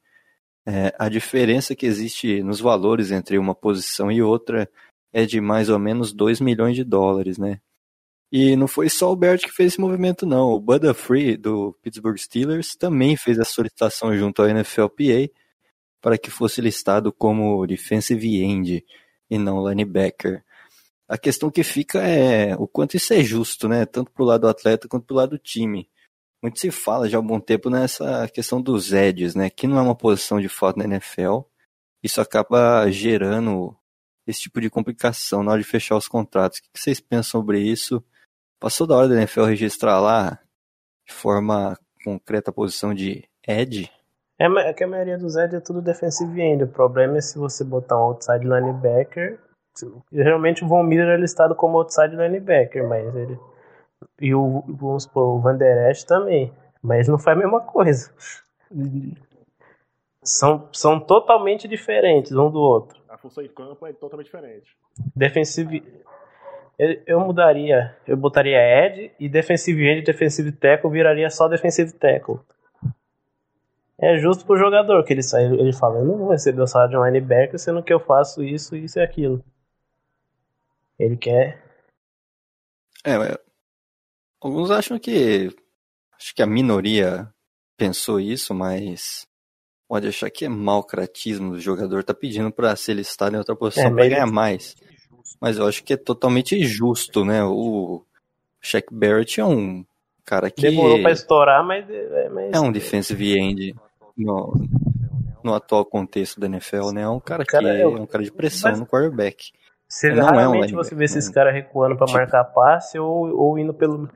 É, 0.65 0.95
a 0.97 1.09
diferença 1.09 1.75
que 1.75 1.87
existe 1.87 2.41
nos 2.41 2.61
valores 2.61 3.11
entre 3.11 3.37
uma 3.37 3.53
posição 3.53 4.13
e 4.13 4.23
outra 4.23 4.71
é 5.13 5.27
de 5.27 5.41
mais 5.41 5.69
ou 5.69 5.81
menos 5.81 6.13
2 6.13 6.41
milhões 6.41 6.77
de 6.77 6.85
dólares, 6.85 7.37
né? 7.37 7.61
E 8.31 8.55
não 8.55 8.69
foi 8.69 8.89
só 8.89 9.11
o 9.11 9.17
Bert 9.17 9.41
que 9.41 9.51
fez 9.51 9.73
esse 9.73 9.81
movimento, 9.81 10.25
não. 10.25 10.51
O 10.51 10.61
Bud 10.61 10.95
Free, 10.95 11.37
do 11.37 11.77
Pittsburgh 11.83 12.17
Steelers, 12.17 12.77
também 12.77 13.17
fez 13.17 13.41
a 13.41 13.45
solicitação 13.45 14.17
junto 14.17 14.41
ao 14.41 14.49
NFLPA 14.49 15.29
para 16.01 16.17
que 16.17 16.31
fosse 16.31 16.61
listado 16.61 17.13
como 17.13 17.67
defensive 17.67 18.41
end 18.41 18.85
e 19.29 19.37
não 19.37 19.69
linebacker. 19.69 20.45
A 21.09 21.17
questão 21.17 21.51
que 21.51 21.63
fica 21.63 22.01
é 22.01 22.55
o 22.57 22.67
quanto 22.67 22.97
isso 22.97 23.13
é 23.15 23.23
justo, 23.23 23.69
né? 23.69 23.87
Tanto 23.87 24.11
para 24.11 24.23
o 24.23 24.27
lado 24.27 24.41
do 24.43 24.49
atleta 24.49 24.89
quanto 24.89 25.07
para 25.07 25.15
o 25.15 25.17
lado 25.17 25.31
do 25.31 25.39
time. 25.39 25.89
Muito 26.43 26.59
se 26.59 26.71
fala 26.71 27.09
já 27.09 27.19
há 27.19 27.21
um 27.21 27.27
bom 27.27 27.41
tempo 27.41 27.71
nessa 27.71 28.29
questão 28.29 28.61
dos 28.61 28.93
edges, 28.93 29.35
né? 29.35 29.49
Que 29.49 29.67
não 29.67 29.79
é 29.79 29.83
uma 29.83 29.95
posição 29.95 30.41
de 30.41 30.49
fato 30.49 30.79
na 30.79 30.85
NFL. 30.85 31.41
Isso 32.03 32.21
acaba 32.21 32.91
gerando 32.91 33.77
esse 34.27 34.43
tipo 34.43 34.61
de 34.61 34.69
complicação 34.69 35.43
na 35.43 35.53
hora 35.53 35.61
de 35.61 35.67
fechar 35.67 35.97
os 35.97 36.09
contratos. 36.09 36.59
O 36.59 36.63
que 36.63 36.69
vocês 36.75 37.01
pensam 37.01 37.41
sobre 37.41 37.61
isso? 37.61 38.05
Passou 38.61 38.87
da 38.87 38.97
hora 38.97 39.09
da 39.09 39.17
NFL 39.17 39.45
registrar 39.45 40.01
lá 40.01 40.41
de 41.07 41.13
forma 41.13 41.79
concreta 42.05 42.51
a 42.51 42.55
posição 42.55 42.93
de 42.93 43.29
edge? 43.47 43.91
É, 44.39 44.47
é 44.47 44.73
que 44.73 44.85
a 44.85 44.89
maioria 44.89 45.19
dos 45.19 45.37
Ed 45.37 45.57
é 45.57 45.61
tudo 45.61 45.81
defensive 45.81 46.41
end. 46.41 46.65
O 46.65 46.69
problema 46.69 47.19
é 47.19 47.21
se 47.21 47.39
você 47.39 47.65
botar 47.65 47.97
um 47.97 48.09
outside 48.09 48.45
linebacker. 48.45 49.41
Geralmente 50.13 50.65
o 50.65 50.69
Von 50.69 50.83
Miller 50.83 51.09
é 51.09 51.17
listado 51.17 51.55
como 51.55 51.79
outside 51.79 52.17
linebacker, 52.17 52.87
mas 52.87 53.15
ele. 53.15 53.39
E 54.21 54.35
o, 54.35 54.63
vamos 54.69 55.05
supor, 55.05 55.37
o 55.37 55.41
Van 55.41 55.57
Der 55.57 55.91
Esch 55.91 56.05
também. 56.05 56.53
Mas 56.83 57.09
não 57.09 57.19
faz 57.19 57.37
a 57.37 57.41
mesma 57.41 57.61
coisa. 57.61 58.13
São, 60.23 60.69
são 60.73 61.01
totalmente 61.01 61.69
diferentes 61.69 62.33
um 62.33 62.51
do 62.51 62.61
outro. 62.61 63.01
A 63.09 63.17
função 63.17 63.45
em 63.45 63.49
campo 63.49 63.87
é 63.87 63.93
totalmente 63.93 64.27
diferente. 64.27 64.77
Defensive. 65.15 65.83
Eu, 66.79 67.03
eu 67.07 67.21
mudaria. 67.21 67.97
Eu 68.07 68.17
botaria 68.17 68.59
Ed 68.59 69.13
e 69.19 69.29
defensive 69.29 69.87
end, 69.87 70.03
defensive 70.03 70.53
tackle 70.53 70.91
viraria 70.91 71.31
só 71.31 71.49
defensive 71.49 71.93
tackle. 71.93 72.41
É 73.99 74.19
justo 74.19 74.45
pro 74.45 74.59
jogador 74.59 75.03
que 75.05 75.13
ele 75.13 75.23
sai. 75.23 75.45
Ele 75.45 75.73
fala: 75.73 75.99
Eu 75.99 76.05
não 76.05 76.19
vou 76.19 76.31
receber 76.31 76.61
o 76.61 76.67
salário 76.67 76.91
de 76.91 76.99
um 76.99 77.05
linebacker, 77.05 77.59
sendo 77.59 77.83
que 77.83 77.93
eu 77.93 78.01
faço 78.01 78.43
isso, 78.43 78.77
isso 78.77 78.99
e 78.99 79.03
aquilo. 79.03 79.43
Ele 80.99 81.17
quer. 81.17 81.63
É, 83.05 83.39
alguns 84.41 84.71
acham 84.71 84.99
que. 84.99 85.51
Acho 86.19 86.35
que 86.35 86.43
a 86.43 86.47
minoria 86.47 87.29
pensou 87.77 88.19
isso, 88.19 88.55
mas 88.55 89.27
pode 89.87 90.09
achar 90.09 90.31
que 90.31 90.45
é 90.47 90.49
malcratismo 90.49 91.53
do 91.53 91.61
jogador. 91.61 92.03
Tá 92.03 92.15
pedindo 92.15 92.51
para 92.51 92.75
ser 92.75 92.95
listado 92.95 93.35
em 93.37 93.39
outra 93.39 93.55
posição 93.55 93.87
É, 93.89 93.91
para 93.95 94.09
ganhar 94.09 94.23
ele- 94.27 94.33
mais. 94.33 94.75
Mas 95.41 95.59
eu 95.59 95.67
acho 95.67 95.85
que 95.85 95.93
é 95.93 95.97
totalmente 95.97 96.65
justo, 96.65 97.25
né? 97.25 97.45
O 97.45 98.03
Shaq 98.63 98.87
Barrett 98.93 99.41
é 99.41 99.45
um 99.45 99.85
cara 100.25 100.51
que 100.51 100.63
Demorou 100.63 101.03
pra 101.03 101.11
estourar, 101.13 101.65
mas. 101.65 101.89
É, 101.91 102.29
mas 102.31 102.53
é 102.55 102.61
um 102.61 102.73
defensive 102.73 103.39
end 103.39 103.75
no, 104.17 104.55
no 105.45 105.55
atual 105.55 105.85
contexto 105.85 106.41
da 106.41 106.47
NFL, 106.47 106.91
né? 106.93 107.03
É 107.03 107.09
um 107.09 107.21
cara 107.21 107.45
que 107.45 107.51
Cara, 107.53 107.77
é 107.77 107.85
eu- 107.85 107.93
um 107.95 108.07
cara 108.07 108.25
de 108.25 108.33
pressão 108.33 108.71
mas- 108.71 108.81
no 108.81 108.87
quarterback. 108.87 109.53
Você, 109.89 110.13
não 110.13 110.41
é 110.41 110.49
um 110.49 110.67
você 110.75 110.95
vê 110.95 111.05
esses 111.05 111.29
né? 111.29 111.35
caras 111.35 111.55
recuando 111.55 111.97
pra 111.97 112.07
Tipo- 112.07 112.19
marcar 112.19 112.45
passe 112.45 112.99
ou, 112.99 113.29
ou 113.37 113.59
indo 113.59 113.73
pelo, 113.73 114.09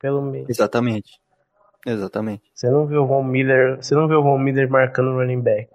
pelo 0.00 0.22
meio. 0.22 0.46
Exatamente. 0.48 1.20
Exatamente. 1.86 2.50
Você 2.54 2.70
não 2.70 2.86
vê 2.86 2.96
o 2.96 3.06
Von 3.06 3.22
Miller. 3.22 3.76
Você 3.76 3.94
não 3.94 4.08
vê 4.08 4.14
o 4.14 4.22
Von 4.22 4.38
Miller 4.38 4.68
marcando 4.68 5.10
o 5.10 5.16
running 5.16 5.40
back. 5.40 5.70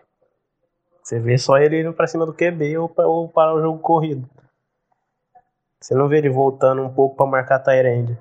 Você 1.01 1.19
vê 1.19 1.37
só 1.37 1.57
ele 1.57 1.81
indo 1.81 1.93
pra 1.93 2.07
cima 2.07 2.25
do 2.25 2.33
QB 2.33 2.77
ou, 2.77 2.89
pra, 2.89 3.05
ou 3.07 3.27
parar 3.29 3.53
o 3.53 3.61
jogo 3.61 3.79
corrido. 3.79 4.27
Você 5.79 5.93
não 5.93 6.07
vê 6.07 6.17
ele 6.17 6.29
voltando 6.29 6.81
um 6.81 6.93
pouco 6.93 7.15
pra 7.17 7.25
marcar 7.25 7.59
Tyrande. 7.59 8.17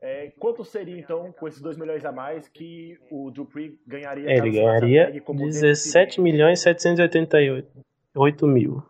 É, 0.00 0.30
quanto 0.38 0.64
seria, 0.64 0.98
então, 0.98 1.32
com 1.32 1.48
esses 1.48 1.60
2 1.62 1.76
milhões 1.76 2.04
a 2.04 2.12
mais, 2.12 2.48
que 2.48 2.98
o 3.10 3.30
Dupree 3.30 3.78
ganharia? 3.86 4.30
Ele 4.30 4.40
caso 4.40 4.52
ganharia 4.52 5.00
faça 5.02 5.12
tag 5.12 5.24
como 5.24 5.44
17 5.44 6.20
milhões 6.20 6.58
e 6.58 6.62
788 6.62 8.46
mil. 8.46 8.82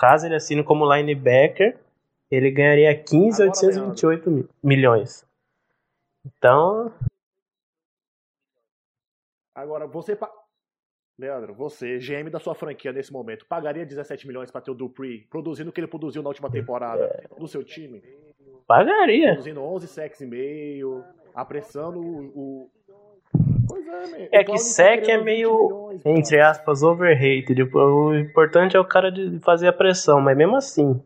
Caso 0.00 0.24
ele 0.24 0.34
assine 0.34 0.64
como 0.64 0.90
linebacker, 0.90 1.78
ele 2.30 2.50
ganharia 2.50 2.96
15 2.96 3.42
Agora, 3.42 3.50
828 3.50 4.30
mil, 4.30 4.48
milhões. 4.62 5.26
Então, 6.24 6.90
Agora, 9.54 9.86
você. 9.86 10.16
Pa... 10.16 10.30
Leandro, 11.18 11.52
você, 11.52 11.98
GM 11.98 12.30
da 12.30 12.40
sua 12.40 12.54
franquia 12.54 12.94
nesse 12.94 13.12
momento, 13.12 13.44
pagaria 13.44 13.84
17 13.84 14.26
milhões 14.26 14.50
pra 14.50 14.62
ter 14.62 14.70
o 14.70 14.74
Dupree 14.74 15.26
produzindo 15.28 15.68
o 15.68 15.72
que 15.72 15.78
ele 15.78 15.86
produziu 15.86 16.22
na 16.22 16.30
última 16.30 16.50
temporada 16.50 17.28
no 17.38 17.46
seu 17.46 17.62
time? 17.62 18.02
pagaria. 18.66 19.32
Produzindo 19.32 19.62
11 19.62 19.86
sacks 19.86 20.20
e 20.22 20.26
meio, 20.26 21.04
apressando 21.34 22.00
o. 22.00 22.26
o... 22.34 22.70
Pois 23.70 23.86
é, 23.86 23.90
man. 23.90 24.28
É 24.32 24.44
que 24.44 24.58
sec 24.58 24.86
é 24.86 25.00
querendo 25.00 25.24
20 25.24 25.24
meio, 25.24 25.52
milhões, 25.66 26.02
entre 26.06 26.40
aspas, 26.40 26.82
overrated. 26.82 27.62
O 27.74 28.14
importante 28.14 28.76
é 28.76 28.80
o 28.80 28.84
cara 28.84 29.10
de 29.10 29.38
fazer 29.40 29.68
a 29.68 29.72
pressão, 29.72 30.20
mas 30.20 30.36
mesmo 30.36 30.56
assim, 30.56 31.00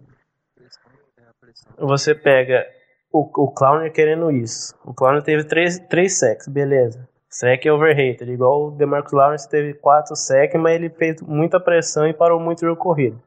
você 1.79 2.15
pega 2.15 2.67
o, 3.13 3.21
o 3.21 3.51
Clowner 3.53 3.93
querendo 3.93 4.31
isso. 4.31 4.75
O 4.85 4.93
Clowner 4.95 5.23
teve 5.23 5.45
3, 5.45 5.79
três 5.89 6.19
sacks, 6.19 6.49
beleza. 6.49 7.09
Sec 7.29 7.67
é 7.67 7.73
overrated, 7.73 8.31
igual 8.31 8.69
o 8.69 8.71
DeMarcus 8.71 9.13
Lawrence 9.13 9.49
teve 9.49 9.75
4 9.75 10.15
sacks, 10.15 10.61
mas 10.61 10.77
ele 10.77 10.89
fez 10.89 11.21
muita 11.21 11.59
pressão 11.59 12.07
e 12.07 12.13
parou 12.13 12.39
muito 12.39 12.59
o 12.59 12.69
jogo 12.69 12.81
corrido. 12.81 13.21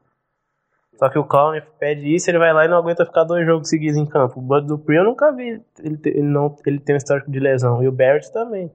Só 0.98 1.08
que 1.08 1.18
o 1.18 1.24
Clowner 1.24 1.64
pede 1.78 2.12
isso, 2.12 2.28
ele 2.28 2.38
vai 2.38 2.52
lá 2.52 2.64
e 2.64 2.68
não 2.68 2.78
aguenta 2.78 3.06
ficar 3.06 3.22
dois 3.24 3.46
jogos 3.46 3.68
seguidos 3.68 3.96
em 3.96 4.06
campo. 4.06 4.40
O 4.40 4.42
Bud 4.42 4.66
Dupree 4.66 4.96
eu 4.98 5.04
nunca 5.04 5.30
vi 5.30 5.62
ele, 5.78 5.96
ter- 5.96 6.16
ele, 6.16 6.22
não, 6.26 6.56
ele 6.66 6.80
tem 6.80 6.94
um 6.94 6.96
histórico 6.96 7.30
de 7.30 7.38
lesão. 7.38 7.80
E 7.82 7.86
o 7.86 7.92
Barrett 7.92 8.32
também. 8.32 8.72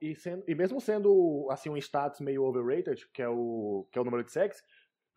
E, 0.00 0.14
sendo- 0.14 0.44
e 0.48 0.54
mesmo 0.54 0.80
sendo 0.80 1.46
assim 1.50 1.68
um 1.70 1.76
status 1.76 2.20
meio 2.20 2.44
overrated, 2.44 3.06
que 3.12 3.22
é 3.22 3.28
o 3.28 3.86
que 3.90 3.98
é 3.98 4.02
o 4.02 4.04
número 4.04 4.24
de 4.24 4.32
sacks, 4.32 4.62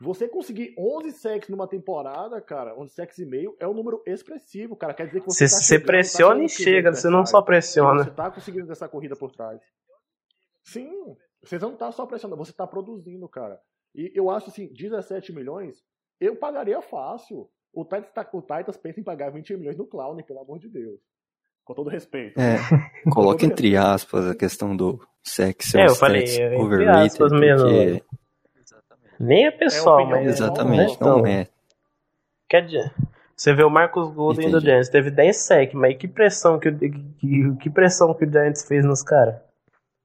Você 0.04 0.28
conseguir 0.28 0.74
11 0.80 1.12
sacks 1.12 1.48
numa 1.48 1.68
temporada, 1.68 2.42
cara, 2.42 2.76
11 2.76 2.92
sacks 2.92 3.20
e 3.20 3.26
meio, 3.26 3.56
é 3.60 3.68
um 3.68 3.74
número 3.74 4.02
expressivo, 4.08 4.76
cara. 4.76 4.96
Quer 4.96 5.06
dizer 5.06 5.20
que 5.22 5.28
você, 5.28 5.48
Você, 5.48 5.56
tá 5.56 5.62
chegando, 5.62 5.82
tá 5.82 5.88
pressiona 5.88 6.34
chegando 6.34 6.46
e 6.46 6.50
chega, 6.50 6.94
você 6.94 7.10
não 7.10 7.24
só 7.26 7.40
pressiona. 7.42 8.04
Você 8.04 8.10
tá 8.12 8.32
conseguindo 8.32 8.72
essa 8.72 8.90
corrida 8.90 9.16
por 9.16 9.32
trás. 9.32 9.62
Sim, 10.64 11.16
você 11.44 11.60
não 11.60 11.76
tá 11.76 11.92
só 11.92 12.06
pressionando, 12.08 12.44
você 12.44 12.54
tá 12.54 12.66
produzindo, 12.66 13.28
cara. 13.30 13.62
E 13.94 14.12
eu 14.16 14.30
acho 14.32 14.50
assim, 14.50 14.74
17 14.74 15.32
milhões, 15.34 15.84
eu 16.20 16.36
pagaria 16.36 16.82
fácil. 16.82 17.50
O 17.74 17.84
Titans, 17.84 18.12
tá, 18.12 18.28
o 18.34 18.42
Titans 18.42 18.78
pensa 18.78 19.00
em 19.00 19.04
pagar 19.04 19.30
20 19.32 19.56
milhões 19.56 19.78
no 19.78 19.88
Clown, 19.88 20.18
pelo 20.24 20.40
amor 20.42 20.60
de 20.60 20.68
Deus. 20.68 21.00
Com 21.72 21.76
todo 21.76 21.90
respeito. 21.90 22.38
É, 22.38 22.58
coloca 23.12 23.46
entre 23.46 23.78
aspas 23.78 24.28
a 24.30 24.36
questão 24.36 24.76
do 24.76 25.00
sexo 25.24 25.78
É, 25.78 25.88
eu 25.88 25.96
falei, 25.96 26.24
entre 26.24 26.90
aspas 26.90 27.32
mesmo, 27.32 27.66
porque... 27.68 28.04
Nem 29.18 29.46
é 29.46 29.52
pessoal, 29.52 30.00
opinião 30.02 30.20
mas. 30.20 30.28
Exatamente, 30.28 31.00
não, 31.00 31.20
não 31.20 31.26
é. 31.26 31.48
Quer 32.50 32.66
dizer, 32.66 32.94
você 33.36 33.54
vê 33.54 33.64
o 33.64 33.70
Marcos 33.70 34.10
Golden 34.14 34.50
do 34.50 34.58
Entendi. 34.58 34.66
Giants, 34.66 34.90
teve 34.90 35.10
10 35.12 35.38
sec, 35.38 35.74
mas 35.74 35.96
que 35.96 36.08
pressão 36.10 36.60
que, 36.60 36.68
o- 36.68 36.78
que, 36.78 37.56
que 37.62 37.70
pressão 37.70 38.14
que 38.14 38.26
o 38.26 38.30
Giants 38.32 38.68
fez 38.68 38.84
nos 38.84 39.02
caras? 39.02 39.40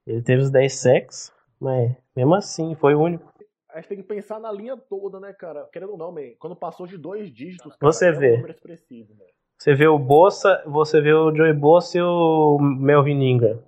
Ele 0.07 0.23
teve 0.23 0.43
os 0.43 0.51
10 0.51 0.73
secs, 0.73 1.33
mas 1.59 1.97
mesmo 2.15 2.35
assim, 2.37 2.77
foi 2.77 2.95
o 2.95 3.01
único. 3.01 3.33
A 3.71 3.81
gente 3.81 3.89
tem 3.89 3.97
que 3.99 4.05
pensar 4.05 4.39
na 4.39 4.53
linha 4.53 4.77
toda, 4.77 5.19
né, 5.19 5.33
cara? 5.33 5.69
Querendo 5.73 5.93
ou 5.93 5.99
não, 5.99 6.13
man, 6.13 6.31
quando 6.39 6.55
passou 6.55 6.87
de 6.87 6.97
dois 6.97 7.29
dígitos, 7.33 7.75
cara, 7.77 7.93
Você 7.93 8.07
é 8.09 8.13
um 8.13 8.19
vê. 8.19 8.37
número 8.37 8.53
expressivo, 8.53 9.13
né? 9.15 9.25
Você 9.59 9.75
vê 9.75 9.89
o 9.89 9.99
Bolsa, 9.99 10.63
você 10.67 11.01
vê 11.01 11.13
o 11.13 11.35
Joey 11.35 11.53
Bolsa 11.53 11.99
e 11.99 12.03
o 12.03 12.59
Melvin 12.59 13.23
Ingram. 13.23 13.63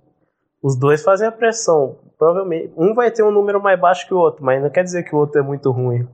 Os 0.61 0.77
dois 0.77 1.03
fazem 1.03 1.27
a 1.27 1.31
pressão. 1.31 1.97
Provavelmente. 2.17 2.73
Um 2.77 2.93
vai 2.93 3.09
ter 3.11 3.23
um 3.23 3.31
número 3.31 3.61
mais 3.61 3.79
baixo 3.79 4.05
que 4.05 4.13
o 4.13 4.17
outro, 4.17 4.43
mas 4.43 4.61
não 4.61 4.69
quer 4.69 4.83
dizer 4.83 5.03
que 5.03 5.15
o 5.15 5.17
outro 5.17 5.39
é 5.39 5.43
muito 5.43 5.71
ruim. 5.71 6.07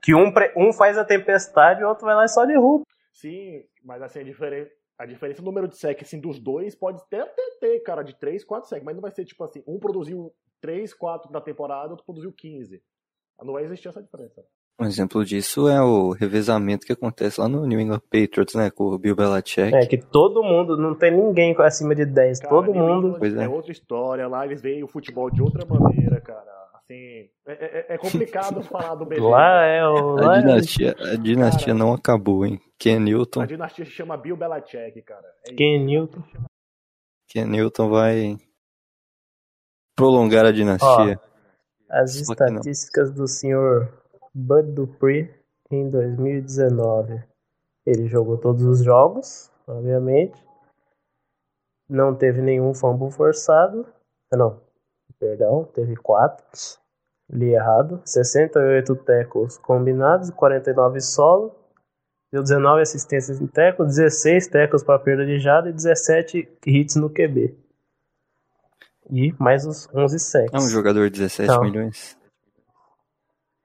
Que 0.00 0.14
um, 0.14 0.32
um 0.56 0.72
faz 0.72 0.96
a 0.96 1.04
tempestade 1.04 1.80
e 1.80 1.84
o 1.84 1.88
outro 1.88 2.04
vai 2.04 2.14
lá 2.14 2.24
e 2.24 2.28
só 2.28 2.46
derruba. 2.46 2.84
Sim, 3.12 3.64
mas 3.84 4.00
assim, 4.00 4.20
a, 4.20 4.22
diferen... 4.22 4.68
a 4.98 5.04
diferença 5.04 5.40
no 5.40 5.46
número 5.46 5.66
de 5.66 5.76
sec 5.76 6.00
assim, 6.02 6.20
dos 6.20 6.38
dois 6.38 6.74
pode 6.74 7.00
até 7.02 7.24
ter, 7.60 7.80
cara, 7.80 8.02
de 8.02 8.14
3, 8.14 8.44
4 8.44 8.68
sec, 8.68 8.82
mas 8.84 8.94
não 8.94 9.02
vai 9.02 9.10
ser 9.10 9.24
tipo 9.24 9.42
assim, 9.42 9.62
um 9.66 9.78
produziu 9.78 10.32
3, 10.60 10.94
4 10.94 11.32
na 11.32 11.40
temporada, 11.40 11.90
outro 11.90 12.04
produziu 12.04 12.32
15. 12.32 12.82
Não 13.42 13.54
vai 13.54 13.64
existir 13.64 13.88
essa 13.88 14.02
diferença. 14.02 14.44
Um 14.80 14.86
exemplo 14.86 15.24
disso 15.24 15.68
é 15.68 15.80
o 15.80 16.10
revezamento 16.10 16.84
que 16.84 16.92
acontece 16.92 17.40
lá 17.40 17.48
no 17.48 17.64
New 17.64 17.78
England 17.78 18.00
Patriots, 18.10 18.56
né, 18.56 18.70
com 18.70 18.84
o 18.86 18.98
Bill 18.98 19.14
Belichick. 19.14 19.72
É 19.74 19.86
que 19.86 19.96
todo 19.98 20.42
mundo, 20.42 20.76
não 20.76 20.96
tem 20.96 21.12
ninguém 21.12 21.54
acima 21.60 21.94
de 21.94 22.04
10. 22.04 22.40
Cara, 22.40 22.50
todo 22.50 22.74
mundo. 22.74 23.16
É. 23.24 23.44
é 23.44 23.48
outra 23.48 23.70
história, 23.70 24.26
lá 24.26 24.44
eles 24.44 24.60
veem 24.60 24.82
o 24.82 24.88
futebol 24.88 25.30
de 25.30 25.40
outra 25.40 25.64
maneira, 25.64 26.20
cara. 26.20 26.42
Assim, 26.74 27.28
é, 27.46 27.52
é- 27.52 27.86
é 27.94 27.98
complicado 27.98 28.60
falar 28.64 28.96
do 28.96 29.06
BG. 29.06 29.20
Lá 29.20 29.62
é 29.64 29.86
o. 29.88 30.18
A 30.18 30.26
Lá 30.26 30.36
é- 30.38 30.40
dinastia, 30.40 30.96
a 30.98 31.16
dinastia 31.16 31.66
Cara. 31.66 31.78
não 31.78 31.92
acabou, 31.94 32.44
hein? 32.44 32.60
Ken 32.76 32.98
Newton, 32.98 33.42
A 33.42 33.46
dinastia 33.46 33.84
se 33.84 33.92
chama 33.92 34.16
Bill 34.16 34.36
Belichick, 34.36 35.00
cara. 35.02 35.24
É 35.46 35.50
isso. 35.50 35.56
Ken 35.56 35.78
Newton. 35.84 36.22
Ken 37.30 37.44
Newton 37.46 37.88
vai 37.88 38.36
prolongar 39.96 40.44
a 40.44 40.50
dinastia. 40.52 41.18
As 41.88 42.12
Só 42.26 42.32
estatísticas 42.32 43.12
do 43.12 43.26
senhor 43.28 44.02
Bud 44.34 44.72
Dupree 44.72 45.30
em 45.70 45.88
2019. 45.90 47.22
Ele 47.86 48.08
jogou 48.08 48.38
todos 48.38 48.62
os 48.64 48.82
jogos, 48.82 49.50
obviamente. 49.66 50.42
Não 51.88 52.14
teve 52.14 52.40
nenhum 52.40 52.74
fumble 52.74 53.10
forçado. 53.10 53.86
Ah, 54.32 54.36
Não, 54.36 54.60
perdão, 55.18 55.64
teve 55.64 55.94
quatro. 55.96 56.44
Li 57.30 57.54
errado. 57.54 58.00
68 58.04 58.96
tackles 58.96 59.56
combinados, 59.58 60.30
49 60.30 61.00
solo. 61.00 61.54
Deu 62.32 62.42
19 62.42 62.82
assistências 62.82 63.40
em 63.40 63.46
tackle, 63.46 63.86
16 63.86 64.48
tackles 64.48 64.82
para 64.82 64.98
perda 64.98 65.24
de 65.24 65.38
jada 65.38 65.68
e 65.70 65.72
17 65.72 66.48
hits 66.66 66.96
no 66.96 67.08
QB. 67.08 67.56
E 69.10 69.32
mais 69.38 69.64
os 69.66 69.88
11 69.94 70.18
sacks. 70.18 70.52
É 70.52 70.56
um 70.58 70.68
jogador 70.68 71.08
de 71.10 71.20
17 71.20 71.48
Não. 71.48 71.62
milhões? 71.62 72.18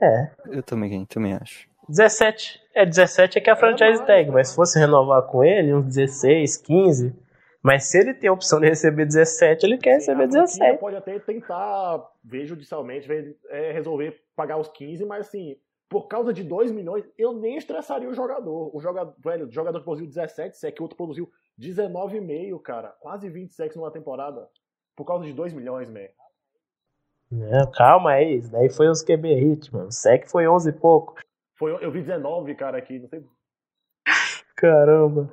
É, 0.01 0.31
Eu 0.47 0.63
também, 0.63 1.05
também 1.05 1.33
acho. 1.33 1.67
17. 1.87 2.61
É, 2.75 2.85
17 2.85 3.37
é 3.37 3.41
que 3.41 3.49
é 3.49 3.53
a 3.53 3.55
franchise 3.55 4.05
tag, 4.05 4.29
mas 4.31 4.49
se 4.49 4.55
fosse 4.55 4.79
renovar 4.79 5.23
com 5.23 5.43
ele, 5.43 5.73
uns 5.73 5.85
16, 5.85 6.57
15. 6.57 7.15
Mas 7.61 7.85
se 7.85 7.99
ele 7.99 8.13
tem 8.13 8.29
a 8.29 8.33
opção 8.33 8.59
de 8.59 8.67
receber 8.69 9.05
17, 9.05 9.65
ele 9.65 9.77
quer 9.77 9.99
Sim, 9.99 10.13
receber 10.13 10.23
a 10.23 10.29
franquia 10.29 10.41
17. 10.43 10.79
pode 10.79 10.95
até 10.95 11.19
tentar 11.19 12.01
ver 12.23 12.45
judicialmente, 12.45 13.07
ver, 13.07 13.35
é, 13.49 13.71
resolver 13.71 14.17
pagar 14.35 14.57
os 14.57 14.69
15, 14.69 15.03
mas 15.05 15.27
assim, 15.27 15.57
por 15.89 16.07
causa 16.07 16.31
de 16.31 16.43
2 16.43 16.71
milhões, 16.71 17.03
eu 17.17 17.33
nem 17.33 17.57
estressaria 17.57 18.07
o 18.07 18.13
jogador. 18.13 18.73
O 18.73 18.79
jogador, 18.79 19.13
velho, 19.17 19.47
o 19.47 19.51
jogador 19.51 19.79
que 19.79 19.83
produziu 19.85 20.07
17 20.07 20.55
sec, 20.55 20.79
o 20.79 20.83
outro 20.83 20.95
produziu 20.95 21.29
19,5, 21.59 22.61
cara. 22.61 22.89
Quase 23.01 23.29
20 23.29 23.51
secs 23.53 23.75
numa 23.75 23.91
temporada. 23.91 24.47
Por 24.95 25.05
causa 25.05 25.25
de 25.25 25.33
2 25.33 25.53
milhões, 25.53 25.89
man. 25.89 26.07
Não, 27.31 27.71
calma 27.71 28.11
aí, 28.11 28.37
isso 28.37 28.51
daí 28.51 28.69
foi 28.69 28.87
os 28.87 29.03
QB 29.03 29.33
hit, 29.35 29.73
mano. 29.73 29.91
Sec 29.91 30.27
foi 30.27 30.47
11 30.47 30.69
e 30.69 30.73
pouco. 30.73 31.15
Foi, 31.57 31.71
eu 31.83 31.91
vi 31.91 32.01
19, 32.01 32.55
cara, 32.55 32.77
aqui, 32.77 32.99
não 32.99 33.07
sei. 33.07 33.23
Caramba. 34.55 35.29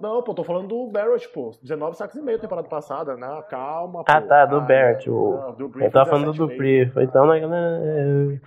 Não, 0.00 0.20
pô, 0.22 0.34
tô 0.34 0.42
falando 0.42 0.66
do 0.66 0.88
Barrett, 0.88 1.28
pô. 1.28 1.52
19 1.62 1.96
sacks 1.96 2.16
e 2.16 2.22
meio 2.22 2.40
temporada 2.40 2.68
passada, 2.68 3.16
né? 3.16 3.42
Calma, 3.48 4.02
pô. 4.02 4.10
Ah, 4.10 4.20
tá, 4.20 4.46
do 4.46 4.56
Ah, 4.56 4.60
Barrett. 4.60 5.08
né? 5.08 5.14
O... 5.14 5.36
Não, 5.36 5.54
do 5.54 5.68
Bree 5.68 5.84
Eu 5.84 5.90
tava 5.92 6.10
falando 6.10 6.32
do 6.32 6.48
17,5. 6.48 6.48
Dupree. 6.48 6.92
Então, 7.04 7.26
né, 7.26 7.46
né, 7.46 8.40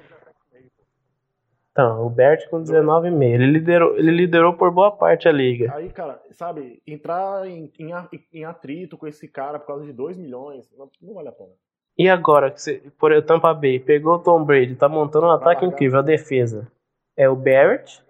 Então, 1.71 2.05
o 2.05 2.09
Bert 2.09 2.49
com 2.49 2.61
19,5. 2.61 3.23
Ele 3.23 3.45
liderou, 3.45 3.97
ele 3.97 4.11
liderou 4.11 4.57
por 4.57 4.69
boa 4.69 4.91
parte 4.91 5.29
a 5.29 5.31
liga. 5.31 5.73
Aí, 5.73 5.89
cara, 5.89 6.21
sabe, 6.31 6.81
entrar 6.85 7.47
em, 7.47 7.71
em, 7.79 7.91
em 8.33 8.43
atrito 8.43 8.97
com 8.97 9.07
esse 9.07 9.29
cara 9.29 9.59
por 9.59 9.67
causa 9.67 9.85
de 9.85 9.93
2 9.93 10.17
milhões, 10.17 10.69
não, 10.77 10.89
não 11.01 11.13
vale 11.13 11.29
a 11.29 11.31
pena. 11.31 11.53
E 11.97 12.09
agora, 12.09 12.49
que 12.51 12.61
você, 12.61 12.81
por 12.97 13.11
o 13.11 13.21
Tampa 13.21 13.53
Bay 13.53 13.79
pegou 13.79 14.15
o 14.15 14.19
Tom 14.19 14.43
Brady, 14.43 14.75
tá 14.75 14.87
montando 14.89 15.27
um 15.27 15.31
ataque 15.31 15.61
largar. 15.61 15.67
incrível. 15.67 15.99
A 15.99 16.03
defesa 16.03 16.71
é 17.17 17.29
o 17.29 17.35
Barrett. 17.35 18.03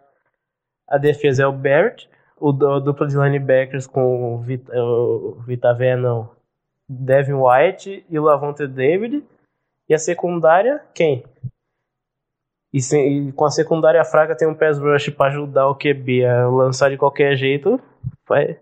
A 0.88 0.98
defesa 0.98 1.44
é 1.44 1.48
o 1.48 1.52
Barrett. 1.52 2.10
O, 2.40 2.52
du- 2.52 2.72
a 2.72 2.80
dupla 2.80 3.08
de 3.08 3.16
linebackers 3.18 3.86
com 3.88 4.36
o, 4.36 4.38
Vita, 4.40 4.72
o 4.76 5.38
não. 5.98 6.30
Devin 6.90 7.34
White 7.34 8.06
e 8.10 8.18
o 8.20 8.24
Lavonte 8.24 8.66
David. 8.68 9.24
E 9.90 9.94
a 9.94 9.98
secundária, 9.98 10.82
quem? 10.94 11.24
E, 12.74 12.82
sem- 12.82 13.28
e 13.28 13.32
com 13.34 13.46
a 13.46 13.52
secundária 13.52 14.04
fraca 14.06 14.36
tem 14.36 14.48
um 14.48 14.56
pass 14.56 14.80
rush 14.80 15.10
pra 15.10 15.28
ajudar 15.28 15.68
o 15.68 15.76
QB 15.76 16.26
a 16.26 16.48
lançar 16.48 16.90
de 16.90 16.98
qualquer 16.98 17.36
jeito. 17.36 17.80
Vai- 18.28 18.60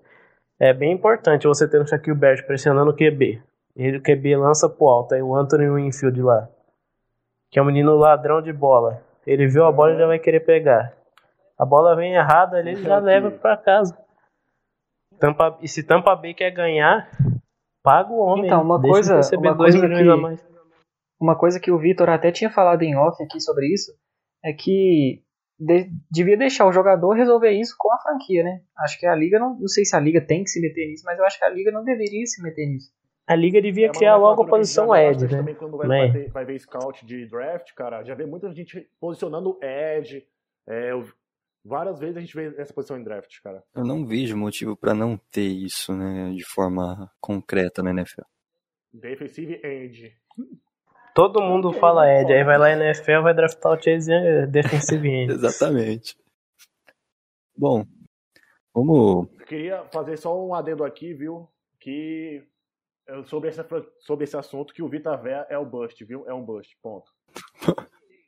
é 0.59 0.73
bem 0.73 0.91
importante 0.91 1.47
você 1.47 1.67
ter 1.69 1.79
um 1.81 1.85
Shaquille 1.85 2.17
Barrett 2.17 2.43
pressionando 2.45 2.89
o 2.91 2.95
QB. 2.95 3.41
Ele, 3.79 3.97
o 3.97 4.01
QB 4.03 4.35
lança 4.35 4.67
pro 4.69 4.87
alto. 4.87 5.13
Aí 5.15 5.21
o 5.21 5.35
Anthony 5.35 5.69
Winfield 5.69 6.21
lá, 6.21 6.49
que 7.51 7.57
é 7.59 7.61
um 7.61 7.65
menino 7.65 7.95
ladrão 7.95 8.41
de 8.41 8.51
bola. 8.51 9.01
Ele 9.25 9.47
viu 9.47 9.65
a 9.65 9.71
bola 9.71 9.93
e 9.93 9.97
já 9.97 10.07
vai 10.07 10.19
querer 10.19 10.41
pegar. 10.41 10.93
A 11.57 11.65
bola 11.65 11.95
vem 11.95 12.13
errada, 12.13 12.59
ele 12.59 12.75
já 12.75 12.99
leva 12.99 13.31
pra 13.31 13.55
casa. 13.57 13.97
Tampa, 15.19 15.57
e 15.61 15.67
se 15.67 15.83
Tampa 15.83 16.15
Bay 16.15 16.33
quer 16.33 16.51
ganhar, 16.51 17.09
paga 17.83 18.11
o 18.11 18.19
homem. 18.19 18.45
Então, 18.45 18.61
uma 18.61 18.79
coisa- 18.91 19.15
uma 19.49 19.55
2 19.55 19.73
coisa 19.75 19.87
que-. 19.87 20.03
Uma 21.19 21.37
coisa 21.37 21.59
que 21.59 21.71
o 21.71 21.77
Vitor 21.77 22.09
até 22.09 22.31
tinha 22.31 22.49
falado 22.49 22.81
em 22.83 22.95
off 22.95 23.21
aqui 23.21 23.41
sobre 23.41 23.65
isso 23.73 23.91
é 24.43 24.53
que 24.53 25.21
de- 25.59 25.89
devia 26.09 26.37
deixar 26.37 26.65
o 26.65 26.71
jogador 26.71 27.11
resolver 27.13 27.51
isso 27.51 27.75
com 27.77 27.91
a 27.91 27.97
franquia, 27.97 28.41
né? 28.43 28.61
Acho 28.77 28.97
que 28.97 29.05
a 29.05 29.13
liga 29.15 29.37
não, 29.37 29.59
não 29.59 29.67
sei 29.67 29.83
se 29.83 29.93
a 29.95 29.99
liga 29.99 30.21
tem 30.25 30.43
que 30.43 30.49
se 30.49 30.61
meter 30.61 30.87
nisso, 30.87 31.03
mas 31.05 31.19
eu 31.19 31.25
acho 31.25 31.37
que 31.37 31.43
a 31.43 31.49
liga 31.49 31.71
não 31.71 31.83
deveria 31.83 32.25
se 32.25 32.41
meter 32.41 32.65
nisso. 32.67 32.89
A 33.29 33.35
liga 33.35 33.61
devia 33.61 33.85
É 33.87 33.91
criar 33.91 34.15
logo 34.17 34.43
a 34.43 34.47
posição 34.47 34.89
vê 34.89 35.09
Ed, 35.11 35.23
né? 35.23 35.29
Também 35.37 35.53
quando 35.55 35.77
vai, 35.77 35.87
Né? 35.87 35.97
vai, 36.07 36.11
ter- 36.11 36.31
vai 36.31 36.45
ver 36.45 36.59
scout 36.59 37.05
de 37.05 37.25
draft, 37.27 37.73
cara, 37.75 38.03
já 38.03 38.15
vê 38.15 38.25
muita 38.25 38.51
gente 38.51 38.89
posicionando 38.99 39.57
Ed. 39.61 40.25
é, 40.67 40.91
várias 41.63 41.99
vezes 41.99 42.17
a 42.17 42.21
gente 42.21 42.35
vê 42.35 42.53
essa 42.59 42.73
posição 42.73 42.97
em 42.97 43.03
draft, 43.03 43.39
cara. 43.43 43.63
Eu 43.75 43.83
não 43.85 44.05
vejo 44.05 44.35
motivo 44.35 44.75
pra 44.75 44.93
não 44.93 45.15
ter 45.31 45.41
isso, 45.47 45.93
né, 45.95 46.31
de 46.35 46.43
forma 46.53 47.11
concreta 47.21 47.83
na 47.83 47.91
NFL. 47.91 48.23
Defensive 48.91 49.61
end. 49.63 50.11
Todo 51.13 51.41
mundo 51.41 51.71
fala 51.73 52.05
né, 52.05 52.21
Ed, 52.21 52.33
aí 52.33 52.43
vai 52.43 52.57
lá 52.57 52.75
na 52.75 52.85
NFL, 52.85 53.21
vai 53.23 53.33
draftar 53.35 53.73
o 53.73 53.81
Chase 53.81 54.11
Young, 54.11 54.47
defensive 54.47 55.07
end. 55.09 55.31
Exatamente. 55.33 56.15
Bom, 57.57 57.83
vamos. 58.73 59.27
Eu 59.39 59.45
queria 59.45 59.83
fazer 59.93 60.17
só 60.17 60.35
um 60.43 60.53
adendo 60.53 60.83
aqui, 60.83 61.13
viu? 61.13 61.47
Que 61.79 62.41
é, 62.41 62.43
sobre, 63.25 63.49
essa, 63.49 63.65
sobre 63.99 64.23
esse 64.23 64.37
assunto 64.37 64.73
que 64.73 64.81
o 64.81 64.89
Vita 64.89 65.15
Véia 65.17 65.45
é 65.49 65.57
o 65.57 65.65
bust, 65.65 66.03
viu? 66.03 66.25
É 66.27 66.33
um 66.33 66.43
bust, 66.43 66.75
ponto. 66.81 67.11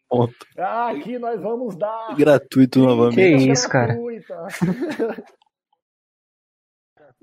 Ponto. 0.09 0.33
Ah, 0.57 0.89
aqui 0.89 1.17
nós 1.17 1.41
vamos 1.41 1.75
dar. 1.75 2.15
Gratuito 2.17 2.79
novamente. 2.79 3.45
Que 3.45 3.51
isso, 3.51 3.69
cara. 3.69 3.95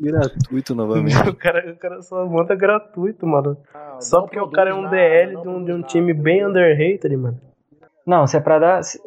Gratuito 0.00 0.74
novamente. 0.76 1.16
o, 1.28 1.34
cara, 1.34 1.72
o 1.72 1.76
cara 1.76 2.00
só 2.02 2.24
monta 2.24 2.54
gratuito, 2.54 3.26
mano. 3.26 3.60
Ah, 3.74 4.00
Só 4.00 4.22
porque 4.22 4.38
o 4.38 4.48
cara 4.48 4.70
é 4.70 4.74
um 4.74 4.82
nada, 4.82 4.96
DL 4.96 5.42
de 5.42 5.48
um, 5.48 5.64
de 5.64 5.72
um 5.72 5.78
nada, 5.78 5.88
time 5.88 6.14
bem 6.14 6.36
entendeu? 6.36 6.50
underrated, 6.50 7.16
mano. 7.16 7.40
Não, 8.06 8.26
se 8.26 8.36
é 8.36 8.40
pra 8.40 8.60
dar. 8.60 8.82
Se, 8.84 9.00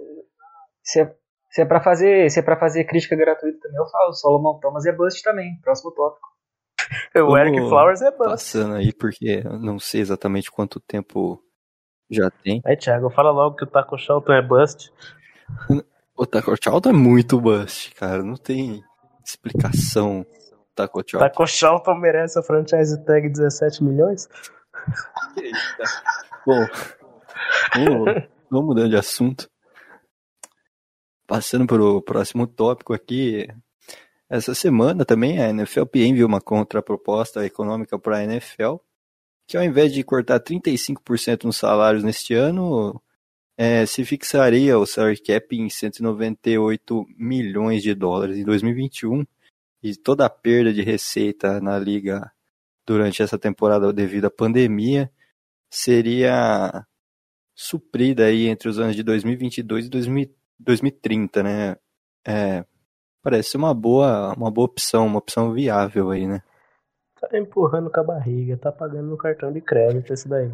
se 0.84 1.02
é, 1.02 1.16
se 1.50 1.62
é 1.62 1.66
pra 1.66 1.80
fazer. 1.80 2.30
Se 2.30 2.40
é 2.40 2.44
pra 2.44 2.58
fazer 2.58 2.84
crítica 2.84 3.16
gratuita 3.16 3.58
também, 3.62 3.78
eu 3.78 3.88
falo. 3.88 4.14
Solomon 4.14 4.60
Thomas 4.60 4.86
é 4.86 4.92
bust 4.92 5.24
também. 5.24 5.58
Próximo 5.62 5.92
tópico. 5.92 6.28
O 7.16 7.38
Eric 7.38 7.58
Flowers 7.58 8.02
é 8.02 8.12
bust. 8.12 8.30
Passando 8.30 8.76
aí, 8.76 8.94
porque 8.94 9.42
eu 9.46 9.60
não 9.60 9.80
sei 9.80 10.02
exatamente 10.02 10.52
quanto 10.52 10.80
tempo 10.80 11.42
já 12.10 12.30
tem. 12.30 12.62
Aí, 12.66 12.76
Thiago, 12.76 13.10
fala 13.10 13.32
logo 13.32 13.56
que 13.56 13.64
o 13.64 13.68
Taco 13.68 13.98
Charlton 13.98 14.34
é 14.34 14.42
bust. 14.42 14.92
O 16.16 16.26
Taco 16.26 16.54
Charlton 16.62 16.90
é 16.90 16.94
muito 16.94 17.40
bust, 17.40 17.94
cara. 17.96 18.22
Não 18.22 18.36
tem 18.36 18.84
explicação. 19.26 20.26
Taco 20.76 21.04
Charlton. 21.06 21.30
Taco 21.30 21.48
Charlton 21.48 21.96
merece 21.96 22.40
a 22.40 22.44
franchise 22.44 23.04
tag 23.06 23.30
17 23.30 23.84
milhões? 23.84 24.28
Bom, 26.46 26.66
vamos, 27.76 28.24
vamos 28.50 28.66
mudando 28.68 28.90
de 28.90 28.98
assunto. 28.98 29.50
Passando 31.28 31.66
para 31.66 31.82
o 31.82 32.02
próximo 32.02 32.46
tópico 32.46 32.94
aqui. 32.94 33.48
Essa 34.32 34.56
semana 34.56 35.04
também 35.04 35.44
a 35.44 35.52
NFLPA 35.52 36.00
enviou 36.00 36.30
uma 36.30 36.40
contraproposta 36.40 37.46
econômica 37.46 38.00
para 38.00 38.20
a 38.20 38.24
NFL, 38.24 38.78
que 39.46 39.58
ao 39.58 39.64
invés 39.64 39.94
de 39.94 40.06
cortar 40.06 40.40
35% 40.40 41.44
nos 41.44 41.58
salários 41.58 42.02
neste 42.02 42.34
ano, 42.34 43.02
é, 43.58 43.86
se 43.86 44.06
fixaria 44.06 44.80
o 44.80 44.86
salary 44.86 45.22
cap 45.22 45.54
em 45.54 45.70
198 45.70 47.06
milhões 47.18 47.84
de 47.84 47.94
dólares 47.94 48.38
em 48.38 48.46
2021 48.46 49.26
e 49.84 49.98
toda 49.98 50.26
a 50.26 50.30
perda 50.30 50.72
de 50.72 50.82
receita 50.82 51.60
na 51.60 51.78
liga 51.78 52.32
durante 52.86 53.22
essa 53.22 53.38
temporada 53.38 53.92
devido 53.92 54.28
à 54.28 54.32
pandemia 54.32 55.12
seria 55.70 56.88
suprida 57.54 58.28
aí 58.28 58.48
entre 58.48 58.70
os 58.70 58.80
anos 58.80 58.96
de 58.96 59.04
2022 59.04 59.88
e 59.88 59.90
2000 59.90 60.42
2030, 60.64 61.44
né? 61.44 61.76
É, 62.26 62.64
parece 63.22 63.58
uma 63.58 63.74
boa, 63.74 64.34
uma 64.36 64.50
boa 64.52 64.66
opção, 64.66 65.06
uma 65.08 65.20
opção 65.20 65.52
viável 65.54 66.10
aí, 66.12 66.28
né? 66.28 66.42
Tá 67.20 67.38
empurrando 67.38 67.92
com 67.92 68.00
a 68.00 68.04
barriga, 68.04 68.58
tá 68.58 68.72
pagando 68.72 69.10
no 69.10 69.18
cartão 69.18 69.52
de 69.52 69.62
crédito 69.62 70.12
esse 70.12 70.28
daí. 70.28 70.52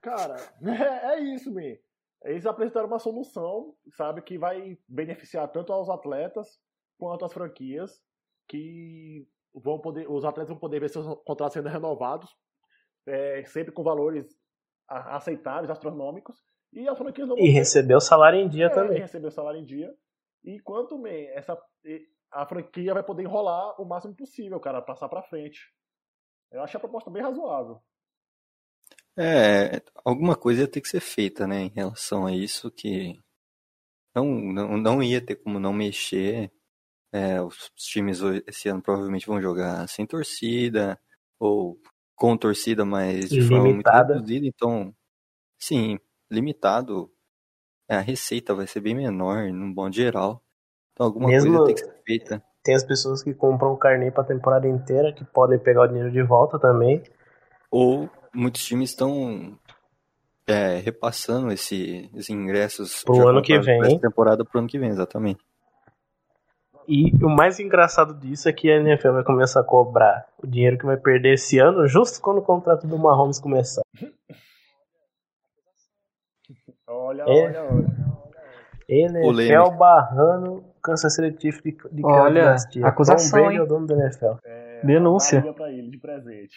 Cara, 0.00 0.36
é, 0.62 1.14
é 1.16 1.20
isso, 1.20 1.52
man. 1.52 1.76
Eles 2.24 2.46
apresentaram 2.46 2.88
uma 2.88 2.98
solução, 2.98 3.74
sabe, 3.96 4.22
que 4.22 4.36
vai 4.36 4.76
beneficiar 4.88 5.46
tanto 5.48 5.72
aos 5.72 5.88
atletas 5.88 6.58
quanto 6.98 7.24
às 7.24 7.32
franquias, 7.32 8.00
que 8.48 9.24
vão 9.54 9.78
poder, 9.78 10.10
os 10.10 10.24
atletas 10.24 10.48
vão 10.50 10.58
poder 10.58 10.80
ver 10.80 10.88
seus 10.90 11.06
contratos 11.24 11.54
sendo 11.54 11.68
renovados, 11.68 12.36
é, 13.06 13.44
sempre 13.46 13.70
com 13.72 13.84
valores 13.84 14.26
aceitáveis, 14.88 15.70
astronômicos, 15.70 16.42
e 16.72 16.88
as 16.88 16.98
franquias 16.98 17.28
não 17.28 17.36
vão 17.36 17.44
E 17.44 17.48
ter- 17.48 17.54
receber 17.58 17.94
o 17.94 18.00
salário 18.00 18.40
em 18.40 18.48
dia 18.48 18.66
é, 18.66 18.68
também. 18.70 18.98
receber 18.98 19.28
o 19.28 19.30
salário 19.30 19.60
em 19.60 19.64
dia. 19.64 19.94
E 20.48 20.58
quanto 20.60 20.96
man, 20.96 21.10
essa, 21.34 21.62
a 22.32 22.46
franquia 22.46 22.94
vai 22.94 23.02
poder 23.02 23.24
enrolar 23.24 23.78
o 23.78 23.84
máximo 23.84 24.16
possível, 24.16 24.58
cara, 24.58 24.80
passar 24.80 25.06
pra 25.06 25.22
frente. 25.22 25.70
Eu 26.50 26.62
achei 26.62 26.78
a 26.78 26.80
proposta 26.80 27.10
bem 27.10 27.22
razoável. 27.22 27.82
É, 29.14 29.82
alguma 30.02 30.34
coisa 30.34 30.62
ia 30.62 30.68
ter 30.68 30.80
que 30.80 30.88
ser 30.88 31.00
feita, 31.00 31.46
né, 31.46 31.64
em 31.64 31.68
relação 31.68 32.24
a 32.24 32.32
isso, 32.32 32.70
que 32.70 33.22
não, 34.14 34.24
não, 34.24 34.78
não 34.78 35.02
ia 35.02 35.20
ter 35.20 35.36
como 35.36 35.60
não 35.60 35.74
mexer. 35.74 36.50
É, 37.12 37.42
os 37.42 37.70
times 37.76 38.20
esse 38.46 38.70
ano 38.70 38.80
provavelmente 38.80 39.26
vão 39.26 39.42
jogar 39.42 39.86
sem 39.86 40.06
torcida, 40.06 40.98
ou 41.38 41.78
com 42.14 42.38
torcida, 42.38 42.86
mas 42.86 43.28
de 43.28 43.42
forma 43.42 43.64
muito 43.64 43.72
Limitada. 43.72 44.14
reduzida, 44.14 44.46
então, 44.46 44.96
sim, 45.58 45.98
limitado. 46.30 47.12
É, 47.88 47.96
a 47.96 48.00
receita 48.00 48.54
vai 48.54 48.66
ser 48.66 48.80
bem 48.80 48.94
menor, 48.94 49.44
num 49.52 49.72
bom 49.72 49.90
geral. 49.90 50.42
Então 50.92 51.06
alguma 51.06 51.28
Mesmo- 51.28 51.56
coisa 51.58 51.64
tem 51.66 51.74
que 51.74 51.80
ser 51.80 52.02
feita. 52.04 52.42
Tem 52.62 52.74
as 52.74 52.84
pessoas 52.84 53.22
que 53.22 53.32
compram 53.32 53.72
o 53.72 53.76
carnê 53.78 54.10
pra 54.10 54.22
temporada 54.24 54.68
inteira, 54.68 55.12
que 55.12 55.24
podem 55.24 55.58
pegar 55.58 55.82
o 55.82 55.86
dinheiro 55.86 56.10
de 56.10 56.22
volta 56.22 56.58
também. 56.58 57.02
Ou 57.70 58.10
muitos 58.34 58.62
times 58.64 58.90
estão 58.90 59.56
é, 60.46 60.76
repassando 60.78 61.50
esse, 61.50 62.10
esses 62.14 62.28
ingressos 62.30 63.04
Pro 63.04 63.26
ano 63.28 63.40
que 63.42 63.58
vem. 63.58 63.80
essa 63.80 63.98
temporada 63.98 64.44
pro 64.44 64.58
ano 64.58 64.68
que 64.68 64.78
vem, 64.78 64.90
exatamente. 64.90 65.40
E 66.86 67.12
o 67.22 67.28
mais 67.28 67.60
engraçado 67.60 68.14
disso 68.14 68.48
é 68.48 68.52
que 68.52 68.70
a 68.70 68.76
NFL 68.76 69.12
vai 69.12 69.24
começar 69.24 69.60
a 69.60 69.64
cobrar 69.64 70.26
o 70.42 70.46
dinheiro 70.46 70.78
que 70.78 70.86
vai 70.86 70.96
perder 70.96 71.34
esse 71.34 71.58
ano, 71.58 71.86
justo 71.86 72.20
quando 72.20 72.38
o 72.38 72.42
contrato 72.42 72.86
do 72.86 72.98
Mahomes 72.98 73.38
começar. 73.38 73.82
Olha, 76.88 77.22
É. 77.22 77.26
olha, 77.26 77.64
olha. 77.64 78.08
NFL 78.88 79.20
Polêmica. 79.20 79.70
barrando 79.76 80.64
Kansas 80.82 81.14
City 81.14 81.38
Chiefs 81.40 81.62
de, 81.62 81.72
de 81.92 82.04
Olha, 82.04 82.56
acusação, 82.84 83.38
Tom 83.38 83.44
Brady 83.44 83.54
hein? 83.54 83.60
é 83.60 83.62
o 83.62 83.66
dono 83.66 83.86
da 83.86 83.94
NFL. 83.94 84.34
É, 84.44 84.80
Denúncia. 84.82 85.44
Ele, 85.68 85.90
de 85.90 85.98
presente. 85.98 86.56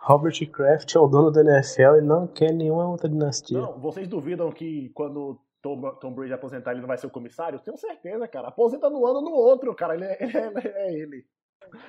Robert 0.00 0.50
Kraft 0.50 0.94
é 0.94 0.98
o 0.98 1.06
dono 1.08 1.30
da 1.30 1.40
NFL 1.42 1.96
e 1.98 2.00
não 2.00 2.26
quer 2.26 2.52
nenhuma 2.52 2.88
outra 2.88 3.08
dinastia. 3.08 3.58
Não, 3.60 3.78
vocês 3.78 4.06
duvidam 4.08 4.50
que 4.52 4.90
quando 4.94 5.38
Tom, 5.60 5.80
Tom 5.96 6.12
Brady 6.14 6.32
aposentar 6.32 6.70
ele 6.70 6.80
não 6.80 6.88
vai 6.88 6.96
ser 6.96 7.08
o 7.08 7.10
comissário? 7.10 7.58
Tenho 7.58 7.76
certeza, 7.76 8.26
cara. 8.28 8.48
Aposenta 8.48 8.88
no 8.88 9.04
ano 9.04 9.16
ou 9.18 9.22
no 9.24 9.32
outro, 9.32 9.74
cara. 9.74 9.94
Ele 9.94 10.04
é 10.04 10.16
ele. 10.22 10.36
É, 10.38 10.86
é 10.86 10.94
ele. 10.94 11.26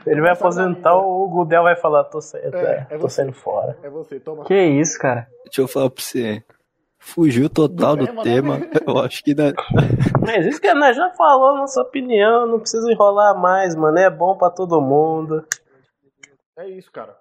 Ele 0.06 0.22
vai 0.22 0.32
aposentar, 0.32 0.96
o 0.96 1.28
Gudel 1.30 1.64
vai 1.64 1.76
falar, 1.76 2.04
tô, 2.06 2.22
sa- 2.22 2.38
É, 2.40 2.48
é 2.90 2.98
tô 2.98 3.00
você. 3.00 3.16
saindo 3.18 3.34
fora. 3.34 3.78
É 3.84 3.90
você, 3.90 4.20
toma. 4.20 4.46
Que 4.46 4.56
isso, 4.56 4.98
cara? 5.00 5.28
Deixa 5.46 5.62
eu 5.62 5.68
falar 5.68 5.90
pra 5.90 6.02
você. 6.04 6.44
Fugiu 7.00 7.50
total 7.50 7.96
Do 7.96 8.06
do, 8.06 8.08
tema, 8.08 8.24
tema. 8.24 8.58
né? 8.60 8.70
Eu 8.86 8.98
acho 9.00 9.24
que 9.24 9.34
dá... 9.34 9.54
Mas 10.26 10.46
isso 10.46 10.60
que 10.60 10.74
nós 10.74 10.96
já 10.96 11.10
falou 11.12 11.56
nossa 11.58 11.82
opinião, 11.82 12.46
não 12.48 12.60
precisa 12.60 12.92
enrolar 12.92 13.38
mais, 13.38 13.76
mano. 13.76 13.98
É 13.98 14.10
bom 14.10 14.36
pra 14.38 14.50
todo 14.50 14.82
mundo. 14.82 15.46
É 16.58 16.68
isso, 16.70 16.92
cara. 16.92 17.18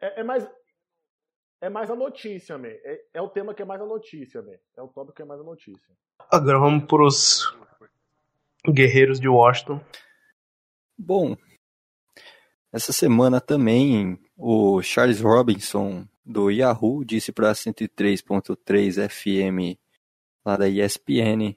É, 0.00 0.20
é 0.20 0.24
mais. 0.24 0.48
É 1.62 1.68
mais 1.68 1.90
a 1.90 1.94
notícia, 1.94 2.56
man. 2.58 2.68
É, 2.68 3.00
é 3.14 3.22
o 3.22 3.28
tema 3.28 3.54
que 3.54 3.62
é 3.62 3.64
mais 3.64 3.80
a 3.80 3.86
notícia, 3.86 4.42
man. 4.42 4.52
É 4.76 4.82
o 4.82 4.88
tópico 4.88 5.14
que 5.16 5.22
é 5.22 5.26
mais 5.26 5.40
a 5.40 5.44
notícia. 5.44 5.94
Agora 6.30 6.58
vamos 6.58 6.84
pros 6.86 7.54
guerreiros 8.68 9.20
de 9.20 9.28
Washington. 9.28 9.80
Bom, 10.98 11.36
essa 12.72 12.92
semana 12.92 13.40
também 13.40 14.18
o 14.36 14.80
Charles 14.82 15.20
Robinson 15.20 16.06
do 16.24 16.50
Yahoo 16.50 17.04
disse 17.04 17.32
para 17.32 17.52
103.3 17.52 19.08
FM 19.08 19.78
lá 20.44 20.56
da 20.56 20.68
ESPN 20.68 21.56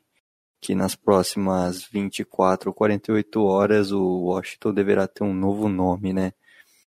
que 0.63 0.73
nas 0.73 0.95
próximas 0.95 1.83
24 1.83 2.69
ou 2.69 2.73
48 2.73 3.43
horas 3.43 3.91
o 3.91 4.01
Washington 4.01 4.73
deverá 4.73 5.07
ter 5.07 5.23
um 5.23 5.33
novo 5.33 5.67
nome, 5.67 6.13
né? 6.13 6.31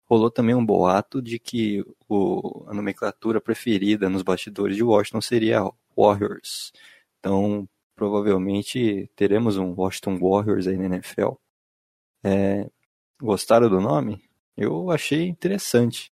Rolou 0.07 0.29
também 0.29 0.53
um 0.53 0.63
boato 0.63 1.19
de 1.19 1.39
que 1.39 1.83
o, 2.07 2.63
a 2.67 2.73
nomenclatura 2.75 3.41
preferida 3.41 4.07
nos 4.07 4.21
bastidores 4.21 4.75
de 4.77 4.83
Washington 4.83 5.19
seria 5.19 5.71
Warriors. 5.97 6.71
Então, 7.19 7.67
provavelmente 7.95 9.09
teremos 9.15 9.57
um 9.57 9.73
Washington 9.73 10.19
Warriors 10.19 10.67
aí 10.67 10.77
na 10.77 10.85
NFL. 10.85 11.33
É, 12.23 12.69
gostaram 13.21 13.69
do 13.69 13.79
nome? 13.79 14.21
Eu 14.57 14.89
achei 14.91 15.27
interessante. 15.27 16.11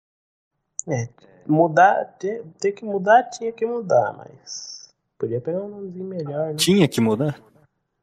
É, 0.87 1.07
mudar, 1.47 2.05
ter, 2.19 2.43
ter 2.59 2.71
que 2.71 2.83
mudar, 2.83 3.23
tinha 3.29 3.51
que 3.51 3.65
mudar, 3.65 4.13
mas 4.17 4.93
podia 5.17 5.39
pegar 5.39 5.61
um 5.61 5.67
nomezinho 5.69 6.05
melhor, 6.05 6.47
né? 6.47 6.55
Tinha 6.55 6.87
que 6.87 6.99
mudar? 6.99 7.39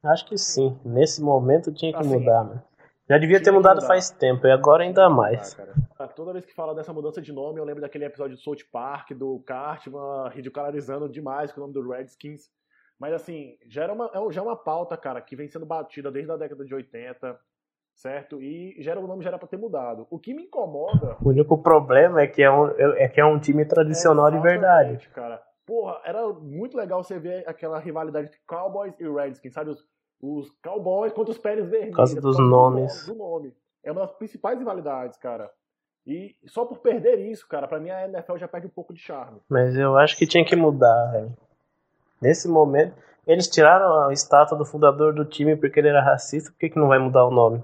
Acho 0.05 0.27
que 0.27 0.39
sim. 0.39 0.79
Nesse 0.85 1.21
momento 1.21 1.73
tinha 1.73 1.93
que 1.93 1.99
Assim, 1.99 2.09
mudar, 2.19 2.45
mano. 2.45 2.63
Já 3.09 3.19
devia 3.19 3.43
ter 3.43 3.51
mudado 3.51 3.77
mudar. 3.77 3.87
faz 3.89 4.11
tempo, 4.11 4.47
e 4.47 4.53
agora 4.53 4.85
ainda 4.85 5.09
mais. 5.09 5.55
Ah, 5.55 5.57
cara. 5.97 6.09
Toda 6.09 6.33
vez 6.33 6.45
que 6.45 6.55
fala 6.55 6.75
dessa 6.75 6.93
mudança 6.93 7.21
de 7.21 7.33
nome, 7.33 7.59
eu 7.59 7.65
lembro 7.65 7.81
daquele 7.81 8.05
episódio 8.05 8.37
do 8.37 8.43
South 8.43 8.65
Park, 8.71 9.11
do 9.13 9.41
Cartman, 9.41 10.29
ridicularizando 10.31 11.09
demais 11.09 11.51
com 11.51 11.61
o 11.61 11.63
nome 11.63 11.75
do 11.75 11.89
Redskins. 11.89 12.43
Mas 12.99 13.13
assim, 13.15 13.57
já 13.69 13.83
era 13.85 13.93
uma, 13.93 14.07
é 14.13 14.33
já 14.33 14.41
é 14.41 14.45
uma 14.45 14.57
pauta, 14.57 14.97
cara, 14.97 15.21
que 15.21 15.35
vem 15.35 15.49
sendo 15.49 15.65
batida 15.67 16.11
desde 16.13 16.31
a 16.31 16.37
década 16.37 16.65
de 16.65 16.75
80, 16.75 17.39
certo? 17.99 18.41
E 18.41 18.77
já 18.79 18.93
era, 18.93 19.01
o 19.01 19.07
nome 19.07 19.23
já 19.23 19.31
era 19.31 19.39
pra 19.39 19.49
ter 19.49 19.59
mudado. 19.59 20.07
O 20.11 20.19
que 20.19 20.33
me 20.33 20.45
incomoda 20.45 21.17
O 21.21 21.29
único 21.29 21.59
problema 21.59 22.23
é 22.23 22.27
que 22.27 22.43
é 22.43 22.51
um, 22.51 22.71
é 22.97 23.09
que 23.09 23.21
é 23.21 23.25
um 23.25 23.39
time 23.39 23.65
tradicional 23.65 24.31
de 24.31 24.39
verdade. 24.39 25.09
Cara. 25.11 25.43
Porra, 25.67 26.01
era 26.05 26.27
muito 26.33 26.77
legal 26.77 27.05
você 27.05 27.19
ver 27.19 27.47
aquela 27.47 27.79
rivalidade 27.79 28.29
entre 28.29 28.41
Cowboys 28.47 28.95
e 28.99 29.07
Redskins, 29.07 29.53
sabe? 29.53 29.71
Os, 29.71 29.85
os 30.23 30.51
Cowboys 30.63 31.13
contra 31.13 31.33
os 31.33 31.39
Pérez 31.39 31.69
Vermelhos. 31.69 31.91
Por 31.91 31.97
causa 31.97 32.21
dos 32.21 32.39
nomes. 32.39 33.05
Do 33.07 33.15
nome. 33.15 33.53
É 33.85 33.93
uma 33.93 34.01
das 34.03 34.13
principais 34.13 34.59
rivalidades, 34.59 35.19
cara. 35.19 35.51
E 36.07 36.35
só 36.47 36.65
por 36.65 36.79
perder 36.79 37.19
isso, 37.19 37.47
cara, 37.47 37.69
pra 37.69 37.79
mim 37.79 37.91
a 37.91 38.09
NFL 38.09 38.39
já 38.39 38.49
perde 38.49 38.67
um 38.67 38.71
pouco 38.71 38.95
de 38.95 39.01
charme. 39.01 39.41
Mas 39.47 39.77
eu 39.77 39.95
acho 39.99 40.17
que 40.17 40.27
tinha 40.27 40.45
que 40.45 40.57
mudar, 40.57 41.11
velho. 41.13 41.37
Nesse 42.23 42.49
momento, 42.49 42.97
eles 43.27 43.47
tiraram 43.47 44.09
a 44.09 44.13
estátua 44.13 44.57
do 44.57 44.65
fundador 44.65 45.13
do 45.13 45.25
time 45.25 45.55
porque 45.55 45.79
ele 45.79 45.89
era 45.89 46.03
racista, 46.03 46.51
por 46.51 46.59
que, 46.59 46.71
que 46.71 46.79
não 46.79 46.89
vai 46.89 46.99
mudar 46.99 47.27
o 47.27 47.31
nome? 47.31 47.63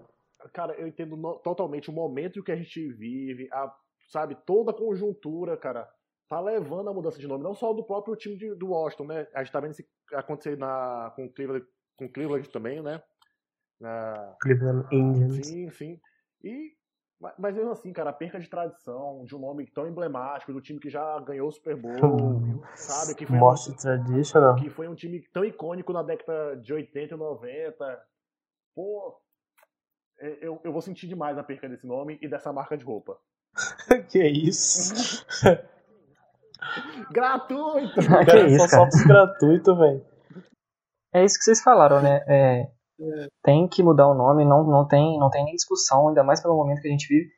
Cara, 0.53 0.74
eu 0.74 0.86
entendo 0.86 1.16
no- 1.16 1.38
totalmente 1.40 1.90
o 1.90 1.92
momento 1.92 2.42
que 2.42 2.53
a 2.53 2.57
gente 2.57 2.92
vive, 2.92 3.49
a, 3.53 3.72
sabe, 4.09 4.36
toda 4.47 4.70
a 4.70 4.74
conjuntura, 4.74 5.57
cara. 5.57 5.88
tá 6.28 6.40
levando 6.40 6.88
a 6.88 6.95
mudança 6.95 7.18
de 7.18 7.26
nome, 7.28 7.45
não 7.45 7.55
só 7.55 7.72
do 7.72 7.84
próprio 7.84 8.16
time 8.16 8.36
de, 8.36 8.55
do 8.55 8.68
Washington, 8.70 9.05
né? 9.07 9.26
A 9.34 9.42
gente 9.45 9.53
tá 9.53 9.61
vendo 9.61 9.72
isso 9.72 9.84
acontecer 10.12 10.57
na, 10.57 11.12
com 11.14 11.26
o 11.26 11.32
Cleveland, 11.32 11.66
com 11.97 12.09
Cleveland 12.09 12.49
também, 12.51 12.82
né? 12.82 13.03
Na... 13.80 14.34
Cleveland 14.40 14.86
Indians. 14.90 15.47
Sim, 15.47 15.70
sim. 15.70 16.01
E, 16.42 16.72
mas 17.38 17.55
mesmo 17.55 17.70
assim, 17.70 17.92
cara, 17.92 18.11
a 18.11 18.12
perca 18.12 18.40
de 18.40 18.49
tradição, 18.49 19.24
de 19.24 19.34
um 19.36 19.38
nome 19.38 19.66
tão 19.70 19.86
emblemático, 19.86 20.53
do 20.53 20.61
time 20.61 20.80
que 20.80 20.90
já 20.90 21.20
ganhou 21.20 21.49
o 21.49 21.53
Super 21.53 21.76
Bowl, 21.76 21.95
sabe? 22.74 23.14
Que 23.14 23.26
foi, 23.26 23.38
Most 23.38 23.70
um, 23.70 23.76
traditional. 23.76 24.57
que 24.57 24.70
foi 24.70 24.88
um 24.88 24.95
time 24.95 25.20
tão 25.32 25.45
icônico 25.45 25.92
na 25.92 26.03
década 26.03 26.57
de 26.57 26.72
80 26.72 27.14
e 27.14 27.18
90. 27.18 28.03
Pô, 28.74 29.20
eu, 30.20 30.60
eu 30.64 30.72
vou 30.72 30.80
sentir 30.80 31.06
demais 31.06 31.36
a 31.38 31.42
perca 31.42 31.68
desse 31.68 31.86
nome 31.86 32.18
e 32.20 32.28
dessa 32.28 32.52
marca 32.52 32.76
de 32.76 32.84
roupa. 32.84 33.18
que 34.08 34.26
isso? 34.26 35.24
Gratuito! 37.12 37.94
que 38.00 38.06
Cara, 38.06 38.46
isso, 38.46 38.58
só 38.58 38.68
cara. 38.68 38.68
solta 38.68 38.96
os 38.96 39.04
gratuitos, 39.04 39.78
velho. 39.78 40.04
É 41.12 41.24
isso 41.24 41.38
que 41.38 41.44
vocês 41.44 41.62
falaram, 41.62 42.02
né? 42.02 42.24
É, 42.26 42.70
tem 43.42 43.68
que 43.68 43.82
mudar 43.82 44.08
o 44.08 44.14
nome, 44.14 44.44
não, 44.44 44.64
não, 44.64 44.86
tem, 44.86 45.18
não 45.18 45.30
tem 45.30 45.44
nem 45.44 45.54
discussão, 45.54 46.08
ainda 46.08 46.24
mais 46.24 46.40
pelo 46.40 46.56
momento 46.56 46.80
que 46.80 46.88
a 46.88 46.90
gente 46.90 47.06
vive. 47.06 47.28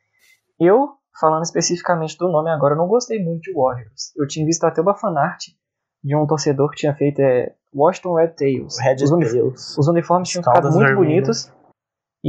Eu, 0.59 0.95
falando 1.19 1.43
especificamente 1.43 2.17
do 2.17 2.29
nome 2.29 2.49
agora, 2.49 2.73
eu 2.73 2.77
não 2.77 2.87
gostei 2.87 3.23
muito 3.23 3.41
de 3.41 3.53
Warriors. 3.53 4.13
Eu 4.15 4.27
tinha 4.27 4.45
visto 4.45 4.63
até 4.63 4.81
uma 4.81 4.95
fanart 4.95 5.43
de 6.03 6.15
um 6.15 6.25
torcedor 6.25 6.71
que 6.71 6.77
tinha 6.77 6.95
feito 6.95 7.19
é, 7.19 7.53
Washington 7.75 8.15
Red 8.15 8.29
Tails. 8.29 8.79
Red 8.79 8.95
os, 8.95 9.09
Tails. 9.09 9.77
os 9.77 9.87
uniformes 9.87 10.29
tinham 10.29 10.43
ficado 10.43 10.71
muito 10.71 10.79
vermelhas. 10.79 10.97
bonitos. 10.97 11.56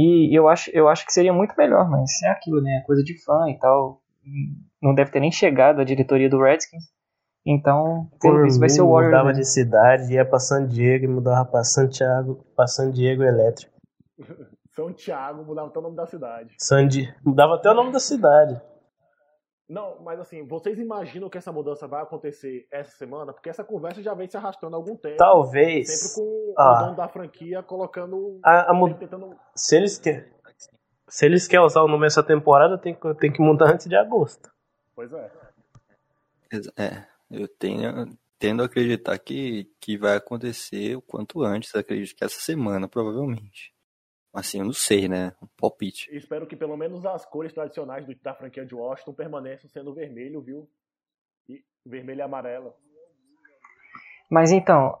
E 0.01 0.33
eu 0.33 0.47
acho, 0.47 0.69
eu 0.71 0.87
acho 0.87 1.05
que 1.05 1.11
seria 1.11 1.33
muito 1.33 1.53
melhor, 1.57 1.89
mas 1.89 2.09
é 2.23 2.29
aquilo, 2.29 2.61
né? 2.61 2.81
Coisa 2.85 3.03
de 3.03 3.21
fã 3.21 3.49
e 3.49 3.59
tal. 3.59 4.01
Não 4.81 4.95
deve 4.95 5.11
ter 5.11 5.19
nem 5.19 5.31
chegado 5.31 5.81
a 5.81 5.83
diretoria 5.83 6.29
do 6.29 6.41
Redskins. 6.41 6.83
Então, 7.45 8.09
pelo 8.21 8.35
Por 8.35 8.43
visto, 8.43 8.59
vai 8.59 8.69
mim, 8.69 8.73
ser 8.73 8.81
o 8.81 8.89
Warriors. 8.91 9.11
mudava 9.11 9.27
mesmo. 9.27 9.41
de 9.41 9.49
cidade, 9.49 10.13
ia 10.13 10.25
pra 10.25 10.39
San 10.39 10.65
Diego 10.65 11.03
e 11.03 11.07
mudava 11.07 11.43
pra 11.49 11.63
Santiago, 11.63 12.45
pra 12.55 12.65
San 12.67 12.91
Diego 12.91 13.23
Elétrico. 13.23 13.73
São 14.71 14.93
Tiago 14.93 15.43
mudava 15.43 15.67
até 15.67 15.79
o 15.79 15.81
nome 15.81 15.95
da 15.97 16.05
cidade. 16.05 16.55
San 16.57 16.87
Di... 16.87 17.13
Mudava 17.25 17.55
até 17.55 17.69
o 17.69 17.73
nome 17.73 17.91
da 17.91 17.99
cidade. 17.99 18.61
Não, 19.69 20.01
mas 20.01 20.19
assim, 20.19 20.43
vocês 20.47 20.79
imaginam 20.79 21.29
que 21.29 21.37
essa 21.37 21.51
mudança 21.51 21.87
vai 21.87 22.01
acontecer 22.01 22.67
essa 22.71 22.97
semana? 22.97 23.31
Porque 23.31 23.49
essa 23.49 23.63
conversa 23.63 24.01
já 24.01 24.15
vem 24.15 24.27
se 24.27 24.35
arrastando 24.35 24.75
há 24.75 24.79
algum 24.79 24.95
tempo. 24.95 25.17
Talvez. 25.17 25.87
Sempre 25.87 26.15
com 26.15 26.53
Ah. 26.57 26.71
o 26.73 26.85
dono 26.85 26.95
da 26.95 27.07
franquia 27.07 27.61
colocando. 27.61 28.39
A, 28.43 28.71
a 28.71 28.73
mu- 28.73 28.87
sempre 28.87 29.01
tentando. 29.07 29.35
se, 29.55 29.75
eles 29.75 29.99
quer... 29.99 30.33
se 31.07 31.25
eles 31.25 31.47
querem 31.47 31.63
usar 31.65 31.83
o 31.83 31.87
nome 31.87 32.07
essa 32.07 32.23
temporada, 32.23 32.79
tem 32.79 32.95
que, 32.95 33.13
tem 33.15 33.31
que 33.31 33.41
mudar 33.41 33.71
antes 33.71 33.85
de 33.87 33.95
agosto. 33.95 34.49
Pois 34.95 35.13
é. 35.13 35.31
É, 36.75 37.05
eu 37.29 37.47
tenho, 37.47 38.07
tendo 38.39 38.63
a 38.63 38.65
acreditar 38.65 39.19
que, 39.19 39.71
que 39.79 39.97
vai 39.99 40.15
acontecer 40.17 40.95
o 40.95 41.01
quanto 41.01 41.43
antes, 41.43 41.75
acredito 41.75 42.15
que 42.17 42.25
essa 42.25 42.39
semana, 42.41 42.87
provavelmente. 42.87 43.71
Assim, 44.33 44.59
eu 44.59 44.65
não 44.65 44.73
sei, 44.73 45.07
né? 45.07 45.33
Um 45.41 45.47
palpite. 45.57 46.07
Espero 46.15 46.45
que 46.45 46.55
pelo 46.55 46.77
menos 46.77 47.03
as 47.05 47.25
cores 47.25 47.51
tradicionais 47.53 48.05
do- 48.05 48.15
da 48.21 48.33
franquia 48.35 48.65
de 48.65 48.75
Washington 48.75 49.13
permaneçam 49.13 49.69
sendo 49.69 49.93
vermelho, 49.93 50.41
viu? 50.41 50.69
E 51.47 51.63
vermelho 51.85 52.19
e 52.19 52.21
amarelo. 52.21 52.73
Mas 54.29 54.51
então, 54.51 54.97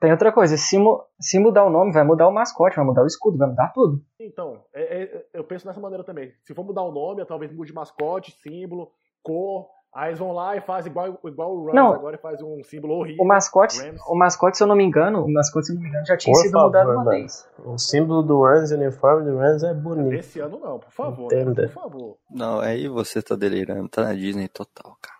tem 0.00 0.12
outra 0.12 0.30
coisa. 0.32 0.56
Se, 0.56 0.78
mu- 0.78 1.04
se 1.20 1.38
mudar 1.40 1.64
o 1.64 1.70
nome, 1.70 1.92
vai 1.92 2.04
mudar 2.04 2.28
o 2.28 2.32
mascote, 2.32 2.76
vai 2.76 2.84
mudar 2.84 3.02
o 3.02 3.06
escudo, 3.06 3.36
vai 3.36 3.48
mudar 3.48 3.72
tudo. 3.72 4.04
Então, 4.20 4.64
é- 4.72 5.02
é- 5.02 5.26
eu 5.32 5.42
penso 5.44 5.64
dessa 5.66 5.80
maneira 5.80 6.04
também. 6.04 6.32
Se 6.44 6.54
for 6.54 6.64
mudar 6.64 6.82
o 6.82 6.92
nome, 6.92 7.24
talvez 7.26 7.52
mude 7.52 7.72
mascote, 7.72 8.30
símbolo, 8.42 8.92
cor. 9.22 9.68
Aí 9.94 10.08
eles 10.08 10.18
vão 10.18 10.32
lá 10.32 10.56
e 10.56 10.60
fazem 10.62 10.90
igual, 10.90 11.20
igual 11.24 11.54
o 11.54 11.64
Rams 11.66 11.74
Não. 11.74 11.92
agora 11.92 12.16
e 12.16 12.18
faz 12.18 12.40
um 12.40 12.64
símbolo 12.64 12.94
horrível. 12.94 13.22
O 13.22 13.26
mascote, 13.28 13.78
Rams. 13.78 14.00
o 14.08 14.14
mascote, 14.16 14.56
se 14.56 14.62
eu 14.62 14.66
não 14.66 14.74
me 14.74 14.84
engano, 14.84 15.22
o 15.22 15.30
mascote, 15.30 15.66
se 15.66 15.72
eu 15.72 15.74
não 15.76 15.82
me 15.82 15.88
engano, 15.90 16.06
já 16.06 16.16
tinha 16.16 16.32
Por 16.32 16.40
sido 16.40 16.52
favor, 16.52 16.66
mudado 16.66 16.86
uma 16.88 16.96
mano. 17.04 17.10
vez. 17.10 17.46
O 17.58 17.76
símbolo 17.78 18.22
do 18.22 18.42
Rams, 18.42 18.70
o 18.72 18.74
uniforme 18.76 19.30
do 19.30 19.36
Rams 19.36 19.62
é 19.62 19.74
bonito. 19.74 20.14
Esse 20.14 20.40
ano 20.40 20.58
não, 20.58 20.78
por 20.78 20.90
favor. 20.90 21.30
né? 21.30 21.40
Entenda. 21.42 21.62
Por 21.68 21.72
favor. 21.74 22.18
Não, 22.30 22.60
aí 22.60 22.88
você 22.88 23.20
tá 23.20 23.36
delirando, 23.36 23.86
tá 23.90 24.02
na 24.04 24.14
Disney 24.14 24.48
total, 24.48 24.96
cara. 25.02 25.18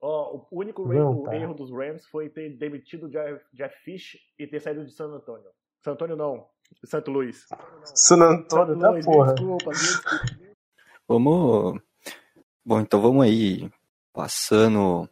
Ó, 0.00 0.36
o 0.50 0.60
único 0.60 0.86
Não, 0.86 0.94
erro, 0.94 1.22
tá. 1.24 1.34
erro 1.36 1.54
dos 1.54 1.70
Rams 1.72 2.06
foi 2.06 2.28
ter 2.28 2.56
demitido 2.56 3.06
o 3.06 3.10
Jeff, 3.10 3.44
Jeff 3.52 3.74
Fish 3.84 4.16
e 4.38 4.46
ter 4.46 4.60
saído 4.60 4.84
de 4.86 4.92
San 4.92 5.06
Antonio. 5.08 5.50
San 5.82 5.92
Antonio 5.92 6.14
não, 6.16 6.46
de 6.80 6.88
Santo 6.88 7.10
Luís. 7.10 7.44
San 7.84 8.16
Antônio 8.22 8.66
Santo 8.74 8.78
da 8.78 8.90
Luís, 8.90 9.04
me 9.06 9.12
porra. 9.12 9.34
desculpa, 9.34 9.70
desculpa. 9.72 10.26
Vamos. 11.08 11.80
Bom, 12.64 12.80
então 12.80 13.00
vamos 13.02 13.24
aí 13.24 13.68
passando. 14.12 15.08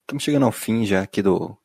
Estamos 0.00 0.22
chegando 0.22 0.46
ao 0.46 0.52
fim 0.52 0.84
já 0.84 1.02
aqui 1.02 1.22
do 1.22 1.56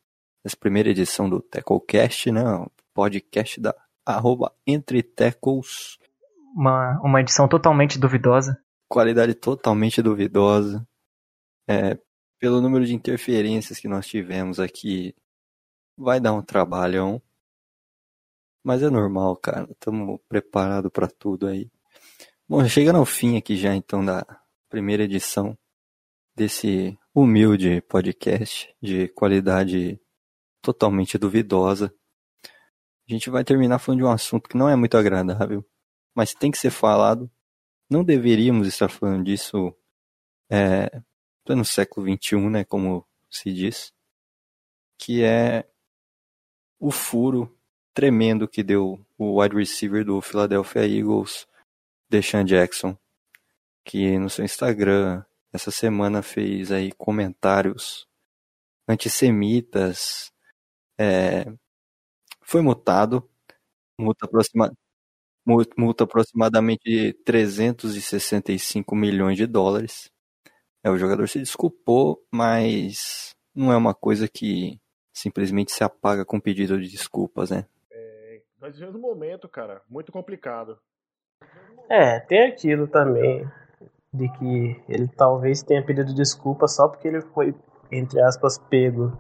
dessa 0.44 0.58
primeira 0.58 0.90
edição 0.90 1.30
do 1.30 1.42
Tacklecast, 1.42 2.32
né? 2.32 2.44
O 2.44 2.72
podcast 2.94 3.60
da 3.60 3.76
arroba 4.06 4.54
Entre 4.66 5.04
Tackles. 5.04 5.98
Uma, 6.56 7.00
uma 7.02 7.22
edição 7.22 7.48
totalmente 7.48 8.00
duvidosa. 8.00 8.62
Qualidade 8.90 9.34
totalmente 9.36 10.02
duvidosa. 10.02 10.86
É, 11.68 11.98
pelo 12.40 12.60
número 12.60 12.86
de 12.86 12.94
interferências 12.94 13.80
que 13.80 13.88
nós 13.88 14.08
tivemos 14.08 14.60
aqui, 14.60 15.16
vai 15.96 16.20
dar 16.20 16.34
um 16.34 16.42
trabalhão. 16.42 17.22
Mas 18.64 18.82
é 18.84 18.90
normal, 18.90 19.36
cara. 19.38 19.68
Estamos 19.72 20.20
preparados 20.28 20.92
para 20.92 21.08
tudo 21.08 21.48
aí. 21.48 21.72
Bom, 22.50 22.68
chegando 22.68 22.98
ao 22.98 23.06
fim 23.06 23.38
aqui 23.38 23.56
já 23.56 23.74
então 23.74 24.04
da 24.04 24.26
primeira 24.70 25.04
edição 25.04 25.58
desse 26.42 26.98
humilde 27.14 27.82
podcast 27.82 28.76
de 28.82 29.08
qualidade 29.10 30.02
totalmente 30.60 31.16
duvidosa. 31.16 31.94
A 32.44 33.14
gente 33.14 33.30
vai 33.30 33.44
terminar 33.44 33.78
falando 33.78 34.00
de 34.00 34.06
um 34.06 34.12
assunto 34.12 34.50
que 34.50 34.58
não 34.58 34.68
é 34.68 34.76
muito 34.76 34.98
agradável, 34.98 35.64
mas 36.16 36.34
tem 36.34 36.50
que 36.50 36.58
ser 36.58 36.72
falado. 36.72 37.30
Não 37.88 38.04
deveríamos 38.04 38.68
estar 38.68 38.90
falando 38.90 39.24
disso 39.24 39.72
é, 40.50 40.90
no 41.48 41.64
século 41.64 42.08
XXI, 42.12 42.50
né, 42.50 42.64
como 42.64 43.06
se 43.30 43.54
diz, 43.54 43.94
que 44.98 45.24
é 45.24 45.70
o 46.80 46.90
furo 46.90 47.56
tremendo 47.94 48.48
que 48.48 48.64
deu 48.64 49.00
o 49.16 49.40
wide 49.40 49.56
receiver 49.56 50.04
do 50.04 50.20
Philadelphia 50.22 50.88
Eagles, 50.88 51.46
Deshaun 52.10 52.46
Jackson, 52.46 52.98
que 53.86 54.18
no 54.18 54.28
seu 54.28 54.44
Instagram 54.44 55.24
essa 55.54 55.72
semana 55.72 56.22
fez 56.22 56.72
aí 56.72 56.92
comentários 56.94 58.08
antissemitas, 58.88 60.32
é, 61.00 61.46
foi 62.42 62.62
multado, 62.62 63.30
multa, 64.00 64.26
aproxima, 64.26 64.72
multa, 65.78 66.04
aproximadamente 66.04 66.84
de 66.84 67.14
365 67.24 68.96
milhões 68.96 69.38
de 69.38 69.46
dólares. 69.46 70.10
É, 70.84 70.90
o 70.90 70.98
jogador 70.98 71.28
se 71.30 71.40
desculpou, 71.40 72.26
mas 72.32 73.36
não 73.56 73.72
é 73.72 73.78
uma 73.78 73.94
coisa 73.94 74.28
que 74.28 74.80
simplesmente 75.14 75.72
se 75.72 75.84
apaga 75.84 76.26
com 76.26 76.40
pedido 76.40 76.82
de 76.82 76.90
desculpas, 76.90 77.52
né? 77.52 77.66
Nós 78.62 78.76
vivemos 78.76 78.96
um 78.96 79.00
momento, 79.00 79.50
cara, 79.50 79.82
muito 79.90 80.12
complicado. 80.12 80.80
É, 81.90 82.20
tem 82.20 82.44
aquilo 82.44 82.88
também 82.88 83.44
de 84.14 84.28
que 84.30 84.84
ele 84.90 85.08
talvez 85.08 85.64
tenha 85.64 85.84
pedido 85.86 86.14
desculpa 86.14 86.68
só 86.68 86.88
porque 86.88 87.08
ele 87.08 87.22
foi, 87.22 87.56
entre 87.90 88.20
aspas, 88.22 88.58
pego. 88.58 89.18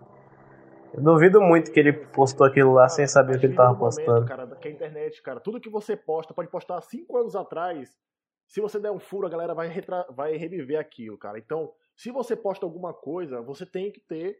Eu 0.93 1.01
duvido 1.01 1.39
muito 1.41 1.71
que 1.71 1.79
ele 1.79 1.93
postou 1.93 2.45
aquilo 2.45 2.73
lá 2.73 2.89
sem 2.89 3.07
saber 3.07 3.37
o 3.37 3.39
que 3.39 3.45
ele 3.45 3.55
tava 3.55 3.73
postando. 3.77 4.11
Momento, 4.11 4.27
cara, 4.27 4.47
que 4.57 4.67
a 4.67 4.71
internet, 4.71 5.21
cara, 5.21 5.39
tudo 5.39 5.61
que 5.61 5.69
você 5.69 5.95
posta, 5.95 6.33
pode 6.33 6.49
postar 6.49 6.77
há 6.77 6.81
cinco 6.81 7.17
anos 7.17 7.35
atrás. 7.35 7.97
Se 8.45 8.59
você 8.59 8.77
der 8.77 8.91
um 8.91 8.99
furo, 8.99 9.25
a 9.25 9.29
galera 9.29 9.53
vai, 9.53 9.69
retra... 9.69 10.05
vai 10.09 10.35
reviver 10.35 10.77
aquilo, 10.77 11.17
cara. 11.17 11.39
Então, 11.39 11.71
se 11.95 12.11
você 12.11 12.35
posta 12.35 12.65
alguma 12.65 12.93
coisa, 12.93 13.41
você 13.41 13.65
tem 13.65 13.89
que 13.89 14.01
ter 14.01 14.39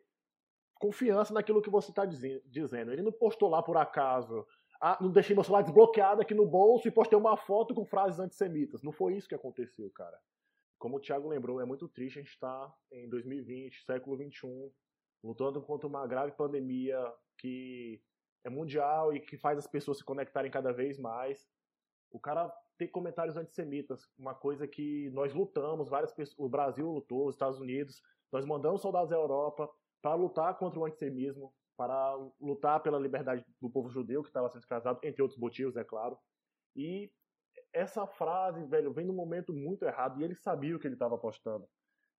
confiança 0.75 1.33
naquilo 1.33 1.61
que 1.61 1.69
você 1.69 1.93
tá 1.93 2.03
dizen- 2.03 2.41
dizendo. 2.45 2.91
Ele 2.91 3.03
não 3.03 3.11
postou 3.13 3.47
lá 3.47 3.63
por 3.63 3.77
acaso. 3.77 4.45
Ah, 4.81 4.97
não 4.99 5.11
deixei 5.11 5.33
meu 5.33 5.45
celular 5.45 5.61
desbloqueado 5.61 6.21
aqui 6.21 6.33
no 6.33 6.45
bolso 6.45 6.87
e 6.87 6.91
postei 6.91 7.17
uma 7.17 7.37
foto 7.37 7.73
com 7.73 7.85
frases 7.85 8.19
antissemitas. 8.19 8.81
Não 8.83 8.91
foi 8.91 9.13
isso 9.13 9.29
que 9.29 9.35
aconteceu, 9.35 9.89
cara. 9.91 10.17
Como 10.81 10.97
o 10.97 10.99
Thiago 10.99 11.29
lembrou, 11.29 11.61
é 11.61 11.65
muito 11.65 11.87
triste 11.87 12.17
a 12.17 12.21
gente 12.23 12.31
estar 12.31 12.75
em 12.91 13.07
2020, 13.07 13.85
século 13.85 14.17
21, 14.17 14.71
lutando 15.23 15.61
contra 15.61 15.87
uma 15.87 16.07
grave 16.07 16.31
pandemia 16.31 16.97
que 17.37 18.01
é 18.43 18.49
mundial 18.49 19.13
e 19.13 19.19
que 19.19 19.37
faz 19.37 19.59
as 19.59 19.67
pessoas 19.67 19.99
se 19.99 20.03
conectarem 20.03 20.49
cada 20.49 20.73
vez 20.73 20.97
mais. 20.97 21.47
O 22.09 22.19
cara 22.19 22.51
tem 22.79 22.87
comentários 22.87 23.37
antissemitas, 23.37 24.09
uma 24.17 24.33
coisa 24.33 24.67
que 24.67 25.11
nós 25.11 25.35
lutamos, 25.35 25.87
várias 25.87 26.11
pessoas, 26.11 26.39
o 26.39 26.49
Brasil 26.49 26.89
lutou, 26.89 27.27
os 27.27 27.35
Estados 27.35 27.59
Unidos, 27.59 28.01
nós 28.31 28.43
mandamos 28.43 28.81
soldados 28.81 29.11
à 29.13 29.15
Europa 29.15 29.69
para 30.01 30.15
lutar 30.15 30.57
contra 30.57 30.79
o 30.79 30.85
antissemismo, 30.85 31.53
para 31.77 32.15
lutar 32.39 32.81
pela 32.81 32.97
liberdade 32.97 33.45
do 33.61 33.69
povo 33.69 33.87
judeu 33.87 34.23
que 34.23 34.29
estava 34.29 34.49
sendo 34.49 34.61
escravizado, 34.61 34.99
entre 35.03 35.21
outros 35.21 35.39
motivos, 35.39 35.77
é 35.77 35.83
claro. 35.83 36.17
E 36.75 37.11
essa 37.73 38.05
frase, 38.05 38.65
velho, 38.65 38.93
vem 38.93 39.05
num 39.05 39.13
momento 39.13 39.53
muito 39.53 39.85
errado 39.85 40.19
e 40.19 40.23
ele 40.23 40.35
sabia 40.35 40.75
o 40.75 40.79
que 40.79 40.87
ele 40.87 40.95
estava 40.95 41.17
postando, 41.17 41.67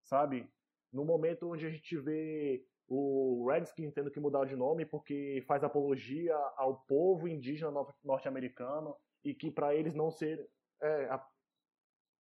sabe? 0.03 0.50
no 0.92 1.05
momento 1.05 1.50
onde 1.50 1.66
a 1.66 1.70
gente 1.70 1.96
vê 1.96 2.64
o 2.86 3.48
Redskins 3.48 3.94
tendo 3.94 4.11
que 4.11 4.20
mudar 4.20 4.44
de 4.44 4.55
nome 4.55 4.84
porque 4.84 5.42
faz 5.46 5.64
apologia 5.64 6.36
ao 6.57 6.80
povo 6.80 7.26
indígena 7.26 7.72
norte-americano 8.05 8.94
e 9.24 9.34
que 9.34 9.50
para 9.50 9.74
eles 9.74 9.94
não 9.94 10.11
ser 10.11 10.46
é, 10.82 11.05
a, 11.07 11.26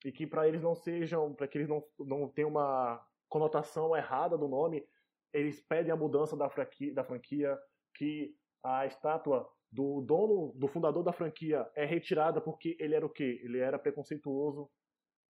e 0.04 0.12
que 0.12 0.26
para 0.26 0.46
eles 0.46 0.62
não 0.62 0.74
sejam 0.74 1.34
para 1.34 1.48
que 1.48 1.58
eles 1.58 1.68
não 1.68 1.82
não 1.98 2.28
tenham 2.28 2.50
uma 2.50 3.04
conotação 3.28 3.96
errada 3.96 4.38
do 4.38 4.46
nome 4.46 4.86
eles 5.32 5.60
pedem 5.60 5.92
a 5.92 5.96
mudança 5.96 6.36
da 6.36 6.48
franquia, 6.48 6.94
da 6.94 7.04
franquia 7.04 7.58
que 7.94 8.36
a 8.62 8.86
estátua 8.86 9.50
do 9.72 10.00
dono 10.00 10.52
do 10.56 10.66
fundador 10.66 11.02
da 11.02 11.12
franquia 11.12 11.70
é 11.74 11.84
retirada 11.84 12.40
porque 12.40 12.76
ele 12.80 12.94
era 12.94 13.06
o 13.06 13.10
quê 13.10 13.40
ele 13.42 13.58
era 13.58 13.78
preconceituoso 13.78 14.68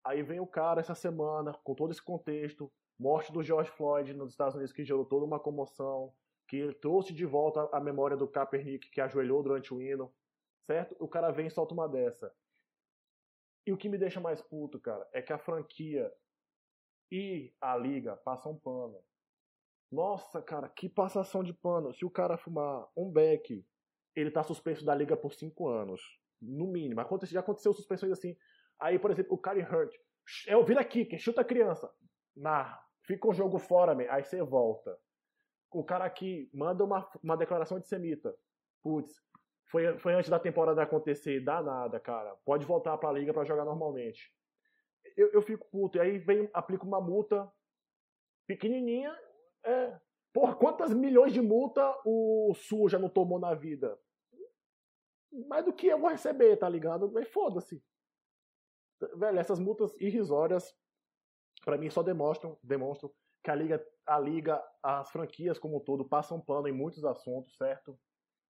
aí 0.04 0.22
vem 0.22 0.40
o 0.40 0.46
cara 0.46 0.80
essa 0.80 0.94
semana 0.94 1.52
com 1.62 1.74
todo 1.74 1.90
esse 1.90 2.02
contexto 2.02 2.72
morte 3.00 3.32
do 3.32 3.42
George 3.42 3.70
Floyd 3.70 4.12
nos 4.12 4.30
Estados 4.30 4.54
Unidos 4.54 4.74
que 4.74 4.84
gerou 4.84 5.06
toda 5.06 5.24
uma 5.24 5.40
comoção, 5.40 6.12
que 6.46 6.74
trouxe 6.74 7.14
de 7.14 7.24
volta 7.24 7.66
a 7.72 7.80
memória 7.80 8.14
do 8.14 8.28
Kaepernick 8.28 8.90
que 8.90 9.00
ajoelhou 9.00 9.42
durante 9.42 9.72
o 9.72 9.80
hino, 9.80 10.12
certo? 10.66 10.94
O 11.00 11.08
cara 11.08 11.30
vem 11.30 11.46
e 11.46 11.50
solta 11.50 11.72
uma 11.72 11.88
dessa. 11.88 12.30
E 13.66 13.72
o 13.72 13.76
que 13.78 13.88
me 13.88 13.96
deixa 13.96 14.20
mais 14.20 14.42
puto, 14.42 14.78
cara, 14.78 15.08
é 15.14 15.22
que 15.22 15.32
a 15.32 15.38
franquia 15.38 16.12
e 17.10 17.54
a 17.58 17.74
liga 17.74 18.16
passam 18.18 18.58
pano. 18.58 19.02
Nossa, 19.90 20.42
cara, 20.42 20.68
que 20.68 20.88
passação 20.88 21.42
de 21.42 21.54
pano. 21.54 21.94
Se 21.94 22.04
o 22.04 22.10
cara 22.10 22.36
fumar 22.36 22.86
um 22.94 23.10
beck, 23.10 23.64
ele 24.14 24.30
tá 24.30 24.42
suspenso 24.42 24.84
da 24.84 24.94
liga 24.94 25.16
por 25.16 25.32
cinco 25.32 25.68
anos. 25.68 26.00
No 26.40 26.66
mínimo. 26.66 27.00
Já 27.24 27.40
aconteceu 27.40 27.72
suspensões 27.72 28.12
assim. 28.12 28.36
Aí, 28.78 28.98
por 28.98 29.10
exemplo, 29.10 29.34
o 29.34 29.38
Karen 29.38 29.62
Hurt. 29.64 29.94
É 30.46 30.56
o 30.56 30.64
vira 30.64 30.80
aqui, 30.80 31.04
quem 31.04 31.18
chuta 31.18 31.40
a 31.40 31.44
criança. 31.44 31.90
Na 32.36 32.80
fica 33.04 33.28
um 33.28 33.34
jogo 33.34 33.58
fora, 33.58 33.96
aí 34.12 34.22
você 34.22 34.42
volta. 34.42 34.96
O 35.72 35.84
cara 35.84 36.04
aqui 36.04 36.48
manda 36.52 36.84
uma, 36.84 37.08
uma 37.22 37.36
declaração 37.36 37.78
de 37.78 37.88
semita. 37.88 38.34
Putz, 38.82 39.12
foi, 39.70 39.98
foi 39.98 40.14
antes 40.14 40.30
da 40.30 40.38
temporada 40.38 40.82
acontecer, 40.82 41.44
dá 41.44 41.62
nada, 41.62 41.98
cara. 42.00 42.36
Pode 42.44 42.64
voltar 42.64 42.96
pra 42.98 43.12
liga 43.12 43.32
para 43.32 43.44
jogar 43.44 43.64
normalmente. 43.64 44.32
Eu, 45.16 45.30
eu 45.32 45.42
fico 45.42 45.68
puto. 45.70 45.98
E 45.98 46.00
aí 46.00 46.18
vem, 46.18 46.48
aplica 46.52 46.84
uma 46.84 47.00
multa 47.00 47.50
pequenininha. 48.46 49.16
É, 49.64 50.00
porra, 50.32 50.54
quantas 50.54 50.92
milhões 50.92 51.32
de 51.32 51.40
multa 51.40 51.94
o 52.04 52.52
Sul 52.54 52.88
já 52.88 52.98
não 52.98 53.08
tomou 53.08 53.38
na 53.38 53.54
vida? 53.54 53.98
Mais 55.48 55.64
do 55.64 55.72
que 55.72 55.86
eu 55.86 55.98
vou 55.98 56.10
receber, 56.10 56.56
tá 56.56 56.68
ligado? 56.68 57.10
Mas 57.12 57.28
foda-se. 57.28 57.82
Velho, 59.16 59.38
essas 59.38 59.58
multas 59.58 59.98
irrisórias 60.00 60.74
para 61.64 61.78
mim 61.78 61.90
só 61.90 62.02
demonstram, 62.02 62.58
demonstram 62.62 63.10
que 63.42 63.50
a 63.50 63.54
liga, 63.54 63.86
a 64.06 64.18
liga, 64.18 64.62
as 64.82 65.10
franquias 65.10 65.58
como 65.58 65.78
um 65.78 65.80
todo 65.80 66.04
passam 66.04 66.40
pano 66.40 66.68
em 66.68 66.72
muitos 66.72 67.04
assuntos, 67.04 67.56
certo? 67.56 67.98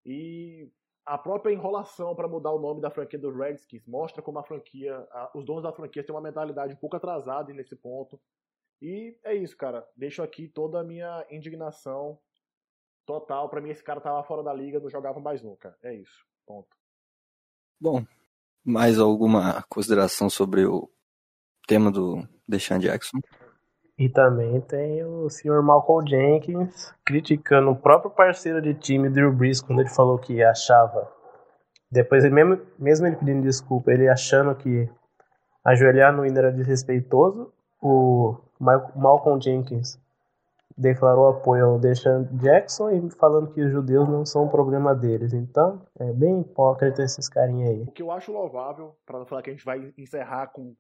E 0.05 0.70
a 1.07 1.16
própria 1.18 1.53
enrolação 1.53 2.14
para 2.14 2.28
mudar 2.28 2.53
o 2.53 2.59
nome 2.59 2.81
da 2.81 2.91
franquia 2.91 3.18
dos 3.18 3.35
Redskins 3.37 3.87
mostra 3.87 4.22
como 4.22 4.39
a 4.39 4.45
franquia, 4.45 4.97
a, 5.11 5.31
os 5.35 5.45
donos 5.45 5.62
da 5.62 5.72
franquia 5.72 6.05
têm 6.05 6.14
uma 6.14 6.20
mentalidade 6.20 6.74
um 6.74 6.76
pouco 6.76 6.97
atrasada 6.97 7.53
nesse 7.53 7.76
ponto. 7.76 8.20
E 8.81 9.16
é 9.24 9.35
isso, 9.35 9.57
cara. 9.57 9.87
Deixo 9.97 10.22
aqui 10.22 10.49
toda 10.49 10.81
a 10.81 10.85
minha 10.85 11.26
indignação 11.31 12.18
total. 13.07 13.49
Para 13.49 13.61
mim, 13.61 13.70
esse 13.70 13.85
cara 13.85 14.01
tava 14.01 14.22
fora 14.24 14.43
da 14.43 14.53
liga, 14.53 14.81
não 14.81 14.89
jogava 14.89 15.20
mais 15.20 15.43
nunca. 15.43 15.76
É 15.83 15.95
isso. 15.95 16.24
Ponto. 16.47 16.68
Bom, 17.81 18.05
mais 18.64 18.99
alguma 18.99 19.62
consideração 19.68 20.31
sobre 20.31 20.64
o 20.64 20.91
tema 21.66 21.91
do 21.91 22.26
Deshaun 22.49 22.78
Jackson. 22.78 23.18
E 23.99 24.09
também 24.09 24.61
tem 24.62 25.05
o 25.05 25.28
senhor 25.28 25.62
Malcolm 25.62 26.09
Jenkins 26.09 26.91
criticando 27.05 27.70
o 27.70 27.76
próprio 27.76 28.11
parceiro 28.11 28.62
de 28.62 28.72
time, 28.74 29.11
Drew 29.11 29.31
Brees, 29.31 29.61
quando 29.61 29.81
ele 29.81 29.91
falou 29.91 30.18
que 30.18 30.43
achava. 30.43 31.07
Depois, 31.93 32.24
ele 32.24 32.35
mesmo, 32.35 32.66
mesmo 32.78 33.07
ele 33.07 33.16
pedindo 33.16 33.43
desculpa, 33.43 33.93
ele 33.93 34.09
achando 34.09 34.55
que 34.55 34.89
ajoelhar 35.64 36.16
no 36.16 36.24
hino 36.24 36.39
era 36.39 36.51
desrespeitoso, 36.51 37.53
o 37.81 38.37
Malcolm 38.59 39.41
Jenkins 39.41 39.99
declarou 40.76 41.28
apoio 41.28 41.66
ao 41.66 41.78
Deshaun 41.78 42.24
Jackson 42.39 42.91
e 42.91 43.11
falando 43.11 43.53
que 43.53 43.61
os 43.61 43.70
judeus 43.70 44.09
não 44.09 44.24
são 44.24 44.45
um 44.45 44.49
problema 44.49 44.95
deles. 44.95 45.35
Então, 45.35 45.85
é 45.99 46.12
bem 46.12 46.41
hipócrita 46.41 47.03
esses 47.03 47.28
carinha 47.28 47.68
aí. 47.68 47.83
O 47.83 47.93
que 47.93 48.03
eu 48.03 48.11
acho 48.11 48.33
louvável, 48.33 48.97
para 49.05 49.18
não 49.18 49.26
falar 49.26 49.43
que 49.43 49.51
a 49.51 49.53
gente 49.53 49.64
vai 49.64 49.93
encerrar 49.99 50.49
com 50.49 50.74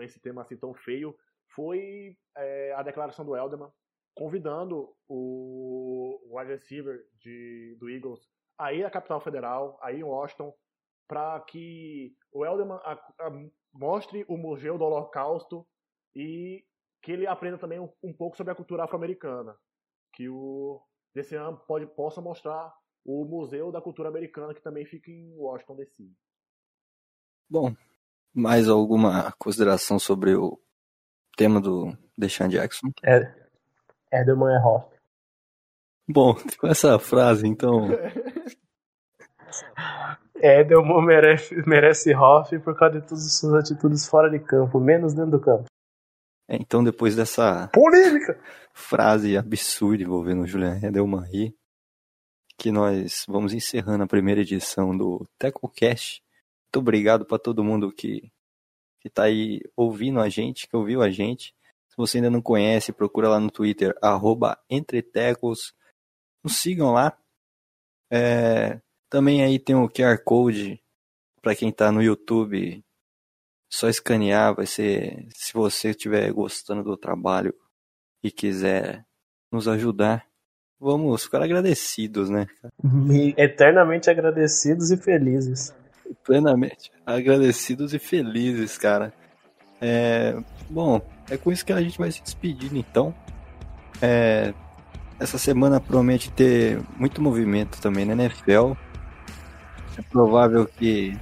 esse 0.00 0.20
tema 0.20 0.42
assim 0.42 0.56
tão 0.56 0.74
feio 0.74 1.14
foi 1.54 2.16
é, 2.36 2.74
a 2.74 2.82
declaração 2.82 3.24
do 3.24 3.36
Elderman 3.36 3.70
convidando 4.14 4.88
o 5.08 6.18
wide 6.30 6.52
receiver 6.52 6.98
de, 7.20 7.76
do 7.78 7.88
Eagles 7.90 8.20
a 8.58 8.72
ir 8.72 8.84
à 8.84 8.90
capital 8.90 9.20
federal, 9.20 9.78
a 9.82 9.92
ir 9.92 10.00
em 10.00 10.04
Washington, 10.04 10.52
para 11.06 11.38
que 11.40 12.14
o 12.32 12.44
Elderman 12.44 12.80
a, 12.82 12.92
a, 12.92 13.30
mostre 13.74 14.24
o 14.26 14.38
museu 14.38 14.78
do 14.78 14.84
Holocausto 14.84 15.66
e 16.16 16.64
que 17.02 17.12
ele 17.12 17.26
aprenda 17.26 17.58
também 17.58 17.78
um, 17.78 17.88
um 18.02 18.12
pouco 18.12 18.36
sobre 18.36 18.52
a 18.52 18.56
cultura 18.56 18.84
afro-americana, 18.84 19.54
que 20.14 20.28
o 20.28 20.80
desse 21.14 21.36
ano 21.36 21.58
pode 21.68 21.86
possa 21.86 22.20
mostrar 22.20 22.72
o 23.04 23.24
museu 23.24 23.70
da 23.70 23.80
cultura 23.80 24.08
americana 24.08 24.54
que 24.54 24.62
também 24.62 24.84
fica 24.84 25.10
em 25.10 25.36
Washington 25.36 25.76
D.C. 25.76 26.10
Bom, 27.48 27.76
mais 28.34 28.68
alguma 28.68 29.30
consideração 29.38 29.98
sobre 29.98 30.34
o 30.34 30.58
tema 31.36 31.60
do 31.60 31.96
Deshaun 32.18 32.48
Jackson? 32.48 32.88
É, 33.04 33.32
Edelman 34.12 34.56
é 34.56 34.58
Hoff. 34.58 34.86
Bom, 36.08 36.34
com 36.58 36.66
essa 36.66 36.98
frase, 36.98 37.46
então. 37.46 37.88
Edelman 40.34 41.04
merece, 41.04 41.54
merece 41.68 42.14
Hoff 42.14 42.58
por 42.60 42.76
causa 42.76 43.00
de 43.00 43.06
todas 43.06 43.26
as 43.26 43.38
suas 43.38 43.54
atitudes 43.54 44.08
fora 44.08 44.30
de 44.30 44.38
campo, 44.38 44.80
menos 44.80 45.14
dentro 45.14 45.32
do 45.32 45.40
campo. 45.40 45.66
É, 46.48 46.56
então, 46.56 46.82
depois 46.82 47.16
dessa 47.16 47.68
polêmica 47.68 48.40
frase 48.72 49.36
absurda 49.36 50.02
envolvendo 50.02 50.42
o 50.42 50.46
Julian 50.46 50.78
Edelman 50.82 51.24
aí, 51.24 51.54
que 52.58 52.70
nós 52.70 53.24
vamos 53.28 53.52
encerrando 53.52 54.04
a 54.04 54.06
primeira 54.06 54.40
edição 54.40 54.96
do 54.96 55.26
TecoCast 55.38 56.22
muito 56.76 56.80
obrigado 56.80 57.24
para 57.24 57.38
todo 57.38 57.64
mundo 57.64 57.90
que 57.90 58.30
que 59.00 59.08
tá 59.08 59.24
aí 59.24 59.62
ouvindo 59.74 60.20
a 60.20 60.28
gente, 60.28 60.68
que 60.68 60.76
ouviu 60.76 61.00
a 61.00 61.10
gente. 61.10 61.54
Se 61.88 61.96
você 61.96 62.18
ainda 62.18 62.28
não 62.28 62.42
conhece, 62.42 62.92
procura 62.92 63.30
lá 63.30 63.40
no 63.40 63.50
Twitter 63.50 63.94
@entretecos. 64.68 65.72
Nos 66.44 66.56
sigam 66.56 66.92
lá. 66.92 67.16
É, 68.10 68.78
também 69.08 69.42
aí 69.42 69.58
tem 69.58 69.74
o 69.74 69.88
QR 69.88 70.18
Code 70.22 70.82
para 71.40 71.54
quem 71.54 71.70
está 71.70 71.90
no 71.90 72.02
YouTube. 72.02 72.84
Só 73.68 73.88
escanear, 73.88 74.54
vai 74.54 74.66
ser. 74.66 75.26
Se 75.34 75.52
você 75.52 75.90
estiver 75.90 76.30
gostando 76.32 76.82
do 76.82 76.96
trabalho 76.96 77.54
e 78.22 78.30
quiser 78.30 79.04
nos 79.50 79.66
ajudar, 79.68 80.24
vamos 80.78 81.24
ficar 81.24 81.42
agradecidos, 81.42 82.30
né? 82.30 82.46
Eternamente 83.36 84.10
agradecidos 84.10 84.90
e 84.90 84.96
felizes 84.96 85.74
plenamente 86.24 86.90
agradecidos 87.04 87.94
e 87.94 87.98
felizes, 87.98 88.76
cara. 88.76 89.12
É, 89.80 90.36
bom, 90.68 91.00
é 91.30 91.36
com 91.36 91.52
isso 91.52 91.64
que 91.64 91.72
a 91.72 91.80
gente 91.80 91.98
vai 91.98 92.10
se 92.10 92.22
despedindo, 92.22 92.76
então. 92.76 93.14
É, 94.00 94.52
essa 95.18 95.38
semana 95.38 95.80
promete 95.80 96.30
ter 96.30 96.80
muito 96.96 97.22
movimento 97.22 97.80
também 97.80 98.04
na 98.04 98.12
NFL. 98.12 98.72
É 99.98 100.02
provável 100.02 100.66
que 100.66 101.18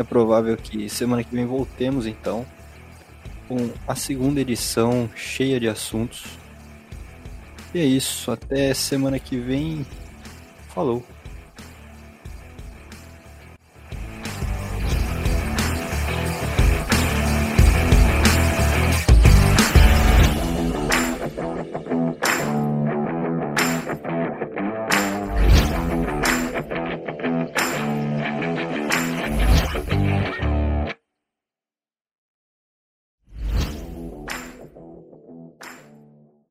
é 0.00 0.04
provável 0.04 0.56
que 0.56 0.88
semana 0.88 1.22
que 1.22 1.34
vem 1.34 1.44
voltemos 1.44 2.06
então 2.06 2.46
com 3.46 3.70
a 3.86 3.94
segunda 3.94 4.40
edição 4.40 5.10
cheia 5.14 5.58
de 5.58 5.68
assuntos. 5.68 6.38
E 7.74 7.80
é 7.80 7.84
isso, 7.84 8.30
até 8.30 8.72
semana 8.72 9.18
que 9.18 9.36
vem. 9.36 9.84
Falou. 10.68 11.04